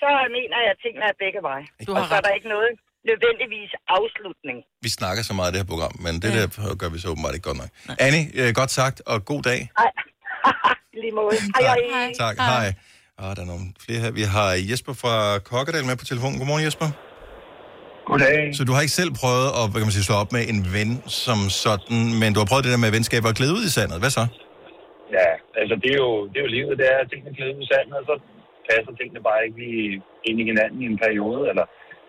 så 0.00 0.08
mener 0.36 0.56
jeg, 0.64 0.70
at 0.74 0.80
tingene 0.84 1.04
er 1.12 1.16
begge 1.24 1.40
veje. 1.50 1.66
Og 1.98 2.02
så 2.10 2.14
er 2.20 2.24
der 2.26 2.32
ikke 2.38 2.50
noget 2.56 2.70
nødvendigvis 3.10 3.70
afslutning. 3.96 4.58
vi 4.84 4.88
snakker 5.00 5.22
så 5.28 5.34
meget 5.38 5.48
i 5.50 5.52
det 5.54 5.60
her 5.62 5.70
program, 5.74 5.94
men 6.04 6.12
det 6.22 6.30
der 6.36 6.74
gør 6.80 6.88
vi 6.94 6.98
så 6.98 7.08
åbenbart 7.12 7.34
ikke 7.34 7.48
godt 7.50 7.60
nok. 7.62 7.70
Annie, 8.06 8.24
øh, 8.40 8.48
godt 8.60 8.70
sagt, 8.80 9.02
og 9.06 9.24
god 9.24 9.42
dag. 9.50 9.60
I 10.92 10.96
lige 11.02 11.14
måde. 11.20 11.36
Hej, 11.60 11.80
hej. 11.94 12.12
Tak, 12.24 12.36
hej. 12.36 12.68
Ah, 13.18 13.36
der 13.36 13.42
er 13.42 13.46
nogle 13.46 13.66
flere 13.84 14.00
her. 14.00 14.10
Vi 14.10 14.22
har 14.22 14.50
Jesper 14.70 14.92
fra 14.92 15.38
Kokkedal 15.38 15.84
med 15.84 15.96
på 15.96 16.04
telefonen. 16.04 16.38
Godmorgen, 16.38 16.64
Jesper. 16.64 16.88
Goddag. 18.08 18.54
Så 18.58 18.62
du 18.68 18.72
har 18.74 18.82
ikke 18.86 18.98
selv 19.00 19.12
prøvet 19.22 19.48
at 19.58 19.64
hvad 19.70 19.78
kan 19.80 19.88
man 19.88 19.96
sige, 19.98 20.08
slå 20.08 20.16
op 20.22 20.32
med 20.36 20.42
en 20.52 20.60
ven 20.76 20.90
som 21.22 21.38
sådan, 21.64 22.00
men 22.20 22.28
du 22.34 22.38
har 22.40 22.48
prøvet 22.50 22.64
det 22.66 22.72
der 22.74 22.82
med 22.84 22.90
venskaber 22.96 23.28
og 23.32 23.36
glæde 23.38 23.54
ud 23.58 23.64
i 23.70 23.72
sandet. 23.76 23.98
Hvad 24.02 24.12
så? 24.18 24.24
altså 25.60 25.74
det 25.82 25.90
er, 25.94 26.00
jo, 26.04 26.10
det 26.30 26.36
er 26.38 26.46
jo 26.46 26.56
livet, 26.56 26.78
det 26.80 26.86
er, 26.92 26.98
at 26.98 27.10
tingene 27.10 27.34
glider 27.36 27.56
ud 27.56 27.62
i 27.66 27.70
sandet, 27.72 27.94
og 28.00 28.04
så 28.10 28.14
passer 28.68 28.92
tingene 28.92 29.22
bare 29.28 29.44
ikke 29.44 29.58
lige 29.64 30.02
ind 30.28 30.40
i 30.40 30.48
hinanden 30.50 30.82
i 30.82 30.86
en 30.92 30.98
periode, 31.04 31.42
eller 31.50 31.66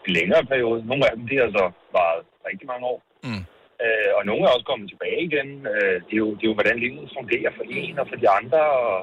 en 0.08 0.13
længere 0.19 0.45
periode. 0.51 0.79
Nogle 0.89 1.05
af 1.08 1.12
dem, 1.17 1.27
de 1.29 1.36
har 1.41 1.49
så 1.60 1.65
varet 1.97 2.23
rigtig 2.49 2.67
mange 2.71 2.86
år. 2.93 2.99
Mm. 3.27 3.43
Øh, 3.84 4.12
og 4.17 4.21
nogle 4.29 4.43
er 4.45 4.55
også 4.55 4.69
kommet 4.71 4.88
tilbage 4.89 5.21
igen. 5.29 5.49
Øh, 5.73 5.95
det, 6.05 6.13
er 6.17 6.23
jo, 6.25 6.29
det 6.38 6.43
er 6.43 6.51
jo, 6.51 6.60
hvordan 6.60 6.77
livet 6.86 7.15
fungerer 7.17 7.51
for 7.58 7.65
en 7.79 7.99
og 8.01 8.05
for 8.10 8.17
de 8.21 8.27
andre. 8.39 8.62
Og 8.86 8.95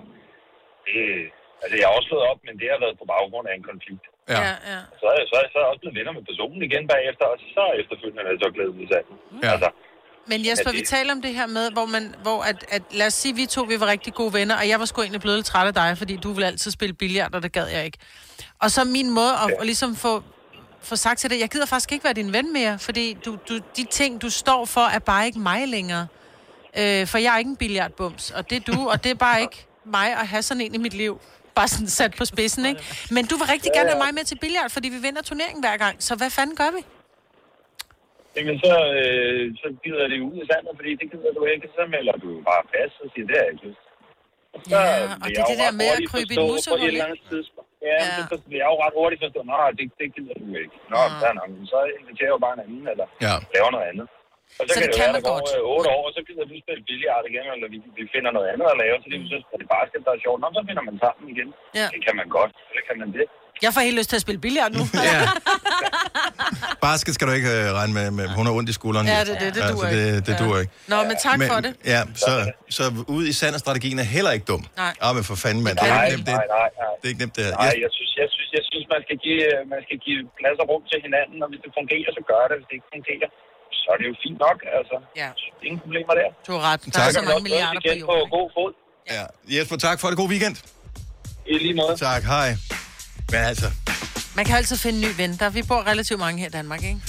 det, 0.86 1.02
altså, 1.62 1.74
jeg 1.76 1.86
har 1.86 1.96
også 1.96 2.08
slået 2.08 2.28
op, 2.30 2.40
men 2.46 2.54
det 2.60 2.68
har 2.72 2.80
været 2.84 3.00
på 3.00 3.06
baggrund 3.14 3.46
af 3.48 3.54
en 3.56 3.68
konflikt. 3.70 4.06
Ja. 4.28 4.40
ja, 4.46 4.52
ja. 4.72 4.78
Så, 5.00 5.06
er 5.12 5.14
jeg- 5.18 5.28
så, 5.30 5.34
er 5.38 5.42
jeg- 5.44 5.50
så 5.52 5.56
er 5.58 5.62
jeg 5.64 5.70
også 5.72 5.80
blevet 5.84 5.96
venner 5.98 6.12
med 6.18 6.22
personen 6.30 6.60
igen 6.68 6.82
bagefter, 6.94 7.24
og 7.32 7.36
så 7.56 7.64
efterfølgende 7.80 8.20
er 8.28 8.32
jeg 8.34 8.40
så 8.44 8.48
glædet 8.54 8.72
ud 8.76 8.80
i 8.86 8.88
sandet. 8.92 9.14
Ja. 9.44 9.50
Altså, 9.54 9.70
Men 10.30 10.38
Jesper, 10.48 10.70
Ja, 10.70 10.76
vi 10.78 10.80
det- 10.80 10.88
taler 10.96 11.12
om 11.16 11.22
det 11.26 11.32
her 11.38 11.46
med, 11.46 11.64
hvor 11.76 11.86
man, 11.94 12.04
hvor 12.22 12.38
at, 12.50 12.58
at, 12.76 12.82
lad 12.90 13.06
os 13.06 13.14
sige, 13.14 13.34
vi 13.34 13.46
to, 13.46 13.62
vi 13.72 13.80
var 13.80 13.86
rigtig 13.86 14.12
gode 14.14 14.32
venner, 14.38 14.56
og 14.60 14.68
jeg 14.68 14.78
var 14.80 14.86
sgu 14.86 15.00
egentlig 15.02 15.20
blevet 15.20 15.38
lidt 15.38 15.46
træt 15.46 15.66
af 15.66 15.74
dig, 15.74 15.98
fordi 15.98 16.14
du 16.16 16.32
ville 16.32 16.46
altid 16.46 16.70
spille 16.70 16.94
billard, 16.94 17.34
og 17.34 17.42
det 17.42 17.52
gad 17.52 17.66
jeg 17.76 17.84
ikke. 17.84 17.98
Og 18.64 18.70
så 18.70 18.84
min 18.84 19.10
måde 19.10 19.32
at, 19.44 19.48
at 19.60 19.66
ligesom 19.66 19.96
få, 19.96 20.22
få 20.80 20.96
sagt 20.96 21.18
til 21.20 21.30
dig, 21.30 21.40
jeg 21.40 21.48
gider 21.48 21.66
faktisk 21.66 21.92
ikke 21.92 22.04
være 22.04 22.12
din 22.12 22.32
ven 22.32 22.52
mere, 22.52 22.78
fordi 22.78 23.16
du, 23.24 23.38
du, 23.48 23.54
de 23.76 23.84
ting, 23.84 24.22
du 24.22 24.30
står 24.30 24.64
for, 24.64 24.80
er 24.80 24.98
bare 24.98 25.26
ikke 25.26 25.38
mig 25.38 25.68
længere. 25.68 26.06
Øh, 26.78 27.06
for 27.06 27.18
jeg 27.18 27.34
er 27.34 27.38
ikke 27.38 27.48
en 27.50 27.56
billiardbums, 27.56 28.30
og 28.30 28.50
det 28.50 28.56
er 28.68 28.72
du, 28.72 28.88
og 28.88 29.04
det 29.04 29.10
er 29.10 29.14
bare 29.14 29.40
ikke 29.40 29.66
mig 29.84 30.08
at 30.20 30.26
have 30.28 30.42
sådan 30.42 30.60
en 30.60 30.74
i 30.74 30.78
mit 30.78 30.94
liv. 30.94 31.20
Bare 31.58 31.68
sådan 31.74 31.92
sat 32.00 32.12
på 32.20 32.24
spidsen, 32.32 32.62
ikke? 32.70 32.80
Men 33.16 33.22
du 33.30 33.34
vil 33.40 33.46
rigtig 33.54 33.70
gerne 33.76 33.90
have 33.92 34.02
mig 34.04 34.12
med 34.18 34.24
til 34.30 34.38
billard, 34.44 34.70
fordi 34.76 34.88
vi 34.96 34.98
vinder 35.06 35.22
turneringen 35.30 35.60
hver 35.64 35.76
gang. 35.84 35.94
Så 36.06 36.12
hvad 36.20 36.30
fanden 36.38 36.56
gør 36.62 36.70
vi? 36.76 36.82
Jamen, 38.36 38.56
så, 38.66 38.74
øh, 39.00 39.44
så 39.62 39.66
gider 39.84 40.04
det 40.12 40.18
ud 40.28 40.36
i 40.42 40.46
sandet, 40.50 40.72
fordi 40.78 40.92
det 41.00 41.06
gider 41.12 41.32
du 41.38 41.42
ikke. 41.54 41.66
Så 41.76 41.82
melder 41.94 42.14
du 42.24 42.30
bare 42.50 42.62
pas 42.72 42.92
og 43.02 43.06
siger, 43.12 43.26
det 43.28 43.34
er 43.38 43.44
jeg 43.44 43.52
ikke 43.54 43.64
lyst. 43.68 43.84
Så 44.66 44.76
Ja, 44.76 44.84
og 45.22 45.26
det 45.28 45.32
jeg 45.34 45.40
er 45.40 45.44
jo 45.44 45.50
det 45.52 45.58
der 45.64 45.72
med 45.80 45.88
at 45.96 46.00
krybe 46.12 46.32
i 46.34 46.36
et 46.38 46.44
musehul, 46.50 46.80
ikke? 46.88 47.04
Ja, 47.88 47.96
ja. 48.04 48.22
Så 48.30 48.36
vil 48.50 48.58
jeg 48.62 48.68
jo 48.72 48.76
ret 48.84 48.94
hurtigt 49.00 49.20
forstå, 49.24 49.40
nej, 49.54 49.68
det, 49.78 49.84
det 50.00 50.08
gider 50.16 50.34
du 50.42 50.46
ikke. 50.64 50.76
Nå, 50.92 50.98
ja. 51.04 51.08
fair 51.22 51.32
nok, 51.38 51.48
men 51.56 51.64
så 51.72 51.78
inviterer 52.00 52.28
jeg 52.30 52.36
jo 52.36 52.42
bare 52.46 52.54
en 52.58 52.62
anden, 52.66 52.84
eller 52.92 53.06
Ja. 53.26 53.34
laver 53.54 53.70
noget 53.76 53.86
andet. 53.92 54.06
Og 54.60 54.64
så, 54.66 54.70
Så 54.72 54.74
kan 54.74 54.82
det 54.82 54.90
det 54.92 54.98
kan 55.00 55.06
være, 55.06 55.14
man 55.16 55.22
der 55.24 55.28
går 55.30 55.38
godt. 55.38 55.50
øh, 55.66 55.74
otte 55.74 55.88
år, 55.96 56.02
og 56.08 56.12
så 56.16 56.20
gider 56.26 56.44
du 56.50 56.54
spille 56.64 56.82
billiard 56.90 57.24
igen, 57.30 57.44
eller 57.54 57.68
vi, 57.74 57.78
vi 57.98 58.04
finder 58.14 58.30
noget 58.36 58.48
andet 58.52 58.66
at 58.74 58.78
lave, 58.82 58.94
så 59.02 59.06
det 59.12 59.16
er 59.18 59.24
så 59.32 59.36
er 59.56 59.58
det 59.62 59.68
basket, 59.76 60.00
der 60.06 60.12
er 60.16 60.20
sjovt. 60.26 60.38
Nå, 60.42 60.46
så 60.56 60.60
finder 60.68 60.84
man 60.88 60.96
sammen 61.04 61.24
igen. 61.34 61.48
Ja. 61.80 61.86
Det 61.94 62.00
kan 62.06 62.14
man 62.20 62.26
godt, 62.38 62.52
eller 62.70 62.82
kan 62.88 62.96
man 63.02 63.08
det? 63.18 63.26
Jeg 63.64 63.70
får 63.74 63.80
helt 63.88 63.98
lyst 64.00 64.10
til 64.12 64.18
at 64.20 64.24
spille 64.26 64.40
billard 64.46 64.70
nu. 64.78 64.82
Ja. 65.10 65.20
Basket 66.88 67.12
skal 67.16 67.24
du 67.28 67.32
ikke 67.40 67.52
øh, 67.60 67.66
regne 67.78 67.92
med, 67.98 68.06
med 68.18 68.26
hun 68.38 68.44
har 68.48 68.52
ondt 68.58 68.68
i 68.72 68.74
skulderen. 68.80 69.06
Ja, 69.14 69.20
det 69.28 69.34
er 69.36 69.40
det. 69.44 69.50
Det 69.56 69.62
altså, 69.62 69.74
duer 69.76 69.88
det, 69.96 70.04
ikke. 70.06 70.20
det 70.28 70.34
duer 70.42 70.58
ikke. 70.62 70.72
Nå, 70.92 70.96
men 71.10 71.16
tak 71.26 71.36
men, 71.40 71.48
for 71.52 71.58
det. 71.66 71.72
Ja, 71.94 72.00
så, 72.24 72.32
så 72.76 72.84
ud 73.16 73.24
i 73.32 73.34
sand 73.40 73.54
strategien 73.66 73.98
er 74.04 74.08
heller 74.16 74.32
ikke 74.36 74.46
dum. 74.52 74.62
Nej. 74.82 74.92
Ja, 75.02 75.08
men 75.16 75.22
for 75.30 75.36
fanden, 75.44 75.62
mand. 75.66 75.74
Det 75.80 75.86
er 75.88 75.94
Nej, 75.94 76.04
ikke 76.04 76.16
nemt, 76.16 76.26
det, 76.30 76.34
nej, 76.40 76.46
nej, 76.58 76.68
nej. 76.82 76.92
det 77.00 77.04
er 77.08 77.12
ikke 77.14 77.22
nemt, 77.24 77.34
det 77.38 77.42
her. 77.46 77.52
Nej, 77.60 77.64
Jeg, 77.68 77.76
jeg 77.86 77.90
synes, 77.98 78.12
jeg 78.22 78.28
synes, 78.34 78.50
jeg 78.58 78.64
synes 78.70 78.84
man, 78.94 79.00
skal 79.06 79.18
give, 79.26 79.40
øh, 79.50 79.60
man 79.74 79.80
skal 79.86 79.98
give 80.06 80.20
plads 80.40 80.58
og 80.62 80.66
rum 80.70 80.82
til 80.90 80.98
hinanden, 81.06 81.38
og 81.44 81.48
hvis 81.52 81.60
det 81.64 81.70
fungerer, 81.78 82.10
så 82.18 82.22
gør 82.30 82.42
det. 82.50 82.54
Hvis 82.58 82.68
det 82.70 82.76
ikke 82.78 82.90
fungerer, 82.96 83.28
så 83.80 83.86
er 83.94 83.96
det 84.00 84.06
jo 84.10 84.14
fint 84.24 84.38
nok. 84.46 84.58
Altså, 84.78 84.96
ja. 85.22 85.28
ingen 85.66 85.80
problemer 85.84 86.12
der. 86.20 86.28
Du 86.46 86.52
har 86.56 86.62
ret. 86.72 86.80
Der 86.84 86.90
Tak. 86.90 87.08
er 87.08 87.12
så 87.12 87.18
mange 87.20 87.34
også 87.34 87.42
milliarder 87.42 87.80
på 87.80 87.88
igen 87.92 88.06
på 88.06 88.12
jorden. 88.16 88.30
god 88.38 88.50
fod. 88.56 88.72
ja. 89.16 89.24
Jesper, 89.54 89.76
tak 89.76 89.96
for 90.00 90.08
det. 90.08 90.16
God 90.22 90.28
weekend. 90.34 90.56
I 91.46 91.54
lige 91.58 91.74
måde. 91.74 91.96
Tak, 91.96 92.22
hej. 92.22 92.48
Men 93.32 93.40
altså, 93.50 93.68
Man 94.36 94.44
kan 94.44 94.56
altid 94.56 94.76
finde 94.76 94.98
en 94.98 95.04
ny 95.04 95.12
ven. 95.16 95.36
Der, 95.40 95.50
vi 95.50 95.62
bor 95.62 95.86
relativt 95.86 96.20
mange 96.20 96.38
her 96.40 96.46
i 96.46 96.50
Danmark, 96.50 96.82
ikke? 96.82 97.00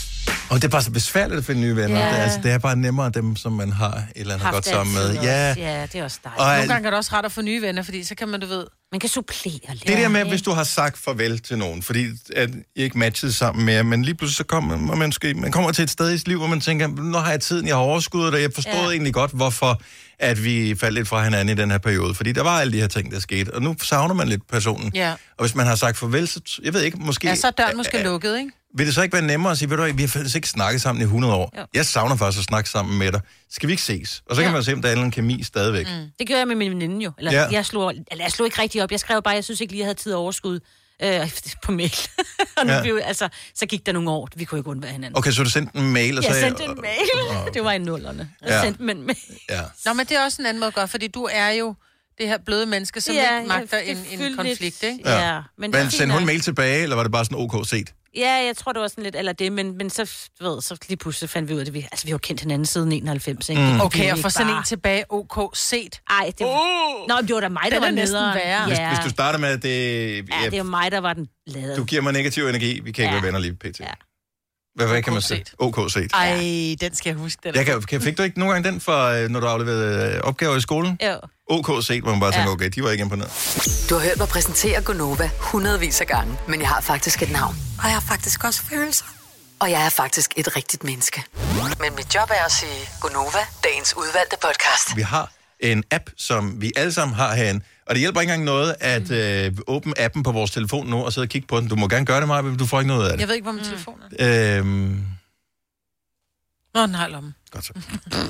Og 0.54 0.62
det 0.62 0.68
er 0.68 0.72
bare 0.72 0.82
så 0.82 0.92
besværligt 0.92 1.38
at 1.38 1.46
finde 1.46 1.62
nye 1.62 1.76
venner. 1.76 2.00
Ja. 2.00 2.06
Det, 2.06 2.18
er, 2.18 2.24
altså, 2.24 2.40
det 2.44 2.52
er 2.52 2.58
bare 2.58 2.76
nemmere 2.76 3.10
dem, 3.10 3.36
som 3.36 3.52
man 3.52 3.72
har 3.72 3.92
et 3.92 4.04
eller 4.16 4.34
andet 4.34 4.52
godt 4.52 4.66
sammen 4.66 4.96
med. 4.96 5.14
Ja, 5.14 5.50
også. 5.50 5.62
Ja, 5.62 5.82
det 5.82 5.96
er 5.96 6.04
også 6.04 6.20
dejligt. 6.24 6.42
Og 6.42 6.56
Nogle 6.58 6.74
gange 6.74 6.86
er 6.86 6.90
det 6.90 6.98
også 6.98 7.12
ret 7.14 7.26
at 7.26 7.32
få 7.32 7.42
nye 7.42 7.62
venner, 7.62 7.84
fordi 7.84 8.04
så 8.04 8.16
kan 8.16 8.28
man, 8.28 8.40
du 8.40 8.48
ved... 8.48 8.66
Man 8.92 9.00
kan 9.00 9.10
supplere 9.10 9.60
lidt. 9.70 9.88
Det 9.88 9.98
der 9.98 10.08
med, 10.08 10.26
hvis 10.26 10.42
du 10.42 10.52
har 10.52 10.64
sagt 10.64 10.98
farvel 10.98 11.40
til 11.40 11.58
nogen, 11.58 11.84
fordi 11.84 12.06
at 12.36 12.50
I 12.76 12.82
ikke 12.82 12.98
matchede 12.98 13.34
sammen 13.34 13.66
mere, 13.66 13.84
men 13.84 14.04
lige 14.04 14.16
pludselig 14.16 14.38
så 14.38 14.44
kommer 14.44 14.78
man, 14.78 15.08
måske, 15.08 15.34
man 15.34 15.52
kommer 15.52 15.72
til 15.72 15.84
et 15.84 15.90
sted 15.90 16.14
i 16.14 16.18
sit 16.18 16.28
liv, 16.28 16.38
hvor 16.38 16.48
man 16.48 16.62
tænker, 16.62 16.88
nu 16.88 17.18
har 17.18 17.32
jeg 17.32 17.42
tiden, 17.42 17.68
jeg 17.68 17.76
har 17.76 17.82
overskuddet, 17.82 18.34
og 18.34 18.42
jeg 18.42 18.50
forstod 18.54 18.74
ja. 18.74 18.90
Egentlig 18.92 19.14
godt, 19.14 19.32
hvorfor 19.32 19.82
at 20.20 20.44
vi 20.44 20.76
faldt 20.76 20.94
lidt 20.94 21.08
fra 21.08 21.24
hinanden 21.24 21.58
i 21.58 21.62
den 21.62 21.72
her 21.72 21.78
periode. 21.78 22.16
Fordi 22.16 22.32
der 22.32 22.44
var 22.44 22.60
alle 22.60 22.74
de 22.74 22.80
her 22.80 22.88
ting, 22.88 23.12
der 23.12 23.20
skete, 23.20 23.54
og 23.54 23.62
nu 23.62 23.76
savner 23.82 24.16
man 24.16 24.28
lidt 24.28 24.48
personen. 24.48 24.92
Ja. 24.96 25.12
Og 25.12 25.46
hvis 25.46 25.56
man 25.56 25.68
har 25.68 25.76
sagt 25.76 25.98
farvel, 25.98 26.28
så 26.28 26.42
jeg 26.64 26.74
ved 26.74 26.82
ikke, 26.82 26.98
måske... 26.98 27.28
Ja, 27.28 27.36
så 27.36 27.48
er 27.48 27.52
døren 27.52 27.78
måske 27.78 28.04
lukket, 28.04 28.38
ikke? 28.38 28.52
Vil 28.78 28.86
det 28.86 28.96
så 28.96 29.02
ikke 29.02 29.14
være 29.14 29.26
nemmere 29.26 29.52
at 29.52 29.58
sige, 29.58 29.70
ved 29.70 29.78
du 29.78 29.84
vi 29.84 30.02
har 30.02 30.08
faktisk 30.08 30.36
ikke 30.36 30.50
snakket 30.50 30.82
sammen 30.82 31.02
i 31.02 31.04
100 31.04 31.34
år. 31.34 31.54
Jo. 31.58 31.66
Jeg 31.74 31.86
savner 31.86 32.16
faktisk 32.16 32.40
at 32.40 32.46
snakke 32.46 32.70
sammen 32.70 32.98
med 33.00 33.12
dig. 33.12 33.22
Skal 33.52 33.68
vi 33.68 33.74
ikke 33.74 33.84
ses? 33.84 34.24
Og 34.30 34.36
så 34.36 34.42
kan 34.42 34.50
Ja. 34.50 34.54
man 34.56 34.64
se, 34.64 34.74
om 34.74 34.82
der 34.82 34.90
er 34.90 34.96
en 34.96 35.12
kemi 35.12 35.44
stadigvæk. 35.44 35.86
Mm. 35.88 36.06
Det 36.20 36.28
gjorde 36.28 36.40
jeg 36.40 36.48
med 36.48 36.56
min 36.56 36.72
veninde 36.72 37.04
jo. 37.06 37.12
Eller, 37.18 37.32
Ja. 37.32 37.42
ja. 37.42 37.48
jeg, 37.52 37.66
slog, 37.66 37.94
eller 38.12 38.24
jeg 38.24 38.32
slog 38.32 38.48
ikke 38.48 38.62
rigtig 38.62 38.84
op. 38.84 38.92
Jeg 38.92 39.00
skrev 39.00 39.22
bare, 39.22 39.36
jeg 39.36 39.44
synes 39.44 39.62
ikke 39.62 39.74
lige, 39.74 39.80
jeg 39.80 39.86
havde 39.86 40.00
tid 40.00 40.14
og 40.14 40.22
overskud 40.22 40.60
øh, 41.04 41.32
på 41.64 41.72
mail. 41.72 41.94
og 42.58 42.66
nu 42.66 42.72
Ja. 42.72 42.78
ja. 42.80 42.84
jo- 42.86 42.98
altså, 42.98 43.30
så 43.56 43.66
gik 43.66 43.86
der 43.86 43.92
nogle 43.92 44.10
år. 44.10 44.30
Vi 44.36 44.46
kunne 44.46 44.60
ikke 44.60 44.70
undvære 44.70 44.92
hinanden. 44.92 45.18
Okay, 45.18 45.32
så 45.32 45.44
du 45.44 45.50
sendte 45.50 45.78
en 45.78 45.92
mail, 45.94 46.18
og 46.18 46.24
jeg 46.24 46.34
så... 46.34 46.40
sendte 46.40 46.64
en 46.64 46.78
mail. 46.82 47.08
det 47.54 47.64
var 47.64 47.72
i 47.72 47.78
nullerne. 47.78 48.30
Jeg 48.42 48.50
Ja. 48.50 48.62
sendte 48.64 48.82
en 48.82 48.88
mail. 49.06 49.18
Ja. 49.50 49.62
Nå, 49.86 49.94
men 49.94 50.06
det 50.06 50.18
er 50.18 50.24
også 50.24 50.42
en 50.42 50.46
anden 50.46 50.60
måde 50.60 50.68
at 50.68 50.74
gøre, 50.76 50.88
fordi 50.88 51.08
du 51.08 51.30
er 51.32 51.50
jo 51.50 51.76
det 52.18 52.28
her 52.28 52.38
bløde 52.46 52.66
menneske, 52.66 53.02
som 53.02 53.16
Ja, 53.16 53.38
ikke 53.38 53.48
magter 53.48 53.78
en, 53.78 53.98
en 54.12 54.36
konflikt, 54.38 54.84
ikke? 54.84 55.00
Ja, 55.10 55.34
men 55.36 55.44
Men, 55.58 55.72
men 55.72 55.92
sendte 55.92 56.18
hun 56.18 56.26
mail 56.26 56.42
tilbage, 56.42 56.84
eller 56.84 56.96
var 56.96 57.04
det 57.04 57.12
bare 57.12 57.26
sådan 57.26 57.38
OK 57.38 57.68
set? 57.70 57.94
Ja, 58.18 58.32
jeg 58.46 58.58
tror, 58.58 58.72
det 58.72 58.82
var 58.82 58.88
sådan 58.88 59.04
lidt, 59.04 59.16
eller 59.16 59.34
det, 59.34 59.52
men, 59.52 59.78
men 59.78 59.90
så, 59.90 60.12
du 60.40 60.50
ved, 60.50 60.62
så 60.62 60.78
lige 60.90 60.98
pludselig 60.98 61.30
fandt 61.30 61.50
vi 61.50 61.54
ud 61.54 61.60
af 61.60 61.66
det. 61.66 61.74
Vi, 61.74 61.80
altså, 61.92 62.06
vi 62.06 62.10
har 62.10 62.14
jo 62.14 62.18
kendt 62.18 62.42
hinanden 62.42 62.66
siden 62.66 62.92
91, 62.92 63.50
ikke? 63.50 63.62
Mm. 63.62 63.68
Det 63.68 63.82
Okay, 63.82 64.12
og 64.12 64.18
få 64.18 64.30
sådan 64.30 64.48
bare- 64.48 64.58
en 64.58 64.64
tilbage, 64.64 65.04
OK, 65.10 65.58
set. 65.58 66.02
Ej, 66.10 66.32
det 66.38 66.46
var... 66.48 67.08
Nå, 67.08 67.16
men 67.16 67.28
det 67.28 67.36
var 67.36 67.42
da 67.42 67.50
mig, 67.50 67.62
der 67.64 67.70
Den 67.70 67.82
var 67.82 67.88
er 67.88 67.92
næsten 67.92 68.18
værre. 68.36 68.68
Hvis, 68.68 68.78
Ja. 68.78 68.90
hvis 68.90 69.00
du 69.06 69.10
starter 69.10 69.40
med, 69.40 69.50
at 69.50 69.64
det... 69.64 69.70
ja, 70.16 70.46
det 70.46 70.54
er 70.54 70.58
jo 70.58 70.64
mig, 70.64 70.92
der 70.92 71.00
var 71.00 71.14
den 71.14 71.28
lavede. 71.48 71.76
Du 71.78 71.84
giver 71.84 72.02
mig 72.02 72.14
negativ 72.14 72.48
energi, 72.48 72.80
vi 72.84 72.92
kan 72.92 73.04
ikke 73.04 73.16
Ja. 73.16 73.22
være 73.22 73.24
venner 73.24 73.40
lige 73.40 73.54
pt. 73.56 73.80
Ja. 73.80 73.86
Hvad, 74.76 74.88
hvad 74.88 75.02
kan 75.04 75.14
man 75.14 75.22
sige? 75.22 75.46
OK 75.60 75.92
set. 75.92 76.12
Ej, 76.14 76.76
den 76.82 76.96
skal 76.96 77.10
jeg 77.10 77.18
huske. 77.18 77.40
Den 77.44 77.56
Jeg 77.56 77.66
kan, 77.66 77.82
kan, 77.82 78.02
fik 78.02 78.18
du 78.18 78.24
ikke 78.24 78.40
nogle 78.40 78.54
gange 78.54 78.70
den, 78.72 78.82
for, 78.82 79.06
øh, 79.08 79.30
når 79.30 79.40
du 79.40 79.46
afleverede 79.48 80.14
øh, 80.16 80.22
opgaver 80.24 80.56
i 80.56 80.62
skolen? 80.62 81.00
Jo. 81.06 81.20
OK 81.50 81.84
set, 81.84 82.02
hvor 82.04 82.12
man 82.12 82.20
bare 82.20 82.32
tænker, 82.32 82.48
Ja. 82.48 82.54
okay, 82.54 82.70
de 82.70 82.84
var 82.84 82.90
ikke 82.92 83.02
imponeret. 83.02 83.32
Du 83.90 83.96
har 83.96 84.02
hørt 84.02 84.18
mig 84.18 84.28
præsentere 84.28 84.82
Gonova 84.82 85.30
hundredvis 85.40 86.02
af 86.02 86.08
gange, 86.08 86.38
men 86.48 86.60
jeg 86.62 86.70
har 86.70 86.82
faktisk 86.82 87.22
et 87.22 87.32
navn. 87.32 87.56
Og 87.80 87.84
jeg 87.84 87.94
har 87.94 88.02
faktisk 88.08 88.44
også 88.44 88.62
følelser. 88.64 89.06
Og 89.60 89.72
jeg 89.72 89.86
er 89.86 89.90
faktisk 89.90 90.34
et 90.38 90.56
rigtigt 90.56 90.84
menneske. 90.84 91.24
Men 91.80 91.96
mit 91.96 92.16
job 92.16 92.30
er 92.30 92.46
at 92.46 92.52
sige 92.52 92.90
Gonova, 93.02 93.40
dagens 93.64 93.94
udvalgte 93.98 94.36
podcast. 94.42 94.96
Vi 94.96 95.02
har 95.02 95.32
en 95.60 95.84
app, 95.92 96.04
som 96.18 96.62
vi 96.62 96.72
alle 96.76 96.94
sammen 96.94 97.16
har 97.16 97.36
herinde, 97.36 97.66
og 97.86 97.96
det 97.96 98.00
hjælper 98.00 98.22
ikke 98.22 98.34
engang 98.34 98.44
noget 98.46 98.76
at 98.80 99.12
øh, 99.12 99.58
åbne 99.68 100.00
appen 100.00 100.24
på 100.24 100.32
vores 100.32 100.52
telefon 100.52 100.88
nu 100.88 101.04
og 101.04 101.14
sidde 101.14 101.26
og 101.26 101.30
kigge 101.30 101.48
på 101.48 101.60
den. 101.60 101.68
Du 101.68 101.76
må 101.76 101.88
gerne 101.88 102.06
gøre 102.06 102.20
det, 102.20 102.28
Maja, 102.28 102.42
men 102.42 102.58
du 102.58 102.66
får 102.66 102.80
ikke 102.80 102.88
noget 102.88 103.06
af 103.06 103.12
det. 103.12 103.20
Jeg 103.20 103.28
ved 103.28 103.36
ikke, 103.36 103.46
hvor 103.46 103.52
min 103.52 103.64
telefon 103.64 104.00
er. 104.20 104.58
Øhm, 104.60 105.04
Nå, 106.74 106.82
den 106.82 106.96
har 106.96 107.08
lommen. 107.08 107.36
Godt 107.52 107.66
så. 107.66 107.74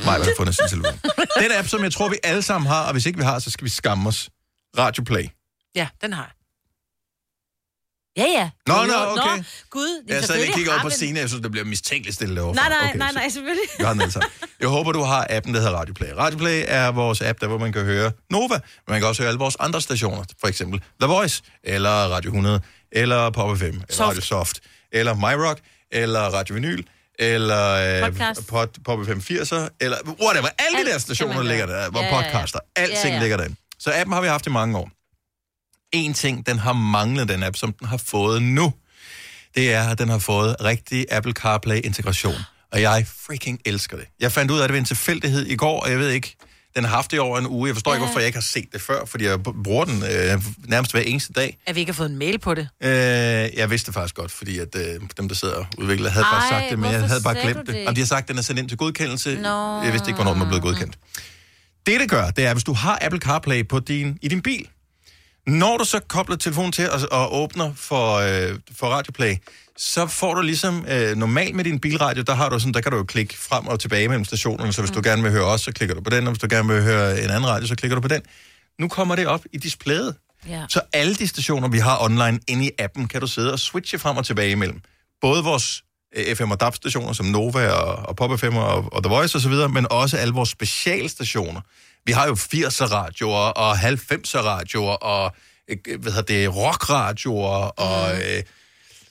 Maja 0.05 0.23
har 0.23 0.33
fundet 0.37 0.55
sin 0.55 0.67
telefon. 0.69 0.99
Den 1.41 1.51
app, 1.57 1.67
som 1.67 1.83
jeg 1.83 1.93
tror, 1.93 2.09
vi 2.09 2.15
alle 2.23 2.41
sammen 2.41 2.67
har, 2.67 2.85
og 2.85 2.91
hvis 2.91 3.05
ikke 3.05 3.17
vi 3.19 3.25
har, 3.25 3.39
så 3.39 3.51
skal 3.51 3.65
vi 3.65 3.69
skamme 3.69 4.09
os. 4.09 4.29
Radio 4.77 5.03
Play. 5.03 5.23
Ja, 5.75 5.87
den 6.01 6.13
har 6.13 6.23
jeg. 6.23 6.31
Ja, 8.17 8.23
ja. 8.23 8.49
Nå, 8.67 8.73
nå, 8.73 8.93
okay. 8.93 9.37
Nå, 9.37 9.43
gud. 9.69 10.03
Jeg 10.07 10.23
sad 10.23 10.55
lige 10.55 10.71
og 10.71 10.75
op 10.75 10.81
på 10.81 10.89
Signe, 10.89 11.19
jeg 11.19 11.29
synes, 11.29 11.41
det 11.41 11.51
bliver 11.51 11.65
mistænkeligt 11.65 12.15
stille 12.15 12.35
derovre. 12.35 12.55
Nej, 12.55 12.69
nej, 12.69 12.77
okay, 12.89 12.97
nej, 12.97 13.11
nej, 13.11 13.29
selvfølgelig. 13.29 13.63
Alle 13.79 14.11
sammen. 14.11 14.29
Jeg 14.59 14.69
håber, 14.69 14.91
du 14.91 15.01
har 15.01 15.27
appen, 15.29 15.53
der 15.53 15.59
hedder 15.59 15.73
Radio 15.73 15.93
Play. 15.93 16.07
Radio 16.17 16.37
Play 16.37 16.63
er 16.67 16.91
vores 16.91 17.21
app, 17.21 17.41
der 17.41 17.47
hvor 17.47 17.57
man 17.57 17.73
kan 17.73 17.83
høre 17.83 18.11
Nova, 18.29 18.53
men 18.53 18.59
man 18.87 18.99
kan 18.99 19.07
også 19.07 19.21
høre 19.21 19.27
alle 19.29 19.39
vores 19.39 19.57
andre 19.59 19.81
stationer. 19.81 20.23
For 20.41 20.47
eksempel 20.47 20.81
The 21.01 21.07
Voice, 21.07 21.41
eller 21.63 21.89
Radio 21.89 22.29
100, 22.29 22.61
eller 22.91 23.29
Pop 23.29 23.57
FM, 23.57 23.63
eller 23.63 23.79
Soft. 23.89 24.09
Radio 24.09 24.21
Soft, 24.21 24.59
eller 24.91 25.13
MyRock, 25.13 25.59
eller 25.91 26.19
Radio 26.19 26.53
Vinyl, 26.55 26.83
eller 27.19 27.71
øh, 27.97 28.11
Podcast. 28.11 28.47
Pod, 28.47 28.67
Pop 28.85 28.99
FM 29.05 29.17
80'er, 29.33 29.67
eller 29.81 29.97
whatever. 30.21 30.49
Alle 30.59 30.73
de 30.73 30.77
Alt 30.77 30.85
der 30.85 30.91
kan 30.91 30.99
stationer 30.99 31.43
ligger 31.43 31.65
der, 31.65 31.89
hvor 31.89 32.01
Ja, 32.01 32.21
podcaster, 32.21 32.59
alting 32.75 32.99
Ja, 33.05 33.13
ja. 33.13 33.19
ligger 33.21 33.37
der. 33.37 33.47
Så 33.79 33.91
appen 33.95 34.13
har 34.13 34.21
vi 34.21 34.27
haft 34.27 34.47
i 34.47 34.49
mange 34.49 34.77
år. 34.77 34.89
En 35.93 36.13
ting, 36.13 36.45
den 36.45 36.59
har 36.59 36.73
manglet, 36.73 37.29
den 37.29 37.43
app, 37.43 37.55
som 37.55 37.73
den 37.73 37.87
har 37.87 37.97
fået 37.97 38.41
nu, 38.41 38.73
det 39.55 39.73
er, 39.73 39.89
at 39.89 39.99
den 39.99 40.09
har 40.09 40.17
fået 40.17 40.55
rigtig 40.63 41.05
Apple 41.11 41.33
CarPlay-integration. 41.33 42.35
Og 42.71 42.81
jeg 42.81 43.05
freaking 43.27 43.59
elsker 43.65 43.97
det. 43.97 44.05
Jeg 44.19 44.31
fandt 44.31 44.51
ud 44.51 44.59
af 44.59 44.67
det 44.67 44.73
ved 44.73 44.79
en 44.79 44.85
tilfældighed 44.85 45.45
i 45.45 45.55
går, 45.55 45.79
og 45.79 45.89
jeg 45.89 45.99
ved 45.99 46.09
ikke, 46.09 46.35
den 46.75 46.83
har 46.83 46.95
haft 46.95 47.11
det 47.11 47.19
over 47.19 47.39
en 47.39 47.47
uge. 47.47 47.67
Jeg 47.67 47.75
forstår 47.75 47.91
ja. 47.91 47.95
ikke, 47.95 48.05
hvorfor 48.05 48.19
jeg 48.19 48.27
ikke 48.27 48.37
har 48.37 48.41
set 48.41 48.73
det 48.73 48.81
før, 48.81 49.05
fordi 49.05 49.25
jeg 49.25 49.43
bruger 49.43 49.85
den 49.85 50.03
øh, 50.03 50.43
nærmest 50.67 50.91
hver 50.91 51.01
eneste 51.01 51.33
dag. 51.33 51.57
At 51.65 51.75
vi 51.75 51.79
ikke 51.79 51.91
har 51.91 51.97
fået 51.97 52.09
en 52.09 52.17
mail 52.17 52.39
på 52.39 52.53
det. 52.53 52.67
Øh, 52.83 52.89
jeg 52.89 53.69
vidste 53.69 53.85
det 53.85 53.93
faktisk 53.93 54.15
godt, 54.15 54.31
fordi 54.31 54.59
at, 54.59 54.75
øh, 54.75 55.01
dem, 55.17 55.27
der 55.27 55.35
sidder 55.35 55.55
og 55.55 55.65
udvikler, 55.77 56.09
havde 56.09 56.25
Ej, 56.25 56.31
bare 56.31 56.49
sagt 56.49 56.69
det, 56.69 56.79
men 56.79 56.91
jeg 56.91 57.07
havde 57.07 57.21
bare 57.23 57.41
glemt 57.41 57.57
det. 57.57 57.67
det 57.67 57.75
Jamen, 57.75 57.95
de 57.95 58.01
har 58.01 58.05
sagt, 58.05 58.23
at 58.23 58.27
den 58.27 58.37
er 58.37 58.41
sendt 58.41 58.59
ind 58.59 58.69
til 58.69 58.77
godkendelse. 58.77 59.35
Nå. 59.35 59.81
Jeg 59.81 59.91
vidste 59.91 60.09
ikke, 60.09 60.15
hvornår 60.15 60.31
den 60.31 60.39
var 60.39 60.47
blevet 60.47 60.63
godkendt. 60.63 60.97
Det, 61.85 61.99
det 61.99 62.09
gør, 62.09 62.29
det 62.29 62.45
er, 62.45 62.53
hvis 62.53 62.63
du 62.63 62.73
har 62.73 62.99
Apple 63.01 63.19
CarPlay 63.19 63.67
på 63.67 63.79
din, 63.79 64.17
i 64.21 64.27
din 64.27 64.41
bil, 64.41 64.67
når 65.47 65.77
du 65.77 65.85
så 65.85 65.99
kobler 65.99 66.35
telefonen 66.35 66.71
til 66.71 66.89
og, 66.89 66.99
og 67.11 67.41
åbner 67.41 67.73
for, 67.75 68.15
øh, 68.15 68.59
for 68.75 68.87
Radioplay, 68.87 69.35
så 69.77 70.07
får 70.07 70.33
du 70.33 70.41
ligesom 70.41 70.85
øh, 70.89 71.15
normalt 71.15 71.55
med 71.55 71.63
din 71.63 71.79
bilradio, 71.79 72.23
der 72.23 72.33
har 72.33 72.49
du 72.49 72.59
sådan, 72.59 72.73
der 72.73 72.81
kan 72.81 72.91
du 72.91 72.97
jo 72.97 73.03
klikke 73.03 73.37
frem 73.37 73.67
og 73.67 73.79
tilbage 73.79 74.07
mellem 74.07 74.25
stationerne, 74.25 74.73
så 74.73 74.81
hvis 74.81 74.91
du 74.91 75.01
gerne 75.03 75.23
vil 75.23 75.31
høre 75.31 75.45
os, 75.45 75.61
så 75.61 75.71
klikker 75.71 75.95
du 75.95 76.01
på 76.01 76.09
den, 76.09 76.27
og 76.27 76.33
hvis 76.33 76.41
du 76.41 76.47
gerne 76.49 76.67
vil 76.67 76.83
høre 76.83 77.23
en 77.23 77.29
anden 77.29 77.47
radio, 77.47 77.67
så 77.67 77.75
klikker 77.75 77.95
du 77.95 78.01
på 78.01 78.07
den. 78.07 78.21
Nu 78.79 78.87
kommer 78.87 79.15
det 79.15 79.27
op 79.27 79.41
i 79.53 79.57
displayet. 79.57 80.15
Ja. 80.49 80.65
Så 80.69 80.81
alle 80.93 81.15
de 81.15 81.27
stationer, 81.27 81.67
vi 81.67 81.79
har 81.79 82.03
online 82.03 82.39
inde 82.47 82.65
i 82.65 82.71
appen, 82.79 83.07
kan 83.07 83.21
du 83.21 83.27
sidde 83.27 83.53
og 83.53 83.59
switche 83.59 83.99
frem 83.99 84.17
og 84.17 84.25
tilbage 84.25 84.51
imellem. 84.51 84.81
Både 85.21 85.43
vores 85.43 85.83
øh, 86.15 86.35
FM 86.35 86.51
og 86.51 86.59
DAB-stationer, 86.59 87.13
som 87.13 87.25
Nova 87.25 87.69
og, 87.69 87.95
og 87.95 88.15
Pop 88.15 88.39
FM 88.39 88.55
og, 88.55 88.93
og 88.93 89.03
The 89.03 89.09
Voice 89.09 89.37
osv., 89.37 89.53
men 89.69 89.87
også 89.91 90.17
alle 90.17 90.33
vores 90.33 90.49
specialstationer. 90.49 91.61
Vi 92.05 92.11
har 92.11 92.27
jo 92.27 92.33
80'er 92.33 92.85
radioer 92.85 93.47
og 93.49 93.75
90'er 93.75 94.37
radioer 94.37 94.93
og 94.93 95.35
øh, 95.69 95.77
hvad 95.99 96.11
hedder 96.11 96.33
det, 96.35 96.55
rockradioer 96.55 97.65
og 97.65 98.15
øh, 98.15 98.43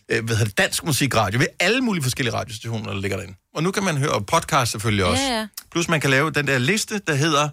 øh, 0.08 0.24
hvad 0.24 0.36
hedder 0.36 0.44
det, 0.44 0.58
dansk 0.58 0.84
musikradio. 0.84 1.38
Vi 1.38 1.44
har 1.44 1.66
alle 1.66 1.80
mulige 1.80 2.02
forskellige 2.02 2.34
radiostationer, 2.34 2.92
der 2.92 3.00
ligger 3.00 3.16
derinde. 3.16 3.38
Og 3.54 3.62
nu 3.62 3.70
kan 3.70 3.82
man 3.82 3.96
høre 3.96 4.22
podcast 4.22 4.72
selvfølgelig 4.72 5.04
også. 5.04 5.22
Ja, 5.22 5.38
ja. 5.38 5.46
Plus 5.70 5.88
man 5.88 6.00
kan 6.00 6.10
lave 6.10 6.30
den 6.30 6.46
der 6.46 6.58
liste, 6.58 7.00
der 7.06 7.14
hedder 7.14 7.48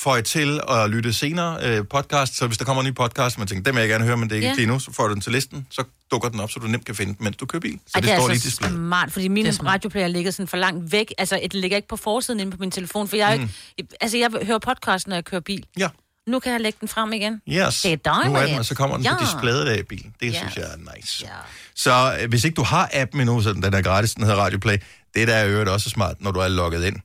øhm, 0.00 0.04
Føj 0.04 0.20
til 0.22 0.60
at 0.68 0.90
lytte 0.90 1.12
senere 1.12 1.58
øh, 1.62 1.84
podcast. 1.90 2.36
Så 2.36 2.46
hvis 2.46 2.58
der 2.58 2.64
kommer 2.64 2.82
en 2.82 2.88
ny 2.88 2.94
podcast, 2.94 3.38
man 3.38 3.46
tænker, 3.46 3.62
dem 3.64 3.74
vil 3.74 3.80
jeg 3.80 3.88
gerne 3.88 4.04
høre, 4.04 4.16
men 4.16 4.28
det 4.28 4.32
er 4.32 4.36
ikke 4.36 4.48
Ja. 4.48 4.54
lige 4.54 4.66
nu, 4.66 4.78
så 4.78 4.92
får 4.92 5.08
du 5.08 5.14
den 5.14 5.20
til 5.20 5.32
listen, 5.32 5.66
så 5.70 5.84
dukker 6.10 6.28
den 6.28 6.40
op, 6.40 6.50
så 6.50 6.60
du 6.60 6.66
nemt 6.66 6.84
kan 6.86 6.94
finde 6.94 7.14
den, 7.16 7.24
mens 7.24 7.36
du 7.36 7.46
kører 7.46 7.60
bil. 7.60 7.78
Så 7.86 7.92
Ej, 7.94 8.00
det, 8.00 8.08
det 8.08 8.14
er 8.14 8.18
står 8.18 8.28
lige 8.28 8.34
i 8.34 8.36
altså 8.36 8.48
displayet. 8.48 8.74
smart, 8.76 9.12
fordi 9.12 9.28
min 9.28 9.66
radioplayer 9.66 10.08
ligger 10.08 10.30
sådan 10.30 10.48
for 10.48 10.56
langt 10.56 10.92
væk. 10.92 11.12
Altså, 11.18 11.40
det 11.42 11.54
ligger 11.54 11.76
ikke 11.76 11.88
på 11.88 11.96
forsiden 11.96 12.40
inde 12.40 12.52
på 12.52 12.56
min 12.60 12.70
telefon, 12.70 13.08
for 13.08 13.16
jeg, 13.16 13.38
mm. 13.40 13.48
ikke, 13.78 13.90
altså, 14.00 14.16
jeg 14.18 14.30
hører 14.42 14.58
podcast, 14.58 15.06
når 15.08 15.16
jeg 15.16 15.24
kører 15.24 15.40
bil. 15.40 15.66
Ja. 15.78 15.88
Nu 16.26 16.38
kan 16.38 16.52
jeg 16.52 16.60
lægge 16.60 16.76
den 16.80 16.88
frem 16.88 17.12
igen. 17.12 17.42
Yes. 17.48 17.82
Det 17.82 17.92
er 17.92 17.96
dig, 17.96 18.24
nu 18.26 18.34
er 18.34 18.46
den, 18.46 18.58
og 18.58 18.64
så 18.64 18.74
kommer 18.74 18.96
den 18.96 19.04
ja. 19.06 19.14
på 19.18 19.24
displayet 19.24 19.78
i 19.78 19.82
bilen. 19.82 20.14
Det 20.20 20.32
Ja. 20.32 20.38
synes 20.38 20.56
jeg 20.56 20.64
er 20.64 20.94
nice. 20.96 21.24
Ja. 21.26 21.30
Så 21.74 22.16
øh, 22.22 22.28
hvis 22.28 22.44
ikke 22.44 22.54
du 22.54 22.62
har 22.62 22.90
appen 22.92 23.20
endnu, 23.20 23.42
så 23.42 23.52
den 23.52 23.74
er 23.74 23.82
gratis, 23.82 24.14
den 24.14 24.24
hedder 24.24 24.38
Radioplay, 24.38 24.76
det 25.14 25.28
der 25.28 25.34
er 25.34 25.44
i 25.44 25.50
øvrigt 25.50 25.70
også 25.70 25.90
smart, 25.90 26.20
når 26.20 26.30
du 26.30 26.40
er 26.40 26.48
logget 26.48 26.84
ind, 26.84 26.96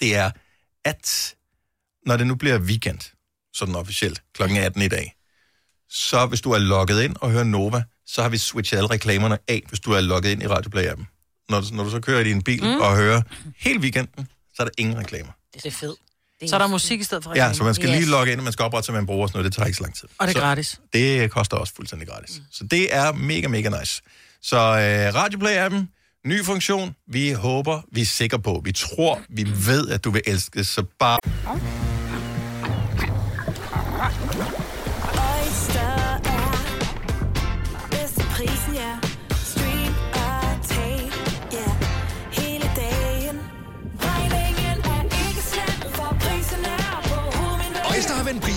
det 0.00 0.16
er, 0.16 0.30
at 0.84 1.34
når 2.06 2.16
det 2.16 2.26
nu 2.26 2.34
bliver 2.34 2.58
weekend, 2.58 2.98
sådan 3.54 3.74
officielt, 3.74 4.22
kl. 4.34 4.42
18 4.42 4.82
i 4.82 4.88
dag, 4.88 5.14
så 5.90 6.26
hvis 6.26 6.40
du 6.40 6.50
er 6.52 6.58
logget 6.58 7.02
ind 7.02 7.16
og 7.20 7.30
hører 7.30 7.44
Nova, 7.44 7.82
så 8.06 8.22
har 8.22 8.28
vi 8.28 8.38
switchet 8.38 8.78
alle 8.78 8.90
reklamerne 8.90 9.38
af, 9.48 9.62
hvis 9.68 9.80
du 9.80 9.92
er 9.92 10.00
logget 10.00 10.30
ind 10.30 10.42
i 10.42 10.46
Radioplay-appen. 10.46 11.04
Når, 11.48 11.60
du- 11.60 11.74
når 11.74 11.84
du 11.84 11.90
så 11.90 12.00
kører 12.00 12.20
i 12.20 12.24
din 12.24 12.42
bil 12.42 12.62
mm. 12.64 12.80
og 12.80 12.96
hører 12.96 13.22
hele 13.58 13.80
weekenden, 13.80 14.28
så 14.54 14.62
er 14.62 14.64
der 14.64 14.72
ingen 14.78 14.98
reklamer. 14.98 15.32
Det 15.54 15.66
er 15.66 15.70
fedt. 15.70 15.98
Så 16.50 16.54
er 16.56 16.58
der 16.58 16.66
musik 16.66 17.00
i 17.00 17.04
stedet 17.04 17.24
for 17.24 17.32
Ja, 17.36 17.52
så 17.52 17.64
man 17.64 17.74
skal 17.74 17.88
yes. 17.88 17.96
lige 17.98 18.10
logge 18.10 18.32
ind, 18.32 18.40
og 18.40 18.44
man 18.44 18.52
skal 18.52 18.62
oprette 18.62 18.86
sig 18.86 18.92
med 18.92 19.00
en 19.00 19.06
bruger 19.06 19.26
sådan 19.26 19.38
noget. 19.38 19.44
Det 19.52 19.56
tager 19.56 19.66
ikke 19.66 19.76
så 19.76 19.82
lang 19.82 19.94
tid. 19.94 20.08
Og 20.18 20.26
det 20.28 20.34
er 20.34 20.38
så 20.38 20.44
gratis. 20.44 20.80
Det 20.92 21.30
koster 21.30 21.56
også 21.56 21.74
fuldstændig 21.76 22.08
gratis. 22.08 22.38
Mm. 22.38 22.44
Så 22.52 22.64
det 22.64 22.94
er 22.94 23.12
mega, 23.12 23.48
mega 23.48 23.78
nice. 23.80 24.02
Så 24.42 24.56
øh, 24.56 25.14
Radioplay-appen, 25.24 25.86
ny 26.26 26.44
funktion. 26.44 26.94
Vi 27.08 27.30
håber, 27.30 27.82
vi 27.92 28.00
er 28.00 28.06
sikre 28.06 28.38
på, 28.38 28.60
vi 28.64 28.72
tror, 28.72 29.20
vi 29.28 29.46
ved, 29.66 29.88
at 29.88 30.04
du 30.04 30.10
vil 30.10 30.22
elske 30.26 30.58
det. 30.58 30.66
Så 30.66 30.84
bare... 30.98 31.18
Oyster 31.46 31.95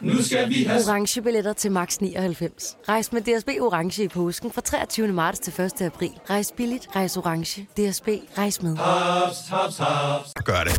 Nu 0.00 0.22
skal 0.22 0.48
vi 0.48 0.64
have... 0.64 0.84
Orange 0.88 1.22
billetter 1.22 1.52
til 1.52 1.72
max 1.72 1.96
99. 1.96 2.76
Rejs 2.88 3.12
med 3.12 3.20
DSB 3.20 3.48
Orange 3.60 4.04
i 4.04 4.08
påsken 4.08 4.52
fra 4.52 4.60
23. 4.60 5.08
marts 5.08 5.38
til 5.38 5.60
1. 5.60 5.82
april. 5.82 6.10
Rejs 6.30 6.52
billigt, 6.56 6.88
rejs 6.96 7.16
orange. 7.16 7.62
DSB, 7.62 8.08
rejs 8.38 8.62
med. 8.62 8.76
Haps, 8.76 9.36
haps, 9.50 9.78
haps. 9.78 10.32
Gør 10.44 10.64
det. 10.64 10.72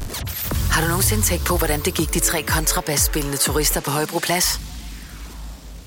Har 0.72 0.82
du 0.82 0.88
nogensinde 0.88 1.24
tænkt 1.24 1.46
på, 1.46 1.58
hvordan 1.58 1.80
det 1.80 1.94
gik 1.94 2.14
de 2.14 2.20
tre 2.20 2.42
kontrabasspillende 2.42 3.38
turister 3.38 3.82
på 3.82 3.92
Højbroplads? 3.92 4.60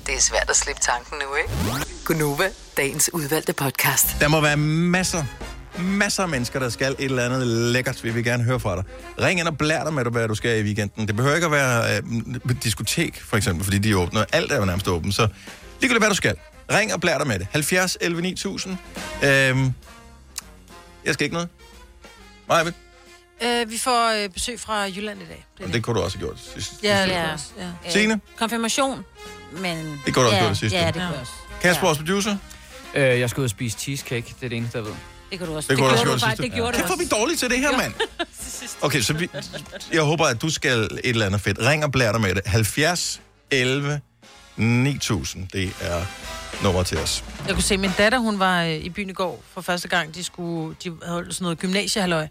Det 0.05 0.15
er 0.15 0.21
svært 0.21 0.49
at 0.49 0.55
slippe 0.55 0.81
tanken 0.81 1.17
nu, 1.17 1.35
ikke? 1.35 1.85
Gunova, 2.05 2.49
dagens 2.77 3.13
udvalgte 3.13 3.53
podcast. 3.53 4.07
Der 4.19 4.27
må 4.27 4.41
være 4.41 4.57
masser, 4.57 5.23
masser 5.79 6.23
af 6.23 6.29
mennesker, 6.29 6.59
der 6.59 6.69
skal 6.69 6.91
et 6.99 7.05
eller 7.05 7.25
andet 7.25 7.47
lækkert. 7.47 8.03
Vi 8.03 8.09
vil 8.09 8.23
gerne 8.23 8.43
høre 8.43 8.59
fra 8.59 8.75
dig. 8.75 8.83
Ring 9.21 9.39
ind 9.39 9.47
og 9.47 9.57
blær 9.57 9.83
dig 9.83 9.93
med, 9.93 10.05
hvad 10.05 10.27
du 10.27 10.35
skal 10.35 10.59
i 10.59 10.63
weekenden. 10.63 11.07
Det 11.07 11.15
behøver 11.15 11.35
ikke 11.35 11.45
at 11.45 11.51
være 11.51 11.97
øh, 11.97 12.55
diskotek, 12.63 13.21
for 13.21 13.37
eksempel, 13.37 13.63
fordi 13.63 13.77
de 13.77 13.91
er 13.91 13.95
åbne. 13.95 14.25
Alt 14.35 14.51
er 14.51 14.57
jo 14.57 14.65
nærmest 14.65 14.87
åbent, 14.87 15.15
så 15.15 15.27
ligegyldigt 15.81 16.01
hvad 16.01 16.09
du 16.09 16.15
skal. 16.15 16.35
Ring 16.71 16.93
og 16.93 17.01
blær 17.01 17.17
dig 17.17 17.27
med 17.27 17.39
det. 17.39 17.47
70 17.51 17.97
11 18.01 18.21
9000. 18.21 18.77
Øhm, 19.23 19.73
jeg 21.05 21.13
skal 21.13 21.23
ikke 21.23 21.33
noget. 21.33 21.49
Maja, 22.49 22.63
Øh, 23.43 23.71
vi 23.71 23.77
får 23.77 24.23
øh, 24.23 24.29
besøg 24.29 24.59
fra 24.59 24.81
Jylland 24.83 25.19
i 25.21 25.25
dag. 25.25 25.73
det 25.73 25.83
kunne 25.83 25.99
du 25.99 26.03
også 26.03 26.17
have 26.17 26.27
gjort 26.27 26.39
sidst. 26.53 26.73
Ja, 26.83 27.01
det 27.03 27.09
Ja. 27.09 27.33
også. 27.33 27.45
Ja. 27.85 27.91
Signe? 27.91 28.19
Konfirmation, 28.37 29.05
men... 29.51 29.99
Det 30.05 30.13
kunne 30.13 30.25
du 30.25 30.29
også 30.29 30.35
ja, 30.35 30.39
gjort 30.41 30.49
det 30.49 30.57
sidste. 30.57 30.77
Ja, 30.77 30.85
det 30.85 30.93
kunne 30.93 31.03
jeg 31.03 31.19
også. 31.21 31.31
Kasper, 31.61 31.85
vores 31.85 31.97
producer? 31.97 32.37
Øh, 32.95 33.19
jeg 33.19 33.29
skal 33.29 33.39
ud 33.41 33.43
og 33.45 33.49
spise 33.49 33.77
cheesecake. 33.79 34.35
Det 34.39 34.45
er 34.45 34.49
det 34.49 34.57
eneste, 34.57 34.77
jeg 34.77 34.85
ved. 34.85 34.93
Det 35.31 35.39
kunne 35.39 35.49
du 35.51 35.55
også. 35.55 35.67
Det 35.69 35.77
du 35.77 35.83
også 35.83 35.95
gjorde 35.95 36.09
gjort 36.09 36.21
faktisk- 36.21 36.29
sidste. 36.31 36.43
Det 36.43 36.51
gjorde 36.53 36.71
du 36.71 36.77
Kæft, 36.77 36.87
hvor 36.87 36.95
er 36.95 36.99
vi 36.99 37.05
dårlige 37.21 37.37
til 37.37 37.49
det 37.49 37.59
her, 37.59 37.77
mand. 37.77 37.93
Okay, 38.81 39.01
så 39.01 39.13
vi, 39.13 39.29
jeg 39.93 40.01
håber, 40.01 40.25
at 40.25 40.41
du 40.41 40.49
skal 40.49 40.79
et 40.79 40.99
eller 41.03 41.25
andet 41.25 41.41
fedt. 41.41 41.57
Ring 41.59 41.83
og 41.83 41.91
blær 41.91 42.11
dig 42.11 42.21
med 42.21 42.35
det. 42.35 42.41
70 42.45 43.21
11 43.51 44.01
9000. 44.57 45.47
Det 45.53 45.73
er 45.81 46.01
nummer 46.63 46.83
til 46.83 46.97
os. 46.97 47.23
Jeg 47.47 47.53
kunne 47.53 47.63
se, 47.63 47.73
at 47.73 47.79
min 47.79 47.91
datter, 47.97 48.19
hun 48.19 48.39
var 48.39 48.63
øh, 48.63 48.71
i 48.73 48.89
byen 48.89 49.09
i 49.09 49.13
går 49.13 49.43
for 49.53 49.61
første 49.61 49.87
gang. 49.87 50.15
De, 50.15 50.23
skulle, 50.23 50.75
de 50.83 50.89
havde 50.89 51.13
holdt 51.13 51.33
sådan 51.35 51.43
noget 51.43 51.59
gymnasiehalløj. 51.59 52.19
Jeg 52.19 52.29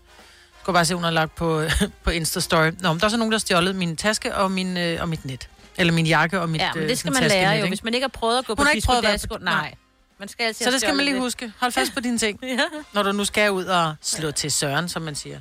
kunne 0.64 0.74
bare 0.74 0.84
se, 0.84 0.94
hun 0.94 1.04
har 1.04 1.10
lagt 1.10 1.34
på, 1.36 1.62
på 2.04 2.10
Insta-story. 2.10 2.70
Nå, 2.82 2.92
men 2.92 3.00
der 3.00 3.04
er 3.04 3.08
så 3.08 3.16
nogen, 3.16 3.32
der 3.32 3.38
har 3.38 3.40
stjålet 3.40 3.76
min 3.76 3.96
taske 3.96 4.34
og, 4.34 4.50
min, 4.50 4.76
øh, 4.76 5.00
og 5.00 5.08
mit 5.08 5.24
net. 5.24 5.48
Eller 5.76 5.92
min 5.92 6.06
jakke 6.06 6.40
og 6.40 6.48
mit 6.48 6.60
Ja, 6.60 6.70
men 6.74 6.82
øh, 6.82 6.88
det 6.88 6.98
skal 6.98 7.12
man 7.12 7.22
lære 7.22 7.30
taskenet, 7.30 7.50
jo. 7.50 7.56
ikke? 7.56 7.68
Hvis 7.68 7.84
man 7.84 7.94
ikke 7.94 8.04
har 8.04 8.08
prøvet 8.08 8.38
at 8.38 8.44
gå 8.46 8.50
Hun 8.50 8.56
på 8.56 8.62
har 8.64 8.70
ikke 8.70 8.86
prøvet 8.86 8.98
at 8.98 9.04
være 9.04 9.12
disco 9.14 9.28
på- 9.36 9.44
Nej. 9.44 9.74
Man 10.18 10.28
skal 10.28 10.44
altid 10.44 10.64
Så 10.64 10.70
det 10.70 10.80
skal 10.80 10.94
man 10.96 11.04
lige 11.04 11.14
lidt. 11.14 11.22
huske. 11.24 11.52
Hold 11.60 11.72
fast 11.72 11.94
på 11.94 12.00
dine 12.00 12.18
ting. 12.18 12.38
ja. 12.42 12.58
Når 12.92 13.02
du 13.02 13.12
nu 13.12 13.24
skal 13.24 13.50
ud 13.50 13.64
og 13.64 13.94
slå 14.02 14.30
til 14.30 14.52
søren, 14.52 14.88
som 14.88 15.02
man 15.02 15.14
siger. 15.14 15.40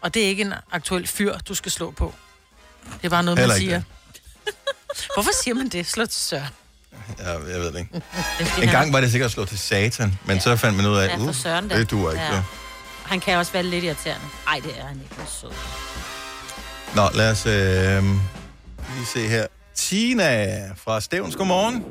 Og 0.00 0.14
det 0.14 0.22
er 0.24 0.26
ikke 0.28 0.42
en 0.42 0.54
aktuel 0.72 1.06
fyr, 1.06 1.38
du 1.38 1.54
skal 1.54 1.72
slå 1.72 1.90
på. 1.90 2.14
Det 2.84 3.04
er 3.04 3.08
bare 3.08 3.22
noget, 3.22 3.36
man 3.38 3.42
Heller 3.42 3.54
ikke 3.54 3.66
siger. 3.66 3.82
Hvorfor 5.14 5.30
siger 5.42 5.54
man 5.54 5.68
det? 5.68 5.86
Slå 5.86 6.06
til 6.06 6.20
søren. 6.20 6.48
Ja, 7.18 7.30
jeg 7.30 7.60
ved 7.60 7.72
det 7.72 7.78
ikke. 7.78 8.02
En 8.62 8.68
gang 8.68 8.92
var 8.92 9.00
det 9.00 9.10
sikkert 9.10 9.26
at 9.26 9.32
slå 9.32 9.44
til 9.44 9.58
satan, 9.58 10.18
men 10.24 10.40
så 10.40 10.56
fandt 10.56 10.76
man 10.76 10.86
ud 10.86 10.96
af, 10.96 11.08
Ja, 11.08 11.16
for 11.16 11.28
uh, 11.28 11.34
søren 11.34 11.68
da. 11.68 11.78
det 11.78 11.90
duer 11.90 12.10
ikke. 12.12 12.24
Ja. 12.24 12.34
Ja. 12.34 12.42
Han 13.04 13.20
kan 13.20 13.38
også 13.38 13.52
være 13.52 13.62
lidt 13.62 13.84
irriterende. 13.84 14.26
Nej, 14.46 14.60
det 14.64 14.78
er 14.78 14.86
han 14.86 15.00
ikke. 15.02 15.14
Han 15.14 15.24
er 15.24 15.28
sød. 15.30 15.50
Nå, 16.94 17.08
lad 17.14 17.30
os 17.30 17.46
øh, 17.46 18.02
lige 18.96 19.06
se 19.06 19.28
her. 19.28 19.46
Tina 19.74 20.68
fra 20.76 21.00
Stævns, 21.00 21.36
godmorgen. 21.36 21.84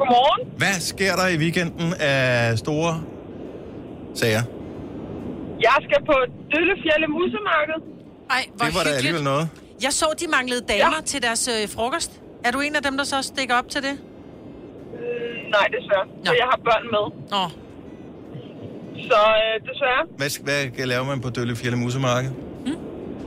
Godmorgen. 0.00 0.40
Hvad 0.62 0.76
sker 0.92 1.12
der 1.20 1.26
i 1.34 1.36
weekenden 1.44 1.88
af 2.00 2.58
store 2.64 2.92
sager? 4.20 4.42
Jeg 5.66 5.76
skal 5.86 6.00
på 6.10 6.16
Døllefjælde 6.52 7.08
Musemarked. 7.16 7.78
Ej, 8.36 8.42
hvor 8.56 8.64
Det 8.66 8.74
var 8.76 8.82
da 8.88 8.90
alligevel 9.00 9.24
noget. 9.32 9.44
Jeg 9.86 9.92
så, 10.00 10.06
de 10.22 10.26
manglede 10.36 10.62
damer 10.72 10.98
ja. 11.00 11.04
til 11.12 11.22
deres 11.26 11.42
øh, 11.54 11.68
frokost. 11.76 12.12
Er 12.46 12.50
du 12.54 12.58
en 12.60 12.74
af 12.76 12.82
dem, 12.82 12.94
der 13.00 13.04
så 13.04 13.18
stikker 13.22 13.54
op 13.60 13.68
til 13.74 13.80
det? 13.86 13.94
Øh, 15.00 15.36
nej, 15.56 15.66
desværre. 15.76 16.06
Så 16.24 16.32
jeg 16.40 16.46
har 16.52 16.58
børn 16.68 16.84
med. 16.94 17.04
Nå. 17.34 17.44
Så 19.08 19.20
øh, 19.42 19.54
desværre, 19.68 20.02
Hvad, 20.20 20.30
hvad 20.76 20.86
laver 20.92 21.04
man 21.12 21.20
på 21.20 21.30
Døllefjælde 21.30 21.76
Musemarked? 21.76 22.30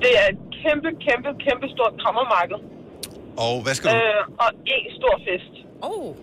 det 0.04 0.12
er 0.22 0.26
et 0.34 0.40
kæmpe, 0.64 0.90
kæmpe, 1.08 1.30
kæmpe 1.46 1.66
stort 1.76 1.94
krammermarked. 2.02 2.60
Og 3.46 3.56
hvad 3.64 3.74
skal 3.78 3.88
du? 3.92 3.96
Øh, 3.96 4.22
og 4.44 4.50
en 4.76 4.86
stor 5.00 5.16
fest. 5.28 5.54
Oh. 5.82 6.16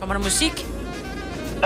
Kommer 0.00 0.14
der 0.14 0.22
musik? 0.22 0.66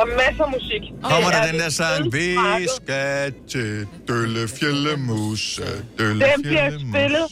Og 0.00 0.08
masser 0.08 0.44
af 0.44 0.50
musik. 0.58 0.82
Kommer 1.02 1.28
Det 1.28 1.32
der 1.34 1.42
er 1.42 1.46
den 1.50 1.58
der 1.60 1.64
det 1.64 1.74
sang, 1.74 2.12
vi 2.12 2.28
skal 2.76 3.32
til 3.52 3.86
Døllefjellemuse, 4.08 5.62
Den 5.98 6.42
bliver 6.42 6.70
spillet 6.70 7.26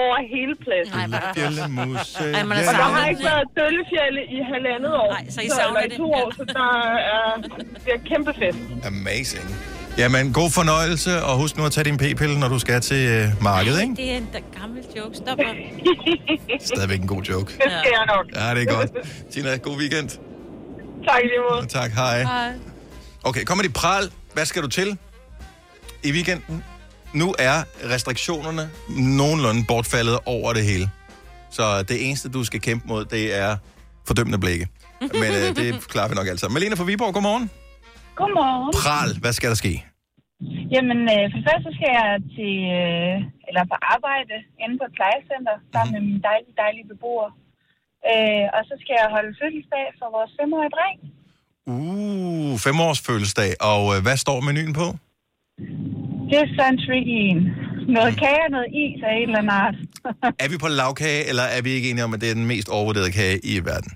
over 0.00 0.16
hele 0.34 0.54
pladsen. 0.64 0.98
Døllefjellemuse. 1.00 2.24
Ej, 2.34 2.42
man 2.44 2.58
er 2.58 2.68
Og 2.68 2.74
der 2.74 2.82
har 2.96 3.08
ikke 3.08 3.24
været 3.24 3.46
Døllefjelle 3.60 4.20
i 4.36 4.38
halvandet 4.52 4.92
år. 4.94 5.10
Nej, 5.12 5.26
så 5.30 5.40
I 5.40 5.48
savner 5.48 5.80
eller 5.80 5.80
i 5.80 5.88
det. 5.88 5.96
to 5.96 6.12
år, 6.12 6.32
så 6.36 6.44
der 6.44 6.70
er, 7.14 7.42
det 7.84 7.92
er 7.94 8.08
kæmpe 8.08 8.32
fest. 8.40 8.58
Amazing. 8.86 9.56
Jamen, 9.98 10.32
god 10.32 10.50
fornøjelse, 10.50 11.22
og 11.22 11.36
husk 11.38 11.56
nu 11.56 11.64
at 11.64 11.72
tage 11.72 11.84
din 11.84 11.96
p-pille, 11.98 12.38
når 12.38 12.48
du 12.48 12.58
skal 12.58 12.80
til 12.80 13.08
øh, 13.08 13.42
markedet, 13.42 13.82
ikke? 13.82 13.94
Det 13.96 14.12
er 14.12 14.16
en 14.16 14.28
da- 14.32 14.58
gammel 14.60 14.82
joke. 14.96 15.16
Stop. 15.16 15.38
Stadigvæk 16.74 17.00
en 17.00 17.06
god 17.06 17.22
joke. 17.22 17.52
Det 17.52 17.72
skal 17.80 17.92
jeg 17.98 18.06
nok. 18.14 18.26
Ja, 18.34 18.54
det 18.54 18.62
er 18.68 18.74
godt. 18.76 18.90
Tina, 19.32 19.56
god 19.56 19.76
weekend. 19.78 20.08
Tak 21.08 21.20
i 21.24 21.26
lige 21.32 21.42
måde. 21.50 21.66
Tak, 21.66 21.90
hej. 21.90 22.22
Hej. 22.22 22.52
Okay, 23.24 23.44
kommer 23.44 23.62
de 23.64 23.72
pral. 23.80 24.04
Hvad 24.34 24.44
skal 24.50 24.62
du 24.62 24.68
til 24.68 24.98
i 26.04 26.10
weekenden? 26.12 26.64
Nu 27.20 27.34
er 27.38 27.56
restriktionerne 27.94 28.64
nogenlunde 29.20 29.62
bortfaldet 29.68 30.18
over 30.26 30.52
det 30.52 30.64
hele. 30.70 30.86
Så 31.50 31.64
det 31.90 31.96
eneste, 32.06 32.26
du 32.36 32.44
skal 32.44 32.60
kæmpe 32.60 32.84
mod, 32.88 33.04
det 33.04 33.24
er 33.42 33.56
fordømmende 34.06 34.38
blikke. 34.44 34.66
Men 35.22 35.30
øh, 35.40 35.48
det 35.60 35.68
klarer 35.92 36.08
vi 36.10 36.14
nok 36.20 36.28
alt 36.32 36.40
sammen. 36.40 36.54
Malene 36.56 36.76
fra 36.76 36.84
Viborg, 36.90 37.12
godmorgen. 37.14 37.50
Godmorgen. 38.20 38.72
Pral, 38.82 39.10
hvad 39.22 39.32
skal 39.38 39.48
der 39.52 39.58
ske? 39.64 39.74
Jamen, 40.74 41.00
øh, 41.14 41.24
for 41.32 41.40
først 41.46 41.62
så 41.66 41.70
skal 41.76 41.90
jeg 42.00 42.08
til, 42.36 42.54
øh, 42.78 43.14
eller 43.48 43.62
på 43.72 43.76
arbejde 43.94 44.36
inde 44.62 44.74
på 44.80 44.84
et 44.88 44.94
plejecenter 44.98 45.54
sammen 45.72 45.92
med 45.96 46.02
mine 46.08 46.20
dejlige, 46.28 46.54
dejlige 46.64 46.86
beboere. 46.92 47.30
Øh, 48.10 48.44
og 48.56 48.62
så 48.68 48.74
skal 48.82 48.94
jeg 49.00 49.08
holde 49.16 49.32
fødselsdag 49.40 49.86
for 50.00 50.08
vores 50.16 50.32
femårige 50.38 50.72
dreng. 50.76 50.98
Uh, 51.74 52.52
femårs 52.66 53.00
fødselsdag. 53.06 53.50
Og 53.70 53.82
øh, 53.92 53.98
hvad 54.06 54.16
står 54.24 54.38
menuen 54.46 54.74
på? 54.82 54.86
Det 56.28 56.36
er 56.42 56.48
så 56.56 56.64
en 56.72 56.78
tricky 56.84 57.14
en. 57.28 57.40
Noget 57.98 58.12
kage 58.22 58.42
og 58.46 58.50
noget 58.56 58.68
is 58.82 58.98
af 59.08 59.12
en 59.14 59.28
eller 59.28 59.38
anden 59.42 59.56
art. 59.64 59.78
Er 60.42 60.48
vi 60.52 60.56
på 60.64 60.68
lavkage, 60.80 61.22
eller 61.30 61.46
er 61.56 61.62
vi 61.66 61.70
ikke 61.76 61.90
enige 61.90 62.04
om, 62.08 62.14
at 62.14 62.20
det 62.22 62.30
er 62.30 62.38
den 62.40 62.46
mest 62.54 62.68
overvurderede 62.76 63.12
kage 63.20 63.36
i 63.52 63.54
verden? 63.70 63.92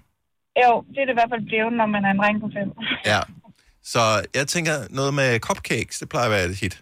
jo, 0.65 0.73
det 0.93 0.99
er 1.01 1.07
det 1.07 1.15
i 1.15 1.21
hvert 1.21 1.33
fald 1.35 1.49
blevet, 1.51 1.73
når 1.81 1.89
man 1.95 2.05
er 2.07 2.11
en 2.13 2.21
dreng 2.23 2.39
på 2.45 2.49
fem. 2.57 2.69
Ja. 3.13 3.21
Så 3.93 4.03
jeg 4.39 4.47
tænker 4.55 4.77
noget 4.99 5.13
med 5.21 5.29
cupcakes, 5.47 5.99
det 6.01 6.09
plejer 6.09 6.29
at 6.29 6.35
være 6.37 6.47
et 6.51 6.61
hit. 6.63 6.77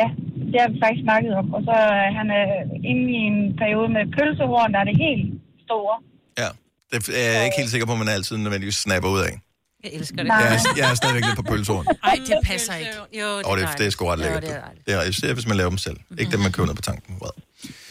Ja, 0.00 0.08
det 0.50 0.58
har 0.62 0.68
vi 0.72 0.78
faktisk 0.82 1.04
snakket 1.08 1.32
om. 1.40 1.46
Og 1.56 1.62
så 1.68 1.74
er 2.04 2.10
han 2.18 2.28
øh, 2.40 2.60
inde 2.90 3.04
i 3.18 3.20
en 3.30 3.38
periode 3.62 3.88
med 3.96 4.04
pølsehorn, 4.16 4.72
der 4.72 4.80
er 4.80 4.88
det 4.90 4.96
helt 5.06 5.26
store. 5.66 5.96
Ja. 6.38 6.48
Det 6.92 7.08
er 7.08 7.32
jeg 7.32 7.44
ikke 7.44 7.56
helt 7.58 7.70
sikker 7.70 7.86
på, 7.86 7.92
at 7.92 7.98
man 7.98 8.08
altid 8.08 8.36
nødvendigvis 8.36 8.74
snapper 8.76 9.08
ud 9.10 9.20
af. 9.20 9.40
Jeg 9.84 9.90
elsker 9.94 10.16
det. 10.16 10.26
Jeg 10.26 10.54
er, 10.54 10.58
jeg 10.76 10.90
er 10.90 10.94
stadigvæk 10.94 11.24
lidt 11.24 11.36
på 11.36 11.42
pølsehorn. 11.42 11.86
Ej, 12.04 12.14
det 12.26 12.36
passer 12.44 12.74
ikke. 12.74 12.90
Jo, 13.20 13.26
Og 13.44 13.58
det, 13.58 13.68
det 13.78 13.86
er 13.86 13.90
sgu 13.90 14.06
ret 14.06 14.18
Jo, 14.18 14.22
lækkert. 14.22 14.42
det 14.42 14.50
er 14.50 14.60
det 14.86 14.94
er 14.94 15.02
især, 15.02 15.32
hvis 15.34 15.46
man 15.46 15.56
laver 15.56 15.68
dem 15.70 15.78
selv. 15.78 15.96
Ikke 16.18 16.32
dem, 16.32 16.40
man 16.40 16.52
køber 16.52 16.66
ned 16.66 16.74
på 16.74 16.82
tanken. 16.82 17.14
Well. 17.22 17.32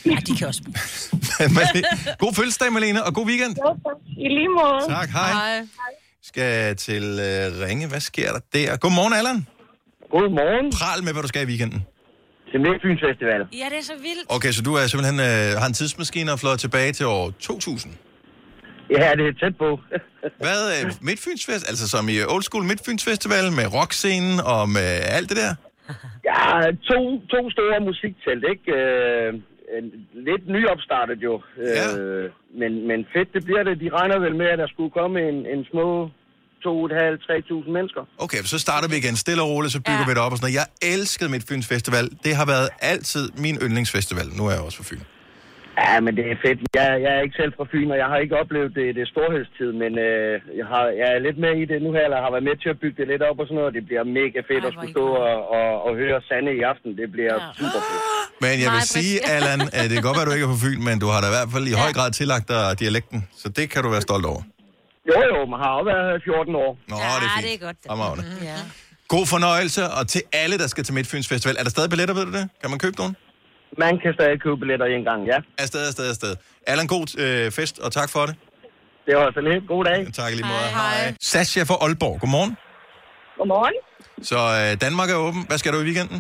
Ja, 0.06 0.16
de 0.28 0.38
kan 0.38 0.48
også 0.48 0.62
god 2.24 2.34
fødselsdag, 2.34 2.74
Malene, 2.74 3.04
og 3.04 3.14
god 3.14 3.26
weekend. 3.26 3.56
I 4.18 4.28
lige 4.28 4.50
måde. 4.50 4.94
Tak, 4.96 5.10
hej. 5.10 5.32
hej. 5.32 5.68
Skal 6.24 6.76
til 6.76 7.04
uh, 7.04 7.62
Ringe. 7.68 7.88
Hvad 7.88 8.00
sker 8.00 8.32
der 8.32 8.40
der? 8.54 8.78
Godmorgen, 8.78 9.14
Allan. 9.14 9.48
Godmorgen. 10.12 10.72
Pral 10.72 11.04
med, 11.04 11.12
hvad 11.14 11.22
du 11.22 11.28
skal 11.28 11.42
i 11.42 11.46
weekenden. 11.46 11.86
Til 12.52 12.60
Midtfyns 12.62 13.02
Festival. 13.10 13.42
Ja, 13.62 13.66
det 13.70 13.78
er 13.78 13.84
så 13.84 13.94
vildt. 14.02 14.26
Okay, 14.30 14.52
så 14.52 14.62
du 14.62 14.74
er 14.74 14.88
simpelthen 14.88 15.20
øh, 15.20 15.60
har 15.60 15.66
en 15.66 15.74
tidsmaskine 15.74 16.32
og 16.32 16.40
flået 16.40 16.60
tilbage 16.60 16.92
til 16.94 17.06
år 17.06 17.32
2000. 17.40 17.94
Ja, 18.98 19.12
det 19.18 19.26
er 19.28 19.36
tæt 19.44 19.56
på. 19.58 19.70
Hvad 20.46 20.60
er 20.72 20.86
øh, 20.86 20.92
Midtfyns 21.08 21.46
Fest? 21.46 21.64
Altså 21.70 21.86
som 21.94 22.10
i 22.10 22.16
Old 22.34 22.44
School 22.44 22.64
Midtfyns 22.64 23.04
Festival 23.10 23.46
med 23.60 23.66
rockscenen 23.78 24.36
og 24.54 24.70
med 24.78 24.90
alt 25.18 25.30
det 25.30 25.38
der? 25.44 25.54
Ja, 26.30 26.42
to, 26.90 27.00
to 27.34 27.42
store 27.56 27.80
musiktelt, 27.90 28.44
ikke? 28.54 28.68
Øh, 28.80 29.34
lidt 30.30 30.44
nyopstartet 30.56 31.20
jo. 31.28 31.34
Ja. 31.58 31.98
Øh, 31.98 32.32
men, 32.62 32.72
men 32.88 33.00
fedt, 33.14 33.30
det 33.34 33.42
bliver 33.48 33.64
det. 33.64 33.80
De 33.84 33.90
regner 33.98 34.20
vel 34.20 34.36
med, 34.36 34.48
at 34.54 34.60
der 34.64 34.68
skulle 34.68 34.92
komme 35.00 35.16
en, 35.30 35.38
en 35.54 35.66
små 35.72 35.88
2.500-3.000 36.66 37.70
mennesker. 37.78 38.02
Okay, 38.18 38.42
så 38.44 38.60
starter 38.60 38.88
vi 38.92 38.96
igen 38.98 39.16
stille 39.16 39.42
og 39.44 39.50
roligt, 39.50 39.74
så 39.74 39.80
bygger 39.80 40.04
ja. 40.06 40.08
vi 40.08 40.14
det 40.16 40.22
op 40.26 40.32
og 40.32 40.38
sådan 40.38 40.46
noget. 40.48 40.60
Jeg 40.62 40.68
elskede 40.94 41.64
Festival. 41.74 42.06
Det 42.24 42.36
har 42.36 42.46
været 42.46 42.70
altid 42.82 43.32
min 43.38 43.56
yndlingsfestival. 43.66 44.28
Nu 44.38 44.44
er 44.48 44.52
jeg 44.52 44.62
også 44.62 44.78
fra 44.78 44.88
Fyn. 44.90 45.04
Ja, 45.80 45.94
men 46.06 46.12
det 46.18 46.26
er 46.32 46.38
fedt. 46.46 46.60
Jeg, 46.80 46.88
jeg 47.06 47.12
er 47.18 47.22
ikke 47.26 47.38
selv 47.42 47.54
fra 47.58 47.66
Fyn, 47.72 47.90
og 47.94 47.98
jeg 48.04 48.10
har 48.12 48.18
ikke 48.24 48.36
oplevet 48.42 48.72
det, 48.80 48.88
det 48.98 49.06
storhedstid, 49.14 49.72
men 49.84 49.92
øh, 50.08 50.34
jeg, 50.60 50.68
har, 50.74 50.84
jeg 51.02 51.08
er 51.16 51.20
lidt 51.28 51.38
med 51.46 51.54
i 51.64 51.66
det 51.72 51.80
nu 51.86 51.90
her, 51.98 52.04
eller 52.08 52.20
har 52.26 52.32
været 52.36 52.48
med 52.50 52.56
til 52.64 52.70
at 52.74 52.78
bygge 52.84 52.98
det 53.02 53.08
lidt 53.12 53.24
op 53.30 53.38
og 53.42 53.46
sådan 53.48 53.60
noget. 53.62 53.72
Det 53.78 53.84
bliver 53.90 54.04
mega 54.20 54.40
fedt 54.52 54.64
at 54.68 54.72
skulle 54.76 54.94
stå 54.98 55.06
og, 55.28 55.36
og, 55.58 55.70
og 55.86 55.92
høre 56.02 56.18
Sande 56.30 56.52
i 56.60 56.62
aften. 56.72 56.90
Det 57.02 57.08
bliver 57.16 57.36
ja. 57.44 57.48
super 57.62 57.82
fedt. 57.90 58.02
Men 58.44 58.54
jeg 58.64 58.70
vil 58.76 58.84
Nej, 58.86 58.96
sige. 58.98 59.16
Allan, 59.36 59.60
at 59.80 59.86
det 59.90 59.96
kan 59.98 60.06
godt 60.10 60.18
være, 60.20 60.28
du 60.30 60.34
ikke 60.38 60.48
er 60.50 60.54
fra 60.56 60.62
Fyn, 60.66 60.80
men 60.90 60.96
du 61.04 61.08
har 61.14 61.20
da 61.24 61.28
i 61.32 61.36
hvert 61.38 61.50
fald 61.54 61.66
i 61.74 61.76
høj 61.84 61.92
grad 61.98 62.10
tillagt 62.20 62.46
dig 62.54 62.62
dialekten. 62.84 63.20
Så 63.42 63.48
det 63.58 63.66
kan 63.72 63.80
du 63.86 63.90
være 63.96 64.04
stolt 64.10 64.26
over. 64.32 64.42
Jo, 65.10 65.18
jo, 65.32 65.38
man 65.54 65.60
har 65.64 65.72
også 65.78 65.88
været 65.92 66.04
her 66.10 66.16
i 66.20 66.24
14 66.24 66.56
år. 66.66 66.72
Nå, 66.92 66.96
det 67.22 67.28
er 67.30 67.34
fint. 67.38 67.46
det 67.48 67.54
er 67.60 67.64
godt. 67.68 67.78
Fremragende. 67.90 68.24
Ja. 68.52 68.60
God 69.14 69.26
fornøjelse, 69.36 69.82
og 69.98 70.04
til 70.14 70.22
alle, 70.42 70.56
der 70.62 70.68
skal 70.74 70.84
til 70.88 70.94
Midtfyns 70.98 71.28
Festival. 71.34 71.56
Er 71.60 71.64
der 71.68 71.74
stadig 71.78 71.90
billetter, 71.94 72.16
ved 72.20 72.26
du 72.30 72.34
det? 72.40 72.46
Kan 72.62 72.70
man 72.74 72.80
købe 72.86 72.98
nogen? 73.02 73.16
Man 73.78 74.00
kan 74.00 74.14
stadig 74.14 74.42
købe 74.42 74.58
billetter 74.58 74.86
en 74.86 75.04
gang, 75.04 75.26
ja. 75.26 75.38
Afsted, 75.58 75.88
afsted, 75.88 76.10
afsted. 76.10 76.36
Allan, 76.68 76.88
god 76.88 77.06
øh, 77.24 77.52
fest, 77.52 77.80
og 77.80 77.92
tak 77.92 78.10
for 78.10 78.26
det. 78.26 78.36
Det 79.06 79.16
var 79.16 79.32
så 79.34 79.42
lidt. 79.42 79.68
God 79.68 79.84
dag. 79.86 80.00
Tak 80.14 80.32
lige 80.32 80.48
måde. 80.54 80.68
Hej. 80.82 80.96
Hej. 81.04 81.16
Sascha 81.22 81.62
fra 81.64 81.78
Aalborg, 81.86 82.20
godmorgen. 82.22 82.58
Godmorgen. 83.38 83.78
Så 84.30 84.40
øh, 84.60 84.72
Danmark 84.86 85.10
er 85.10 85.18
åben. 85.26 85.42
Hvad 85.50 85.58
skal 85.62 85.74
du 85.74 85.80
i 85.82 85.86
weekenden? 85.90 86.20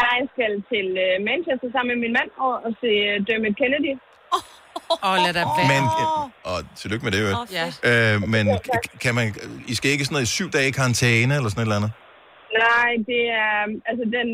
Jeg 0.00 0.16
skal 0.32 0.52
til 0.72 0.86
øh, 1.04 1.14
Manchester 1.28 1.68
sammen 1.74 1.90
med 1.92 2.00
min 2.04 2.12
mand 2.18 2.30
og, 2.46 2.54
og 2.66 2.70
se 2.80 2.90
øh, 3.08 3.14
Dermot 3.26 3.56
Kennedy. 3.60 3.92
Åh, 4.90 5.10
oh, 5.10 5.16
lad 5.24 5.32
da 5.38 5.42
være. 5.48 5.66
Men, 5.72 5.82
og 6.50 6.58
tillykke 6.80 7.04
med 7.06 7.12
det, 7.14 7.20
jo. 7.24 7.28
Åh, 7.40 7.46
ja. 7.58 7.66
øh, 7.90 8.14
men 8.34 8.44
kan 9.02 9.12
man, 9.18 9.26
I 9.72 9.74
skal 9.78 9.88
ikke 9.90 10.04
sådan 10.04 10.14
noget 10.16 10.28
i 10.28 10.34
syv 10.38 10.48
dage 10.56 10.68
i 10.68 10.74
karantæne, 10.80 11.32
eller 11.38 11.48
sådan 11.50 11.62
et 11.62 11.66
eller 11.68 11.80
andet? 11.80 11.92
Nej, 12.64 12.90
det 13.10 13.22
er... 13.44 13.56
Altså, 13.90 14.04
den... 14.16 14.26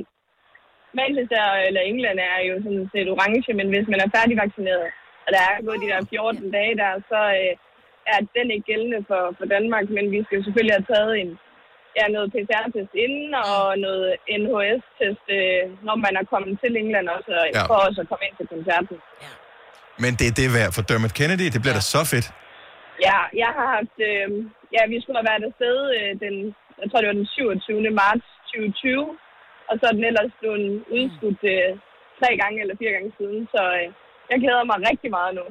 Manchester 1.01 1.45
eller 1.67 1.83
England 1.91 2.19
er 2.31 2.39
jo 2.49 2.55
sådan 2.65 2.87
set 2.93 3.09
orange, 3.15 3.51
men 3.59 3.69
hvis 3.73 3.87
man 3.93 4.01
er 4.05 4.09
færdigvaccineret, 4.17 4.89
og 5.25 5.31
der 5.35 5.43
er 5.51 5.65
gået 5.67 5.83
de 5.85 5.91
der 5.93 6.01
14 6.11 6.51
dage 6.57 6.75
der, 6.83 6.93
så 7.11 7.21
øh, 7.41 7.53
er 8.15 8.19
den 8.37 8.47
ikke 8.55 8.69
gældende 8.71 9.01
for, 9.11 9.23
for 9.39 9.47
Danmark, 9.55 9.87
men 9.97 10.05
vi 10.15 10.19
skal 10.25 10.37
jo 10.39 10.45
selvfølgelig 10.45 10.77
have 10.79 10.91
taget 10.95 11.13
en, 11.23 11.31
ja, 11.99 12.05
noget 12.17 12.29
PCR-test 12.35 12.93
inden, 13.05 13.31
og 13.51 13.63
noget 13.87 14.09
NHS-test, 14.41 15.25
øh, 15.39 15.63
når 15.87 15.97
man 16.05 16.13
er 16.21 16.25
kommet 16.33 16.53
til 16.63 16.73
England 16.83 17.07
også, 17.17 17.31
og 17.41 17.47
Ja. 17.57 17.63
for 17.71 17.77
også 17.87 18.01
at 18.05 18.09
komme 18.11 18.25
ind 18.29 18.37
til 18.39 18.49
koncerten. 18.55 18.97
Men 20.03 20.13
det 20.19 20.27
er 20.31 20.35
det 20.41 20.49
værd 20.57 20.71
for 20.77 20.83
Dermot 20.89 21.15
Kennedy. 21.19 21.47
Det 21.55 21.61
bliver 21.65 21.77
ja. 21.79 21.83
da 21.83 21.93
så 21.97 22.03
fedt. 22.13 22.27
Ja, 23.07 23.19
jeg 23.43 23.51
har 23.59 23.69
haft... 23.77 23.97
Øh, 24.11 24.29
ja, 24.77 24.83
vi 24.93 24.97
skulle 25.01 25.19
have 25.21 25.31
været 25.31 25.45
afsted 25.51 25.77
øh, 25.99 26.11
den... 26.25 26.35
Jeg 26.81 26.87
tror, 26.89 27.01
det 27.01 27.09
var 27.11 27.19
den 27.23 27.27
27. 27.27 27.91
marts 28.03 28.27
2020. 28.47 29.19
Og 29.71 29.75
så 29.81 29.85
er 29.91 29.95
den 29.99 30.05
ellers 30.11 30.33
blevet 30.41 30.65
udskudt 30.97 31.43
øh, 31.55 31.69
tre 32.21 32.31
gange 32.43 32.57
eller 32.63 32.75
fire 32.81 32.93
gange 32.97 33.11
siden. 33.19 33.41
Så 33.55 33.63
øh, 33.79 33.87
jeg 34.31 34.39
glæder 34.43 34.65
mig 34.71 34.79
rigtig 34.91 35.11
meget 35.19 35.33
nu. 35.41 35.47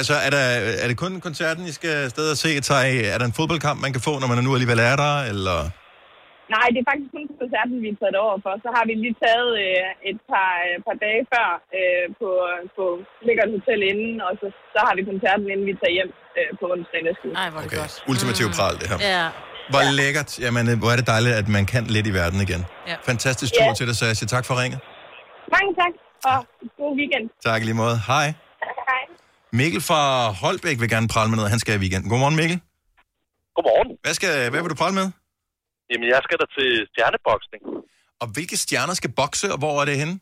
Altså, 0.00 0.14
er, 0.26 0.30
der, 0.36 0.44
er 0.84 0.86
det 0.90 0.96
kun 1.04 1.14
koncerten, 1.28 1.62
I 1.70 1.72
skal 1.78 1.94
afsted 2.08 2.26
og 2.34 2.38
se? 2.44 2.50
Tager 2.68 2.84
I- 2.94 3.08
Er 3.14 3.18
der 3.20 3.26
en 3.30 3.38
fodboldkamp, 3.40 3.78
man 3.86 3.92
kan 3.94 4.02
få, 4.08 4.12
når 4.20 4.28
man 4.30 4.36
nu 4.46 4.52
alligevel 4.56 4.80
er 4.92 4.96
der? 5.04 5.14
Eller? 5.32 5.58
Nej, 6.56 6.66
det 6.72 6.78
er 6.82 6.88
faktisk 6.90 7.10
kun 7.16 7.24
koncerten, 7.44 7.74
vi 7.84 7.88
er 7.94 7.98
taget 8.02 8.16
over 8.24 8.36
for. 8.44 8.52
Så 8.64 8.68
har 8.76 8.84
vi 8.88 8.92
lige 9.04 9.16
taget 9.24 9.50
øh, 9.66 10.10
et 10.10 10.18
par, 10.30 10.50
øh, 10.68 10.74
par 10.86 10.96
dage 11.04 11.22
før 11.32 11.48
øh, 11.78 12.06
på, 12.20 12.28
på 12.76 12.84
Lækkert 13.26 13.50
Hotel 13.56 13.80
inden, 13.92 14.14
og 14.26 14.32
så, 14.40 14.46
så 14.74 14.78
har 14.86 14.92
vi 14.98 15.02
koncerten, 15.12 15.46
inden 15.52 15.66
vi 15.70 15.74
tager 15.82 15.94
hjem 15.98 16.10
øh, 16.38 16.50
på 16.60 16.64
onsdag 16.74 17.00
næste 17.08 17.24
uge. 17.28 17.34
Ej, 17.42 17.48
hvor 17.52 17.60
er 17.60 17.64
det 17.66 17.70
Okay. 17.72 17.80
godt. 17.82 17.94
Ultimativ 18.10 18.46
pral, 18.56 18.74
det 18.80 18.86
her. 18.92 18.98
Ja. 19.16 19.26
Hvor 19.72 19.82
lækkert. 20.00 20.30
Jamen, 20.44 20.64
øh, 20.70 20.76
hvor 20.80 20.90
er 20.94 20.96
det 21.00 21.06
dejligt, 21.14 21.34
at 21.42 21.48
man 21.56 21.64
kan 21.72 21.82
lidt 21.96 22.06
i 22.10 22.12
verden 22.20 22.40
igen. 22.46 22.62
Ja. 22.90 22.96
Fantastisk 23.10 23.50
tur 23.58 23.68
Ja. 23.70 23.74
til 23.78 23.86
dig, 23.90 23.96
Sasha. 24.00 24.26
Tak 24.34 24.44
for 24.48 24.54
ringet. 24.62 24.80
Mange 25.56 25.70
tak, 25.82 25.94
og 26.30 26.38
god 26.80 26.92
weekend. 27.00 27.24
Tak 27.48 27.60
lige 27.68 27.78
måde. 27.84 27.96
Hej. 28.10 28.26
Hej. 28.90 29.02
Mikkel 29.60 29.80
fra 29.90 30.00
Holbæk 30.42 30.76
vil 30.82 30.88
gerne 30.94 31.08
prale 31.14 31.28
med 31.30 31.36
noget. 31.40 31.50
Han 31.54 31.60
skal 31.62 31.72
i 31.78 31.80
weekenden. 31.84 32.08
Godmorgen, 32.12 32.36
Mikkel. 32.40 32.58
Godmorgen. 33.56 33.88
Hvad, 34.04 34.14
skal, 34.18 34.32
hvad 34.50 34.60
vil 34.62 34.70
du 34.74 34.78
prale 34.82 34.94
med? 35.00 35.06
Jamen, 35.90 36.06
jeg 36.14 36.20
skal 36.26 36.36
da 36.42 36.46
til 36.58 36.68
stjerneboksning. 36.90 37.62
Og 38.22 38.26
hvilke 38.34 38.56
stjerner 38.64 38.94
skal 39.00 39.10
bokse, 39.20 39.46
og 39.54 39.58
hvor 39.62 39.74
er 39.82 39.86
det 39.90 39.96
henne? 40.02 40.14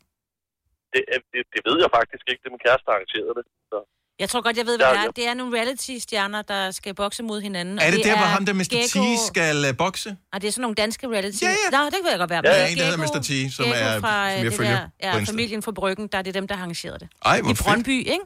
Det, 0.93 1.01
er- 1.13 1.23
det, 1.33 1.41
det 1.53 1.61
ved 1.67 1.77
jeg 1.83 1.89
faktisk 1.99 2.23
ikke. 2.29 2.39
Det 2.43 2.47
er 2.51 2.55
min 2.57 2.63
kæreste, 2.67 2.85
der 2.87 2.93
arrangerede 2.97 3.33
det. 3.39 3.45
Så. 3.71 3.77
Jeg 4.19 4.29
tror 4.29 4.41
godt, 4.41 4.57
jeg 4.57 4.65
ved, 4.65 4.77
hvad 4.77 4.87
Ja, 4.87 4.93
det 4.93 5.07
er. 5.07 5.11
Det 5.11 5.27
er 5.27 5.33
nogle 5.33 5.57
reality-stjerner, 5.57 6.41
der 6.41 6.71
skal 6.71 6.93
bokse 6.95 7.23
mod 7.23 7.41
hinanden. 7.41 7.79
Er 7.79 7.91
det, 7.91 7.99
der, 8.03 8.17
hvor 8.17 8.25
ham 8.25 8.45
der 8.45 8.53
Mr. 8.53 8.61
Gecko- 8.73 9.23
T 9.25 9.27
skal 9.27 9.69
uh, 9.69 9.77
bokse? 9.77 10.15
Ah, 10.33 10.41
det 10.41 10.47
er 10.47 10.51
sådan 10.51 10.61
nogle 10.61 10.75
danske 10.75 11.07
reality. 11.07 11.43
Ja, 11.43 11.49
ja. 11.49 11.77
Nå, 11.77 11.85
det 11.85 11.93
kan 12.03 12.09
jeg 12.11 12.17
godt 12.19 12.29
være. 12.29 12.41
Ja, 12.45 12.61
ja, 12.61 12.71
en, 12.71 12.77
der 12.77 12.83
hedder 12.83 12.97
Mr. 12.97 13.47
T, 13.49 13.53
som 13.55 13.65
Gecko 13.65 13.79
er- 13.79 13.99
fra, 13.99 14.29
som 14.29 14.37
øh, 14.37 14.43
jeg 14.43 14.45
det 14.51 14.53
følger 14.57 14.71
der, 15.01 15.17
ja, 15.17 15.23
familien 15.23 15.61
fra 15.63 15.71
Bryggen, 15.71 16.07
der 16.11 16.17
er 16.17 16.21
det 16.21 16.33
dem, 16.33 16.47
der 16.47 16.55
har 16.55 16.61
arrangeret 16.63 17.01
det. 17.01 17.07
Ej, 17.25 17.41
hvor 17.41 17.51
I 17.51 17.55
fedt. 17.55 17.65
Brøndby, 17.65 17.89
ikke? 17.99 18.19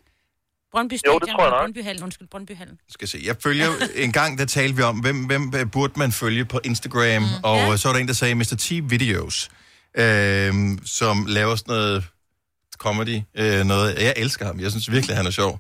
Brøndby 0.72 0.94
Jo, 0.94 0.98
Stadion. 0.98 1.22
det 1.22 1.30
tror 1.30 1.42
jeg 1.44 1.50
nok. 1.52 1.60
Brøndbyhallen, 1.62 2.04
undskyld, 2.04 2.28
Brøndbyhallen. 2.28 2.78
skal 2.90 3.08
se. 3.08 3.22
Jeg 3.26 3.36
følger 3.44 3.68
en 3.96 4.12
gang, 4.12 4.38
der 4.40 4.46
talte 4.46 4.76
vi 4.76 4.82
om, 4.82 4.98
hvem, 5.00 5.26
hvem 5.26 5.54
øh, 5.56 5.72
burde 5.72 5.94
man 5.96 6.12
følge 6.12 6.46
på 6.46 6.60
Instagram, 6.64 7.22
mm, 7.22 7.28
og 7.44 7.58
ja. 7.58 7.78
så 7.78 7.88
var 7.88 7.94
der 7.94 8.00
en, 8.02 8.08
der 8.08 8.14
sagde 8.14 8.36
Mr. 8.36 8.56
T 8.60 8.72
Videos, 8.92 9.50
øh, 9.98 10.54
som 10.86 11.26
laver 11.26 11.56
sådan 11.56 11.74
noget 11.76 12.04
comedy, 12.78 13.22
øh, 13.36 13.66
noget. 13.66 13.96
Jeg 13.96 14.14
elsker 14.18 14.46
ham. 14.46 14.60
Jeg 14.60 14.72
synes 14.72 14.92
virkelig, 14.92 15.16
han 15.16 15.26
er 15.26 15.32
sjov. 15.32 15.60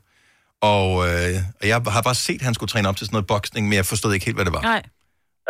Og, 0.61 0.89
øh, 1.07 1.33
og 1.61 1.65
jeg 1.71 1.75
har 1.97 2.01
bare 2.09 2.15
set, 2.15 2.39
at 2.41 2.45
han 2.49 2.53
skulle 2.53 2.69
træne 2.73 2.89
op 2.89 2.97
til 2.97 3.05
sådan 3.07 3.15
noget 3.15 3.27
boksning, 3.27 3.63
men 3.67 3.75
jeg 3.79 3.85
forstod 3.85 4.13
ikke 4.13 4.25
helt, 4.25 4.37
hvad 4.37 4.45
det 4.45 4.53
var. 4.53 4.61
Nej. 4.61 4.83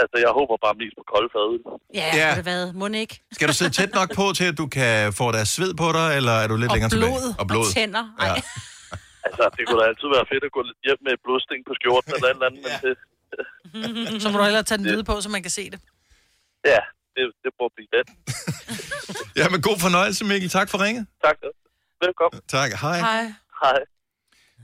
Altså, 0.01 0.15
jeg 0.25 0.31
håber 0.39 0.55
bare 0.65 0.75
mest 0.81 0.95
på 0.99 1.03
kolde 1.13 1.29
fadøl. 1.35 1.59
Ja, 2.01 2.07
Ja. 2.19 2.27
ja. 2.29 2.35
det 2.39 2.45
været. 2.45 2.67
Må 2.79 2.85
ikke? 2.87 3.15
Skal 3.37 3.45
du 3.49 3.53
sidde 3.59 3.73
tæt 3.79 3.91
nok 3.99 4.09
på 4.19 4.25
til, 4.37 4.45
at 4.51 4.57
du 4.61 4.65
kan 4.77 5.13
få 5.19 5.25
deres 5.37 5.49
sved 5.55 5.71
på 5.83 5.87
dig, 5.97 6.07
eller 6.19 6.35
er 6.43 6.47
du 6.51 6.55
lidt 6.63 6.71
Og 6.71 6.75
længere 6.75 6.91
blod, 6.99 7.21
tilbage? 7.39 7.59
og 7.67 7.73
tænder. 7.77 8.05
Ja. 8.27 8.33
Altså, 9.27 9.43
det 9.57 9.61
kunne 9.67 9.79
da 9.81 9.85
altid 9.91 10.07
være 10.17 10.25
fedt 10.33 10.43
at 10.49 10.51
gå 10.57 10.61
lidt 10.69 10.79
hjem 10.87 10.99
med 11.05 11.11
et 11.17 11.21
blodsting 11.25 11.59
på 11.69 11.73
skjorten 11.79 12.09
eller 12.15 12.27
et 12.29 12.35
eller 12.37 12.47
andet, 12.49 12.61
men 12.65 12.73
det, 12.85 12.93
Så 14.23 14.27
må 14.31 14.35
du 14.39 14.43
hellere 14.49 14.63
tage 14.69 14.77
den 14.81 14.85
hvide 14.89 15.03
på, 15.11 15.13
så 15.25 15.29
man 15.35 15.41
kan 15.45 15.51
se 15.59 15.63
det. 15.73 15.79
ja, 16.73 16.81
det, 17.15 17.23
det 17.43 17.51
må 17.59 17.65
blive 17.75 17.89
let. 17.95 18.07
ja, 19.39 19.45
men 19.53 19.59
god 19.69 19.77
fornøjelse, 19.85 20.21
Mikkel. 20.31 20.49
Tak 20.59 20.67
for 20.71 20.77
ringet. 20.85 21.03
Tak. 21.25 21.35
Velkommen. 22.05 22.39
Tak. 22.55 22.69
Hej. 22.83 22.97
Hej. 23.07 23.23
Hej. 23.63 23.79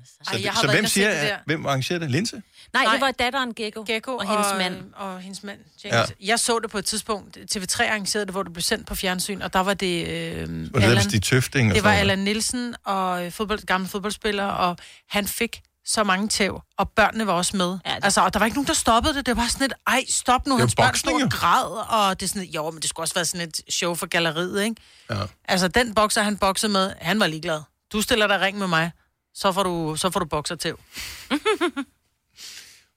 Så, 0.05 0.29
Ej, 0.31 0.37
det, 0.37 0.43
jeg 0.43 0.51
har 0.53 0.61
så 0.61 0.67
været 0.67 0.79
hvem 0.79 0.87
siger, 0.87 1.21
det 1.23 1.31
hvem 1.45 1.65
arrangerer 1.65 1.99
det? 1.99 2.11
Linse? 2.11 2.41
Nej, 2.73 2.83
Nej. 2.83 2.93
det 2.93 3.01
var 3.01 3.11
datteren 3.11 3.53
Gekko, 3.53 3.83
Gekko 3.87 4.11
og 4.15 4.27
hendes 4.29 4.47
og, 4.51 4.57
mand. 4.57 4.93
Og 4.95 5.19
hendes 5.19 5.43
mand, 5.43 5.59
James. 5.83 6.09
Ja. 6.19 6.25
Jeg 6.27 6.39
så 6.39 6.59
det 6.59 6.71
på 6.71 6.77
et 6.77 6.85
tidspunkt. 6.85 7.37
TV3 7.55 7.83
arrangerede 7.83 8.25
det, 8.25 8.33
hvor 8.33 8.43
det 8.43 8.53
blev 8.53 8.61
sendt 8.61 8.87
på 8.87 8.95
fjernsyn, 8.95 9.41
og 9.41 9.53
der 9.53 9.59
var 9.59 9.73
det... 9.73 10.07
Øh, 10.07 10.73
Var 10.73 10.79
det 10.79 10.89
ellers 10.89 11.05
de 11.07 11.19
Tøfting 11.19 11.69
og 11.69 11.75
Det 11.75 11.83
var 11.83 11.89
noget? 11.89 11.99
Allan 11.99 12.19
Nielsen, 12.19 12.75
og 12.85 13.25
øh, 13.25 13.31
fodbold, 13.31 13.65
gammel 13.65 13.89
fodboldspiller, 13.89 14.45
og 14.45 14.77
han 15.09 15.27
fik 15.27 15.61
så 15.85 16.03
mange 16.03 16.27
tæv, 16.27 16.61
og 16.77 16.89
børnene 16.89 17.27
var 17.27 17.33
også 17.33 17.57
med. 17.57 17.77
Ja, 17.85 17.95
det... 17.95 18.05
Altså, 18.05 18.21
og 18.21 18.33
der 18.33 18.39
var 18.39 18.45
ikke 18.45 18.57
nogen, 18.57 18.67
der 18.67 18.73
stoppede 18.73 19.13
det. 19.13 19.25
Det 19.25 19.37
var 19.37 19.47
sådan 19.47 19.65
et, 19.65 19.73
ej, 19.87 20.03
stop 20.09 20.47
nu, 20.47 20.57
hans 20.57 20.75
børn 20.75 20.95
stod 20.95 21.21
og 21.23 21.31
græd, 21.31 21.65
og 21.89 22.19
det 22.19 22.25
er 22.25 22.29
sådan, 22.29 22.41
et, 22.41 22.55
jo, 22.55 22.71
men 22.71 22.81
det 22.81 22.89
skulle 22.89 23.03
også 23.03 23.13
være 23.13 23.25
sådan 23.25 23.47
et 23.47 23.61
show 23.69 23.95
for 23.95 24.05
galleriet, 24.05 24.63
ikke? 24.63 24.75
Ja. 25.09 25.15
Altså, 25.45 25.67
den 25.67 25.93
bokser, 25.93 26.21
han 26.23 26.37
boksede 26.37 26.71
med, 26.71 26.91
han 27.01 27.19
var 27.19 27.27
ligeglad. 27.27 27.61
Du 27.93 28.01
stiller 28.01 28.27
dig 28.27 28.41
ring 28.41 28.57
med 28.57 28.67
mig, 28.67 28.91
så 29.35 29.51
får 29.51 29.63
du, 29.63 29.95
så 29.97 30.09
får 30.09 30.19
du 30.19 30.25
bokser 30.25 30.55
tæv. 30.55 30.79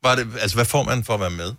Var 0.02 0.14
det, 0.14 0.28
altså, 0.40 0.56
hvad 0.56 0.64
får 0.64 0.82
man 0.82 1.04
for 1.04 1.14
at 1.14 1.20
være 1.20 1.30
med? 1.30 1.54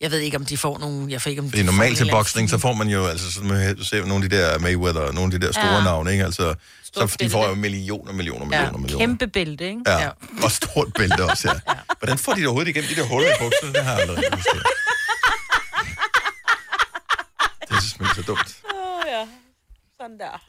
Jeg 0.00 0.10
ved 0.10 0.18
ikke, 0.18 0.36
om 0.36 0.44
de 0.46 0.58
får 0.58 0.78
nogen... 0.78 1.10
Jeg 1.10 1.22
får 1.22 1.30
ikke, 1.30 1.42
om 1.42 1.48
Fordi 1.50 1.62
de 1.62 1.66
får 1.66 1.72
normalt 1.72 1.96
til 1.96 2.10
boksning, 2.10 2.50
så 2.50 2.58
får 2.58 2.72
man 2.72 2.88
jo, 2.88 3.06
altså 3.06 3.40
med- 3.42 3.74
du 3.74 3.84
ser 3.84 4.04
nogle 4.04 4.24
af 4.24 4.30
de 4.30 4.36
der 4.36 4.58
Mayweather, 4.58 5.02
og 5.02 5.14
nogle 5.14 5.34
af 5.34 5.40
de 5.40 5.46
der 5.46 5.52
store 5.52 5.66
Ja. 5.66 5.76
ja. 5.76 5.84
navne, 5.84 6.12
ikke? 6.12 6.24
Altså, 6.24 6.54
så 6.82 7.16
de 7.20 7.30
får 7.30 7.48
jo 7.48 7.54
millioner, 7.54 8.12
millioner, 8.12 8.44
millioner, 8.46 8.78
millioner. 8.78 9.06
Kæmpe 9.06 9.26
bælte, 9.26 9.68
ikke? 9.68 9.80
Ja. 9.86 10.08
og 10.42 10.50
stort 10.50 10.92
bælte 10.98 11.24
også, 11.24 11.48
ja. 11.68 11.72
Hvordan 11.98 12.18
får 12.18 12.32
de 12.32 12.38
det 12.40 12.46
overhovedet 12.46 12.70
igennem 12.70 12.90
de 12.94 13.00
der 13.00 13.06
huller 13.06 13.28
i 13.28 13.32
bukserne? 13.40 13.72
Det 13.72 13.84
har 13.84 13.92
jeg 13.92 14.00
aldrig 14.00 14.18
rigtig 14.18 14.32
forstået. 14.38 14.62
Det 17.68 17.76
er 17.76 17.80
simpelthen 17.80 18.24
så 18.24 18.32
dumt. 18.32 18.56
Åh, 18.64 19.02
ja. 19.06 19.26
Sådan 20.00 20.18
der. 20.18 20.42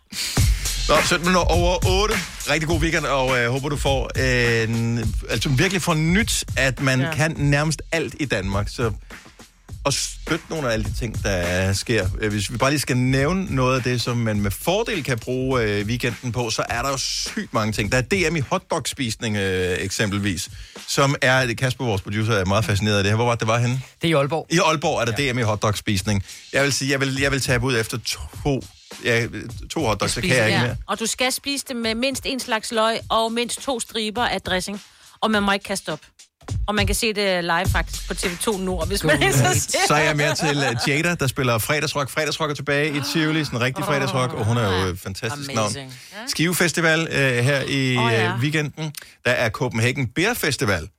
Nå, 0.90 0.96
17 1.06 1.26
minutter 1.28 1.52
over 1.52 1.88
8. 2.02 2.16
Rigtig 2.50 2.68
god 2.70 2.80
weekend, 2.82 3.06
og 3.06 3.40
øh, 3.40 3.52
håber, 3.52 3.70
du 3.70 3.76
får 3.78 4.20
en... 4.64 5.14
Altså 5.30 5.50
virkelig 5.50 5.82
får 5.82 5.94
nyt, 5.94 6.44
at 6.58 6.82
man 6.82 7.00
Ja. 7.02 7.14
kan 7.16 7.34
nærmest 7.38 7.82
alt 7.92 8.16
i 8.20 8.26
Danmark. 8.26 8.70
Så 8.70 8.92
og 9.84 9.94
støtte 9.94 10.46
nogle 10.50 10.68
af 10.70 10.74
alle 10.74 10.86
de 10.86 10.94
ting, 11.00 11.24
der 11.24 11.74
sker. 11.74 12.08
Øh, 12.22 12.32
Hvis 12.32 12.52
vi 12.52 12.58
bare 12.58 12.70
lige 12.72 12.80
skal 12.80 12.98
nævne 12.98 13.56
noget 13.56 13.76
af 13.78 13.84
det, 13.84 14.02
som 14.02 14.18
man 14.18 14.42
med 14.42 14.52
fordel 14.52 15.04
kan 15.04 15.20
bruge 15.20 15.62
øh, 15.64 15.86
weekenden 15.86 16.32
på, 16.32 16.50
så 16.50 16.64
er 16.70 16.82
der 16.82 16.90
jo 16.90 16.98
sygt 16.98 17.54
mange 17.54 17.74
ting. 17.74 17.92
Der 17.92 17.98
er 17.98 18.02
DM 18.30 18.36
i 18.36 18.40
hotdog-spisning 18.40 19.38
øh, 19.38 19.78
eksempelvis, 19.80 20.50
som 20.88 21.16
er, 21.22 21.54
Kasper, 21.54 21.86
vores 21.86 22.02
producer, 22.02 22.34
er 22.34 22.46
meget 22.46 22.66
fascineret 22.66 22.98
af 22.98 23.04
det 23.04 23.12
her. 23.12 23.16
Hvor 23.16 23.26
var 23.26 23.32
det, 23.32 23.40
det 23.40 23.48
var 23.48 23.58
henne? 23.60 23.82
Det 24.02 24.08
er 24.08 24.12
i 24.12 24.14
Aalborg. 24.14 24.48
I 24.50 24.58
Aalborg 24.66 25.02
er 25.02 25.06
der 25.06 25.24
ja. 25.24 25.32
DM 25.32 25.38
i 25.40 25.42
hotdog-spisning. 25.42 26.24
Jeg 26.54 26.64
vil 26.64 26.74
sige, 26.74 26.92
jeg 26.92 27.00
vil, 27.00 27.18
jeg 27.22 27.32
vil 27.32 27.42
tabe 27.42 27.66
ud 27.66 27.78
efter 27.78 27.98
to, 28.44 28.64
ja, 29.04 29.28
to 29.70 29.86
hotdogs, 29.86 30.14
så 30.14 30.22
kan 30.22 30.30
jeg 30.30 30.48
ikke 30.48 30.60
mere. 30.60 30.76
Og 30.88 31.00
du 31.00 31.06
skal 31.06 31.32
spise 31.32 31.66
det 31.68 31.76
med 31.76 31.96
mindst 31.96 32.26
en 32.26 32.40
slags 32.40 32.72
løg 32.72 33.00
og 33.10 33.32
mindst 33.32 33.62
to 33.62 33.80
striber 33.80 34.26
af 34.26 34.42
dressing. 34.42 34.82
Og 35.22 35.32
man 35.32 35.44
må 35.44 35.52
ikke 35.52 35.64
kaste 35.64 35.94
op. 35.94 36.00
Og 36.68 36.76
man 36.76 36.86
kan 36.86 36.96
se 36.96 37.14
det 37.14 37.44
live 37.44 37.66
faktisk 37.72 38.08
på 38.08 38.14
TV2 38.14 38.58
Nord, 38.58 38.88
hvis 38.88 39.04
man 39.04 39.24
er 39.24 39.32
så 39.32 39.78
Så 39.88 39.94
er 39.94 40.04
jeg 40.04 40.16
mere 40.16 40.36
til 40.36 40.58
uh, 40.58 40.90
Jada, 40.90 41.16
der 41.16 41.28
spiller 41.28 41.58
fredagsrock. 41.58 42.10
Fredagsrock 42.10 42.52
er 42.52 42.56
tilbage 42.56 42.98
i 42.98 43.02
Tivoli, 43.14 43.46
sådan 43.46 43.60
en 43.60 43.64
rigtig 43.64 43.86
fredagsrock, 43.86 44.34
og 44.34 44.46
hun 44.46 44.58
er 44.58 44.82
jo 44.82 44.88
et 44.88 45.00
fantastisk 45.00 45.54
navn. 45.54 45.60
Amazing. 45.60 45.94
Skive 46.28 46.56
Festival 46.56 47.02
uh, 47.02 47.16
her 47.16 47.62
i 47.62 47.98
oh, 47.98 48.12
ja. 48.12 48.34
uh, 48.34 48.40
weekenden. 48.40 48.94
Der 49.26 49.32
er 49.32 49.50
Copenhagen 49.50 50.08
Beer 50.08 50.34
Festival. 50.34 50.90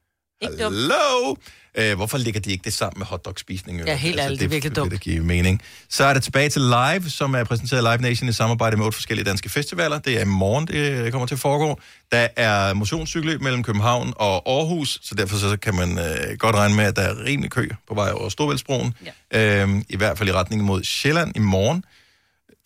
Hello! 0.42 1.36
Uh, 1.78 1.96
hvorfor 1.96 2.18
ligger 2.18 2.40
de 2.40 2.50
ikke 2.52 2.64
det 2.64 2.72
sammen 2.72 2.98
med 2.98 3.06
hotdog-spisning? 3.06 3.80
Ja, 3.86 3.96
helt 3.96 4.20
ærligt, 4.20 4.40
det 4.40 4.46
er 4.46 4.50
virkelig 4.50 4.76
dumt. 4.76 4.92
Det 4.92 5.00
giver 5.00 5.22
mening. 5.22 5.62
Så 5.88 6.04
er 6.04 6.14
det 6.14 6.22
tilbage 6.22 6.48
til 6.48 6.62
Live, 6.62 7.10
som 7.10 7.34
er 7.34 7.44
præsenteret 7.44 7.86
af 7.86 7.98
Live 7.98 8.10
Nation 8.10 8.28
i 8.28 8.32
samarbejde 8.32 8.76
med 8.76 8.84
otte 8.86 8.96
forskellige 8.96 9.24
danske 9.24 9.48
festivaler. 9.48 9.98
Det 9.98 10.16
er 10.16 10.22
i 10.22 10.24
morgen, 10.24 10.66
det 10.66 11.12
kommer 11.12 11.26
til 11.26 11.34
at 11.34 11.38
foregå. 11.38 11.80
Der 12.12 12.28
er 12.36 12.74
motionscykelløb 12.74 13.40
mellem 13.40 13.62
København 13.62 14.12
og 14.16 14.50
Aarhus, 14.50 14.98
så 15.02 15.14
derfor 15.14 15.36
så 15.36 15.56
kan 15.56 15.74
man 15.74 15.90
uh, 15.90 16.36
godt 16.38 16.56
regne 16.56 16.76
med, 16.76 16.84
at 16.84 16.96
der 16.96 17.02
er 17.02 17.24
rimelig 17.24 17.50
kø 17.50 17.68
på 17.88 17.94
vej 17.94 18.10
over 18.10 18.28
Storvældsbroen. 18.28 18.94
Ja. 19.32 19.64
Uh, 19.64 19.80
I 19.88 19.96
hvert 19.96 20.18
fald 20.18 20.28
i 20.28 20.32
retning 20.32 20.64
mod 20.64 20.84
Sjælland 20.84 21.36
i 21.36 21.40
morgen. 21.40 21.84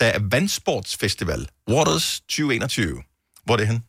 Der 0.01 0.07
er 0.07 0.19
Vandsportsfestival, 0.31 1.49
Waters 1.71 2.21
2021. 2.21 3.03
Hvor 3.45 3.55
er 3.55 3.59
det 3.59 3.67
hen? 3.67 3.83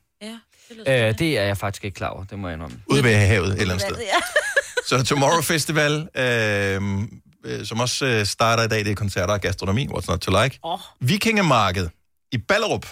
Ja, 0.86 1.07
Øh, 1.09 1.20
det 1.20 1.38
er 1.38 1.43
jeg 1.43 1.57
faktisk 1.57 1.86
ikke 1.86 1.95
klar 1.95 2.09
over, 2.09 2.24
det 2.24 2.39
må 2.39 2.47
jeg 2.47 2.55
indrømme. 2.55 2.80
Ude 2.88 3.03
ved 3.03 3.16
havet 3.16 3.47
et 3.47 3.61
eller 3.61 3.74
andet 3.74 3.88
sted. 3.88 3.97
Ja. 3.97 4.22
Så 4.89 5.03
Tomorrow 5.03 5.41
Festival, 5.41 6.09
øh, 6.16 7.01
øh, 7.45 7.66
som 7.66 7.80
også 7.80 8.05
øh, 8.05 8.26
starter 8.26 8.63
i 8.63 8.68
dag. 8.68 8.80
Det 8.80 8.91
er 8.91 8.95
koncerter 8.95 9.34
og 9.34 9.41
gastronomi, 9.41 9.88
what's 9.88 10.05
not 10.07 10.20
to 10.20 10.43
like. 10.43 10.59
Åh, 10.63 10.80
Vikingemarked 11.01 11.88
i 12.32 12.38
Ballerup. 12.38 12.86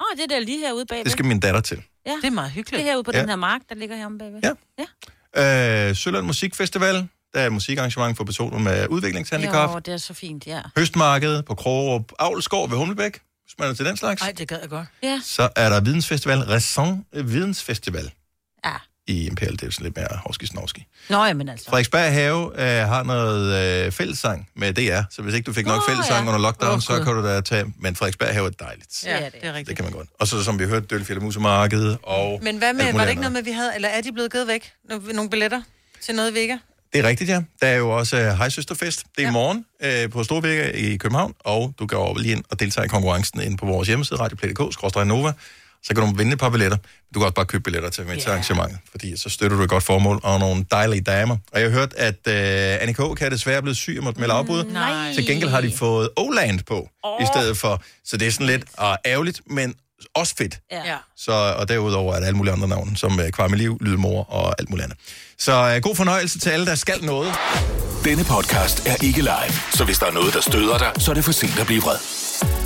oh, 0.00 0.16
det 0.16 0.22
er 0.24 0.26
der 0.26 0.40
lige 0.40 0.58
herude 0.58 0.86
bagved. 0.86 1.04
Det 1.04 1.12
skal 1.12 1.24
min 1.24 1.40
datter 1.40 1.60
til. 1.60 1.82
Ja. 2.06 2.12
Det 2.22 2.24
er 2.24 2.30
meget 2.30 2.50
hyggeligt. 2.50 2.78
Det 2.78 2.86
er 2.86 2.90
herude 2.90 3.04
på 3.04 3.10
Ja. 3.14 3.20
den 3.20 3.28
her 3.28 3.36
mark, 3.36 3.60
der 3.68 3.74
ligger 3.74 3.96
heromme 3.96 4.18
bagved. 4.18 4.40
Ja. 5.36 5.88
Øh, 5.88 5.96
Sølund 5.96 6.26
Musikfestival. 6.26 7.08
Der 7.34 7.40
er 7.42 7.46
et 7.46 7.52
musikarrangement 7.52 8.16
for 8.16 8.24
personer 8.24 8.58
med 8.58 8.86
udviklingshandicap. 8.88 9.70
Jo, 9.74 9.78
det 9.78 9.94
er 9.94 9.98
så 9.98 10.14
fint, 10.14 10.46
ja. 10.46 10.60
Høstmarked 10.78 11.42
på 11.42 11.54
Krogerup 11.54 12.12
Avlskov 12.18 12.70
ved 12.70 12.78
Humlebæk, 12.78 13.18
hvis 13.46 13.54
man 13.58 13.70
er 13.70 13.74
til 13.74 13.86
den 13.86 13.96
slags. 13.96 14.22
Ej, 14.22 14.32
det 14.32 14.48
gad 14.48 14.58
jeg 14.60 14.68
godt. 14.68 14.86
Ja. 15.02 15.20
Så 15.24 15.48
er 15.56 15.68
der 15.68 15.80
Vidensfestival, 15.80 16.38
Raison 16.38 17.04
Vidensfestival 17.12 18.10
Ja. 18.64 18.72
i 19.06 19.26
Imperial. 19.26 19.52
Det 19.52 19.62
er 19.62 19.70
sådan 19.70 19.84
lidt 19.84 19.96
mere 19.96 20.08
hovski 20.26 20.48
Nå, 21.08 21.24
jamen 21.24 21.48
altså. 21.48 21.66
Frederiksberg 21.70 22.12
Have 22.12 22.60
øh, 22.60 22.88
har 22.88 23.02
noget 23.02 23.84
øh, 23.86 23.92
fællesang 23.92 24.48
med 24.56 24.74
DR, 24.74 25.02
så 25.10 25.22
hvis 25.22 25.34
ikke 25.34 25.46
du 25.46 25.52
fik 25.52 25.66
nok 25.66 25.82
Nå, 25.88 25.92
fællesang 25.94 26.24
ja. 26.24 26.28
under 26.28 26.40
lockdown, 26.40 26.74
Åh, 26.74 26.80
så 26.80 27.04
kan 27.04 27.14
du 27.14 27.26
da 27.26 27.40
tage... 27.40 27.72
Men 27.78 27.96
Frederiksberg 27.96 28.28
Have 28.34 28.46
er 28.46 28.50
dejligt. 28.50 29.04
Ja, 29.04 29.16
det 29.16 29.34
er 29.42 29.48
rigtigt. 29.48 29.68
Det 29.68 29.76
kan 29.76 29.84
man 29.84 29.92
godt. 29.92 30.08
Og 30.20 30.28
så 30.28 30.44
som 30.44 30.58
vi 30.58 30.64
hørte, 30.64 30.86
Dølfjælde 30.86 31.20
Musemarked 31.20 31.96
og... 32.02 32.40
Men 32.42 32.58
hvad 32.58 32.72
med, 32.72 32.92
var 32.92 33.00
det 33.02 33.10
ikke 33.10 33.22
noget 33.22 33.32
med, 33.32 33.42
vi 33.42 33.50
havde, 33.50 33.74
eller 33.74 33.88
er 33.88 34.00
de 34.00 34.12
blevet 34.12 34.32
givet 34.32 34.46
væk? 34.46 34.72
Nogle, 34.88 35.12
nogle 35.12 35.30
billetter 35.30 35.62
til 36.02 36.14
noget 36.14 36.34
Vega? 36.34 36.56
Det 36.92 37.04
er 37.04 37.08
rigtigt, 37.08 37.30
ja. 37.30 37.42
Der 37.62 37.66
er 37.66 37.76
jo 37.76 37.90
også 37.90 38.16
uh, 38.16 38.38
Hej 38.38 38.48
Søsterfest. 38.48 39.04
Det 39.16 39.18
er 39.18 39.22
ja. 39.22 39.28
i 39.28 39.32
morgen 39.32 39.64
uh, 40.04 40.10
på 40.10 40.24
Storvægge 40.24 40.78
i 40.78 40.96
København, 40.96 41.34
og 41.40 41.74
du 41.78 41.86
går 41.86 41.96
over 41.96 42.18
lige 42.18 42.32
ind 42.32 42.44
og 42.50 42.60
deltager 42.60 42.84
i 42.84 42.88
konkurrencen 42.88 43.40
ind 43.40 43.58
på 43.58 43.66
vores 43.66 43.88
hjemmeside, 43.88 44.20
radioplay.dk, 44.20 45.06
Nova. 45.06 45.32
Så 45.82 45.94
kan 45.94 46.06
du 46.06 46.16
vinde 46.16 46.32
et 46.32 46.38
par 46.38 46.50
billetter. 46.50 46.76
Du 47.14 47.18
kan 47.20 47.22
også 47.22 47.34
bare 47.34 47.46
købe 47.46 47.62
billetter 47.62 47.90
til 47.90 48.06
med 48.06 48.16
til 48.16 48.30
arrangementet, 48.30 48.78
fordi 48.90 49.16
så 49.16 49.28
støtter 49.28 49.56
du 49.56 49.62
et 49.62 49.70
godt 49.70 49.82
formål 49.82 50.20
og 50.22 50.40
nogle 50.40 50.64
dejlige 50.70 51.00
damer. 51.00 51.36
Og 51.52 51.60
jeg 51.60 51.70
har 51.70 51.78
hørt, 51.78 51.94
at 51.96 52.14
uh, 52.26 52.82
Annie 52.82 52.94
K. 52.94 53.16
kan 53.18 53.30
desværre 53.30 53.62
blive 53.62 53.74
syg 53.74 53.94
og 53.98 54.04
måtte 54.04 54.20
melde 54.20 54.34
afbud. 54.34 54.64
nej. 54.64 55.12
Til 55.14 55.26
gengæld 55.26 55.50
har 55.50 55.60
de 55.60 55.72
fået 55.72 56.08
Oland 56.16 56.60
på 56.60 56.88
oh. 57.02 57.22
i 57.22 57.26
stedet 57.26 57.56
for. 57.56 57.82
Så 58.04 58.16
det 58.16 58.28
er 58.28 58.32
sådan 58.32 58.46
lidt 58.46 58.62
uh, 58.62 58.94
ærgerligt, 59.06 59.40
men 59.46 59.74
også 60.14 60.34
fedt. 60.38 60.58
Ja. 60.72 60.96
Så, 61.16 61.32
og 61.32 61.68
derudover 61.68 62.14
er 62.14 62.20
der 62.20 62.26
alle 62.26 62.36
mulige 62.36 62.52
andre 62.52 62.68
navne, 62.68 62.96
som 62.96 63.12
uh, 63.18 63.28
Kvarmeliv, 63.32 63.78
Lydmor 63.80 64.24
og 64.30 64.54
alt 64.58 64.70
muligt 64.70 64.84
andet. 64.84 64.98
Så 65.38 65.74
uh, 65.76 65.82
god 65.82 65.96
fornøjelse 65.96 66.38
til 66.38 66.50
alle, 66.50 66.66
der 66.66 66.74
skal 66.74 67.04
noget. 67.04 67.34
Denne 68.04 68.24
podcast 68.24 68.86
er 68.86 69.04
ikke 69.04 69.20
live, 69.20 69.52
så 69.72 69.84
hvis 69.84 69.98
der 69.98 70.06
er 70.06 70.12
noget, 70.12 70.34
der 70.34 70.40
støder 70.40 70.78
dig, 70.78 70.92
så 70.98 71.10
er 71.10 71.14
det 71.14 71.24
for 71.24 71.32
sent 71.32 71.58
at 71.58 71.66
blive 71.66 71.82
vred. 71.82 71.96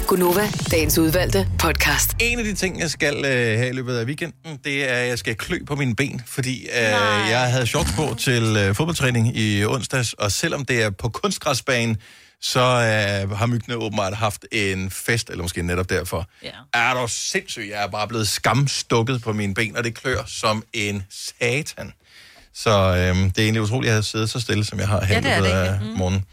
Gunova, 0.06 0.48
dagens 0.70 0.98
udvalgte 0.98 1.48
podcast. 1.58 2.16
En 2.20 2.38
af 2.38 2.44
de 2.44 2.54
ting, 2.54 2.80
jeg 2.80 2.90
skal 2.90 3.24
øh, 3.24 3.58
have 3.58 3.68
i 3.68 3.72
løbet 3.72 3.96
af 3.96 4.04
weekenden, 4.04 4.58
det 4.64 4.90
er, 4.90 4.94
at 4.94 5.08
jeg 5.08 5.18
skal 5.18 5.34
klø 5.34 5.58
på 5.66 5.76
mine 5.76 5.96
ben, 5.96 6.22
fordi 6.26 6.62
øh, 6.62 7.30
jeg 7.30 7.52
havde 7.52 7.66
shorts 7.66 7.92
på 7.92 8.14
til 8.18 8.56
øh, 8.56 8.74
fodboldtræning 8.74 9.36
i 9.36 9.64
onsdags, 9.64 10.12
og 10.12 10.32
selvom 10.32 10.64
det 10.64 10.82
er 10.82 10.90
på 10.90 11.08
kunstgræsbanen, 11.08 11.96
så 12.42 12.60
øh, 12.60 13.30
har 13.30 13.46
myggene 13.46 13.76
åbenbart 13.76 14.14
haft 14.16 14.46
en 14.52 14.90
fest, 14.90 15.30
eller 15.30 15.42
måske 15.42 15.62
netop 15.62 15.90
derfor. 15.90 16.28
Ja. 16.42 16.50
Er 16.74 16.94
du 16.94 17.08
sindssyg? 17.08 17.68
Jeg 17.70 17.82
er 17.82 17.86
bare 17.88 18.08
blevet 18.08 18.28
skamstukket 18.28 19.22
på 19.22 19.32
mine 19.32 19.54
ben, 19.54 19.76
og 19.76 19.84
det 19.84 19.94
klør 19.94 20.24
som 20.26 20.64
en 20.72 21.04
satan. 21.10 21.92
Så 22.54 22.70
øh, 22.70 23.16
det 23.16 23.38
er 23.38 23.42
egentlig 23.42 23.62
utroligt, 23.62 23.88
at 23.90 23.92
jeg 23.92 23.96
har 23.96 24.02
siddet 24.02 24.30
så 24.30 24.40
stille, 24.40 24.64
som 24.64 24.78
jeg 24.78 24.88
har 24.88 25.04
her 25.04 25.14
Ja, 25.14 25.20
i 25.20 25.22
det 25.22 25.32
er 25.32 25.40
det 25.40 25.48
af. 25.48 25.80
Mm. 25.80 25.86
morgenen. 25.86 26.24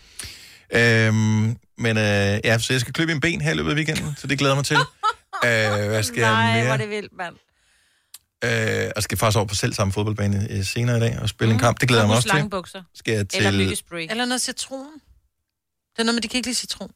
Øhm, 0.69 1.57
men 1.77 1.97
øh, 1.97 2.39
ja, 2.43 2.59
så 2.59 2.73
jeg 2.73 2.81
skal 2.81 2.93
klø 2.93 3.05
mine 3.05 3.21
ben 3.21 3.41
her 3.41 3.51
i 3.51 3.55
løbet 3.55 3.71
af 3.71 3.75
weekenden, 3.75 4.15
så 4.17 4.27
det 4.27 4.37
glæder 4.39 4.53
jeg 4.53 4.57
mig 4.57 4.65
til. 4.65 4.77
øh, 5.45 5.89
hvad 5.89 6.03
skal 6.03 6.21
Nej, 6.21 6.29
jeg 6.31 6.53
hvor 6.53 6.63
mere? 6.63 6.73
er 6.73 6.77
det 6.77 6.89
vildt, 6.89 7.11
mand. 7.17 7.35
Øh, 8.43 8.91
og 8.95 9.03
skal 9.03 9.17
faktisk 9.17 9.37
over 9.37 9.47
på 9.47 9.55
selv 9.55 9.73
samme 9.73 9.93
fodboldbane 9.93 10.47
øh, 10.49 10.65
senere 10.65 10.97
i 10.97 10.99
dag 10.99 11.19
og 11.21 11.29
spille 11.29 11.51
mm. 11.51 11.55
en 11.55 11.59
kamp. 11.59 11.81
Det 11.81 11.87
glæder 11.87 12.03
jeg 12.03 12.07
mig 12.07 12.17
også 12.17 12.29
til. 12.71 12.83
Skal 12.95 13.11
jeg 13.11 13.25
Eller 13.33 13.51
til... 13.51 13.59
lykkespray. 13.59 14.07
Eller 14.09 14.25
noget 14.25 14.41
citron. 14.41 14.85
Det 15.97 16.01
er 16.01 16.05
noget 16.05 16.15
med, 16.15 16.21
de 16.21 16.27
kan 16.27 16.37
ikke 16.37 16.47
lide 16.47 16.55
citron. 16.57 16.91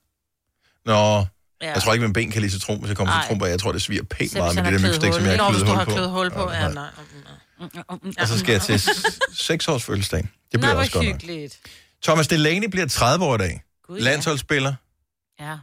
Nå, 0.86 0.94
ja. 0.94 1.74
Jeg 1.74 1.82
tror 1.84 1.94
ikke, 1.94 2.04
min 2.06 2.14
ben 2.14 2.32
kan 2.32 2.42
lide 2.42 2.52
citron, 2.52 2.80
hvis 2.80 2.88
jeg 2.90 2.98
kommer 2.98 3.14
til 3.14 3.22
citron 3.24 3.40
på. 3.40 3.46
Jeg 3.46 3.60
tror, 3.60 3.72
det 3.72 3.82
sviger 3.82 4.04
pænt 4.04 4.34
meget 4.34 4.56
med 4.56 4.64
det 4.64 4.72
har 4.72 4.78
der 4.80 4.88
myggstik, 4.88 5.14
som 5.14 5.22
hul. 5.22 5.30
jeg 5.30 5.38
Nå, 5.38 5.44
har 5.44 5.52
hvis 5.52 5.64
kløet 5.64 5.68
du 5.68 5.72
hul 5.72 5.78
har 5.78 5.86
på. 5.86 5.92
kløet 5.92 6.10
hul 6.10 6.32
på. 6.32 6.52
Ja, 6.52 6.68
nej. 6.70 6.90
Og 8.20 8.28
så 8.28 8.40
skal 8.40 8.52
jeg 8.52 8.62
til 8.62 8.82
6 9.34 9.68
års 9.68 9.84
fødselsdag. 9.84 10.28
Det 10.52 10.60
bliver 10.60 10.74
Nå, 10.74 10.80
også 10.80 10.92
godt 10.92 11.06
hyggeligt. 11.06 11.60
Thomas 12.04 12.28
Delaney 12.28 12.68
bliver 12.70 12.88
30 12.88 13.26
år 13.26 13.36
i 13.36 13.38
dag. 13.38 13.64
Gud. 13.88 14.00
Landsholdsspiller. 14.00 14.74
Ja. 15.40 15.58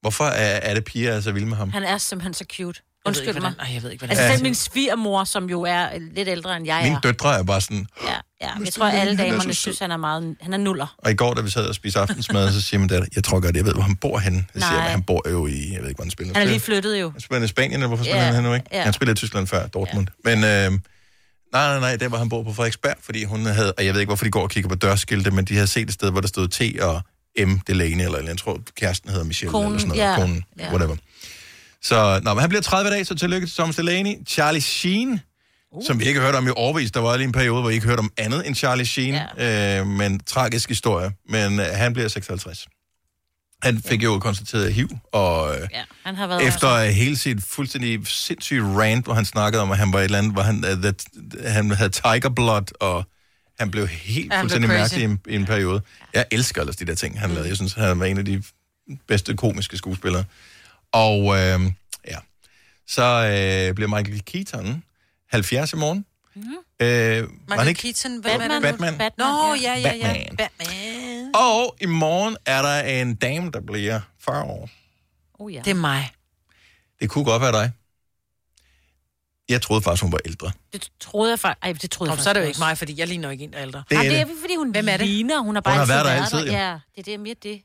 Hvorfor 0.00 0.24
er, 0.24 0.56
er 0.70 0.74
det 0.74 0.84
piger, 0.84 1.12
er 1.12 1.20
så 1.20 1.32
vilde 1.32 1.48
med 1.48 1.56
ham? 1.56 1.70
Han 1.70 1.84
er 1.84 1.98
simpelthen 1.98 2.34
så 2.34 2.44
cute. 2.56 2.80
Undskyld 3.06 3.28
ikke, 3.28 3.40
mig. 3.40 3.50
hvordan- 3.50 3.66
Ej, 3.68 3.74
jeg 3.74 3.82
ved 3.82 3.90
ikke, 3.90 4.00
hvordan 4.00 4.16
Altså 4.18 4.32
er. 4.32 4.36
selv 4.36 4.42
min 4.42 4.54
svigermor, 4.54 5.24
som 5.24 5.50
jo 5.50 5.62
er 5.62 5.88
lidt 6.14 6.28
ældre 6.28 6.56
end 6.56 6.66
jeg 6.66 6.80
Mine 6.82 6.96
er. 6.96 7.00
døtre 7.00 7.38
er 7.38 7.42
bare 7.42 7.60
sådan... 7.60 7.86
Ja, 8.04 8.08
ja. 8.42 8.48
Jeg 8.64 8.72
tror, 8.72 8.86
alle 8.86 9.12
er 9.12 9.16
damerne 9.30 9.54
synes, 9.54 9.78
han 9.78 9.90
er 9.90 9.96
meget... 9.96 10.36
Han 10.40 10.52
er 10.52 10.56
nuller. 10.58 10.94
Og 10.98 11.10
i 11.10 11.14
går, 11.14 11.34
da 11.34 11.40
vi 11.40 11.50
sad 11.50 11.66
og 11.66 11.74
spiste 11.74 11.98
aftensmad, 12.00 12.52
så 12.52 12.60
siger 12.62 12.78
min 12.80 12.88
datter, 12.88 13.08
jeg 13.16 13.24
tror 13.24 13.40
godt, 13.40 13.56
jeg 13.56 13.64
ved, 13.64 13.72
hvor 13.72 13.82
han 13.82 13.96
bor 13.96 14.18
henne. 14.18 14.44
Jeg 14.54 14.62
siger, 14.62 14.72
Nej. 14.78 14.88
han 14.88 15.02
bor 15.02 15.30
jo 15.30 15.46
i, 15.46 15.72
jeg 15.72 15.80
ved 15.82 15.88
ikke, 15.88 15.96
hvor 15.98 16.04
han 16.04 16.10
spiller. 16.10 16.34
Han 16.34 16.42
er 16.42 16.50
lige 16.50 16.60
flyttet 16.60 17.00
jo. 17.00 17.10
Han 17.10 17.20
spiller 17.20 17.44
i 17.44 17.48
Spanien, 17.48 17.72
eller 17.72 17.86
hvorfor 17.86 18.04
spiller 18.04 18.18
Ja, 18.20 18.24
han 18.24 18.34
her 18.34 18.40
nu, 18.42 18.54
ikke? 18.54 18.66
ja. 18.72 18.82
Han 18.82 18.92
spillede 18.92 19.12
i 19.12 19.16
Tyskland 19.16 19.46
før, 19.46 19.66
Dortmund. 19.66 20.06
Men 20.24 20.38
øh, 20.38 20.42
nej, 20.42 20.78
nej, 21.52 21.80
nej, 21.80 21.96
der 21.96 22.08
hvor 22.08 22.18
han 22.18 22.28
bor 22.28 22.42
på 22.42 22.52
Frederiksberg, 22.52 22.96
fordi 23.02 23.24
hun 23.24 23.46
havde, 23.46 23.72
og 23.72 23.84
jeg 23.86 23.94
ved 23.94 24.00
ikke, 24.00 24.08
hvorfor 24.08 24.24
de 24.24 24.30
går 24.30 24.42
og 24.42 24.50
kigger 24.50 24.68
på 24.68 24.74
dørskilte, 24.76 25.30
men 25.30 25.44
de 25.44 25.54
havde 25.54 25.66
set 25.66 25.88
et 25.88 25.94
sted, 25.94 26.10
hvor 26.10 26.20
der 26.20 26.28
stod 26.28 26.48
T 26.48 26.80
og 26.82 27.02
M 27.46 27.58
Delaney, 27.66 28.04
eller, 28.04 28.18
eller 28.18 28.30
jeg 28.30 28.38
tror, 28.38 28.60
kæresten 28.76 29.10
hedder 29.10 29.24
Michelle, 29.24 29.50
Konen, 29.50 29.66
eller 29.66 29.78
sådan 29.78 29.88
noget. 29.96 30.10
ja. 30.10 30.16
Konen, 30.16 30.44
Ja. 30.58 30.68
whatever. 30.70 30.96
Så, 31.82 32.20
nå, 32.22 32.34
men 32.34 32.40
han 32.40 32.48
bliver 32.48 32.62
30 32.62 32.90
dage, 32.90 33.04
så 33.04 33.14
tillykke 33.14 33.46
til 33.46 33.54
Thomas 33.56 33.76
Delaney. 33.76 34.14
Charlie 34.26 34.60
Sheen, 34.60 35.20
uh. 35.72 35.82
som 35.86 36.00
vi 36.00 36.04
ikke 36.04 36.20
har 36.20 36.26
hørt 36.26 36.34
om 36.34 36.46
i 36.46 36.50
årvis. 36.50 36.90
Der 36.90 37.00
var 37.00 37.16
lige 37.16 37.26
en 37.26 37.32
periode, 37.32 37.60
hvor 37.60 37.68
vi 37.68 37.74
ikke 37.74 37.86
hørte 37.86 38.00
om 38.00 38.12
andet 38.16 38.46
end 38.46 38.54
Charlie 38.54 38.86
Sheen. 38.86 39.14
Ja. 39.38 39.80
Øh, 39.80 39.86
men 39.86 40.20
tragisk 40.20 40.68
historie. 40.68 41.12
Men 41.28 41.60
øh, 41.60 41.66
han 41.66 41.92
bliver 41.92 42.08
56. 42.08 42.66
Han 43.62 43.82
fik 43.82 44.04
jo 44.04 44.18
konstateret 44.18 44.72
HIV, 44.74 44.88
og 45.12 45.54
øh, 45.56 45.68
Ja, 45.72 45.82
han 46.04 46.16
har 46.16 46.26
været... 46.26 46.46
efter 46.46 46.72
øh, 46.74 46.88
hele 46.88 47.16
sit 47.16 47.44
fuldstændig 47.44 48.06
sindssyge 48.06 48.62
rant, 48.82 49.04
hvor 49.04 49.14
han 49.14 49.24
snakkede 49.24 49.62
om, 49.62 49.70
at 49.70 49.78
han 49.78 49.92
var 49.92 49.98
et 49.98 50.04
eller 50.04 50.18
andet, 50.18 50.32
hvor 50.32 50.42
han, 50.42 50.56
uh, 50.56 50.82
that, 50.82 51.04
han 51.46 51.70
havde 51.70 51.90
tiger 51.90 52.28
blood, 52.36 52.82
og 52.82 53.04
han 53.58 53.70
blev 53.70 53.86
helt 53.86 54.24
Ja, 54.24 54.28
blev 54.28 54.40
fuldstændig 54.40 54.70
crazy. 54.70 54.80
mærkelig 54.94 55.00
i 55.02 55.04
en, 55.04 55.20
i 55.28 55.34
en 55.34 55.46
periode. 55.46 55.80
Jeg 56.14 56.24
elsker 56.30 56.60
ellers 56.60 56.76
de 56.76 56.84
der 56.86 56.94
ting, 56.94 57.20
han 57.20 57.30
lavede. 57.30 57.48
Jeg 57.48 57.56
synes, 57.56 57.72
han 57.74 58.00
var 58.00 58.06
en 58.06 58.18
af 58.18 58.24
de 58.24 58.42
bedste 59.08 59.36
komiske 59.36 59.76
skuespillere. 59.76 60.24
Og 60.92 61.20
øh, 61.20 61.60
ja, 62.06 62.18
så 62.86 63.02
øh, 63.02 63.74
bliver 63.74 63.88
Michael 63.96 64.24
Keaton 64.24 64.84
70 65.30 65.72
i 65.72 65.76
morgen. 65.76 66.04
Mm-hmm. 66.34 66.56
Øh, 66.80 67.28
Michael 67.48 67.68
ikke? 67.68 67.80
Keaton, 67.80 68.22
Batman. 68.22 68.50
er 68.50 68.54
det? 68.54 68.62
Batman. 68.62 68.98
Batman. 68.98 69.26
Nå, 69.26 69.54
ja, 69.54 69.74
ja, 69.74 69.94
ja. 69.94 70.12
Batman. 70.12 70.36
Batman. 70.36 71.32
Og 71.34 71.76
i 71.80 71.86
morgen 71.86 72.36
er 72.46 72.62
der 72.62 72.80
en 72.80 73.14
dame, 73.14 73.50
der 73.50 73.60
bliver 73.60 74.00
40 74.20 74.42
år. 74.44 74.70
Oh, 75.34 75.54
ja. 75.54 75.60
Det 75.64 75.70
er 75.70 75.74
mig. 75.74 76.10
Det 77.00 77.10
kunne 77.10 77.24
godt 77.24 77.42
være 77.42 77.52
dig. 77.52 77.72
Jeg 79.48 79.62
troede 79.62 79.82
faktisk, 79.82 80.02
hun 80.02 80.12
var 80.12 80.20
ældre. 80.24 80.52
Det 80.72 80.90
troede 81.00 81.30
jeg 81.30 81.38
faktisk... 81.38 81.64
Ej, 81.64 81.72
det 81.72 81.90
troede 81.90 82.10
Nå, 82.10 82.14
jeg 82.14 82.22
så 82.22 82.28
er 82.28 82.32
det 82.32 82.40
jo 82.40 82.46
ikke 82.46 82.58
mig, 82.58 82.78
fordi 82.78 82.98
jeg 82.98 83.08
ligner 83.08 83.30
ikke 83.30 83.44
en, 83.44 83.52
der 83.52 83.58
er 83.58 83.62
ældre. 83.62 83.84
Det 83.88 83.94
er 83.96 84.02
Nej, 84.02 84.08
det 84.08 84.20
er 84.20 84.26
fordi, 84.40 84.56
hun 84.56 84.70
Hvem 84.70 84.88
er 84.88 84.96
det? 84.96 85.06
ligner. 85.06 85.38
Hun 85.40 85.54
har 85.56 85.60
bare 85.62 85.74
Hun 85.74 85.78
har 85.78 85.86
været 85.86 86.04
der 86.04 86.10
været 86.10 86.22
altid, 86.22 86.38
der. 86.38 86.44
jo. 86.44 86.52
Ja, 86.52 86.72
det 86.96 86.98
er 86.98 87.02
det 87.02 87.20
mere 87.20 87.34
det. 87.42 87.62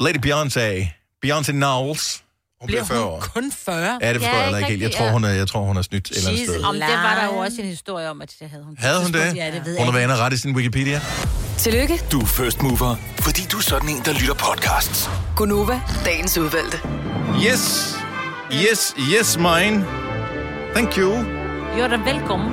Lady 0.00 0.26
Beyoncé. 0.26 0.88
Beyoncé 1.24 1.52
Knowles. 1.52 2.22
Hun 2.60 2.66
bliver 2.66 2.84
40 2.84 3.04
år. 3.04 3.24
kun 3.34 3.52
40? 3.52 3.98
Ja, 4.02 4.12
det 4.12 4.22
forstår 4.22 4.38
Ja, 4.38 4.44
jeg 4.48 4.58
ikke 4.58 4.68
helt. 4.70 4.82
Jeg 4.82 4.92
tror, 4.92 5.10
hun 5.10 5.24
er, 5.24 5.28
jeg 5.28 5.48
tror, 5.48 5.60
hun 5.60 5.76
er 5.76 5.82
snydt 5.82 6.10
et 6.10 6.16
eller 6.16 6.30
andet 6.30 6.46
sted. 6.48 6.62
Om 6.64 6.74
det 6.74 6.82
var 6.82 7.14
der 7.20 7.24
jo 7.24 7.36
også 7.38 7.60
en 7.62 7.66
historie 7.68 8.10
om, 8.10 8.22
at 8.22 8.34
det 8.40 8.48
havde 8.50 8.64
hun. 8.64 8.76
Havde 8.78 9.02
hun 9.02 9.12
det? 9.12 9.36
Ja, 9.36 9.46
det 9.46 9.62
ved 9.64 9.76
Hun 9.78 9.86
jeg 9.86 9.92
har 9.92 9.98
ikke. 9.98 10.08
været 10.08 10.20
ret 10.20 10.32
i 10.32 10.36
sin 10.36 10.56
Wikipedia. 10.56 11.00
Tillykke, 11.58 12.02
Du 12.12 12.20
er 12.20 12.26
first 12.26 12.62
mover, 12.62 12.96
fordi 13.20 13.42
du 13.52 13.56
er 13.56 13.62
sådan 13.62 13.88
en, 13.88 14.02
der 14.04 14.12
lytter 14.12 14.34
podcasts. 14.34 15.10
Gunova, 15.36 15.80
dagens 16.04 16.38
udvalgte. 16.38 16.78
Yes. 17.46 17.94
Yes, 18.52 18.94
yes, 19.14 19.36
mine. 19.36 19.86
Thank 20.74 20.98
you. 20.98 21.12
Jo, 21.78 21.88
da 21.88 21.96
velkommen. 22.12 22.52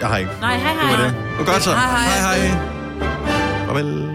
Jeg 0.00 0.08
har 0.08 0.16
ikke. 0.16 0.30
Nej, 0.40 0.58
hej, 0.58 0.72
Det 0.72 0.80
hej. 0.82 0.96
var 0.96 1.04
det. 1.04 1.14
Det 1.38 1.46
var 1.46 1.52
godt 1.52 1.62
så. 1.62 1.70
Hej, 1.74 1.90
hej. 1.90 2.20
Hej, 2.20 2.38
hej. 2.48 3.66
Farvel. 3.66 4.11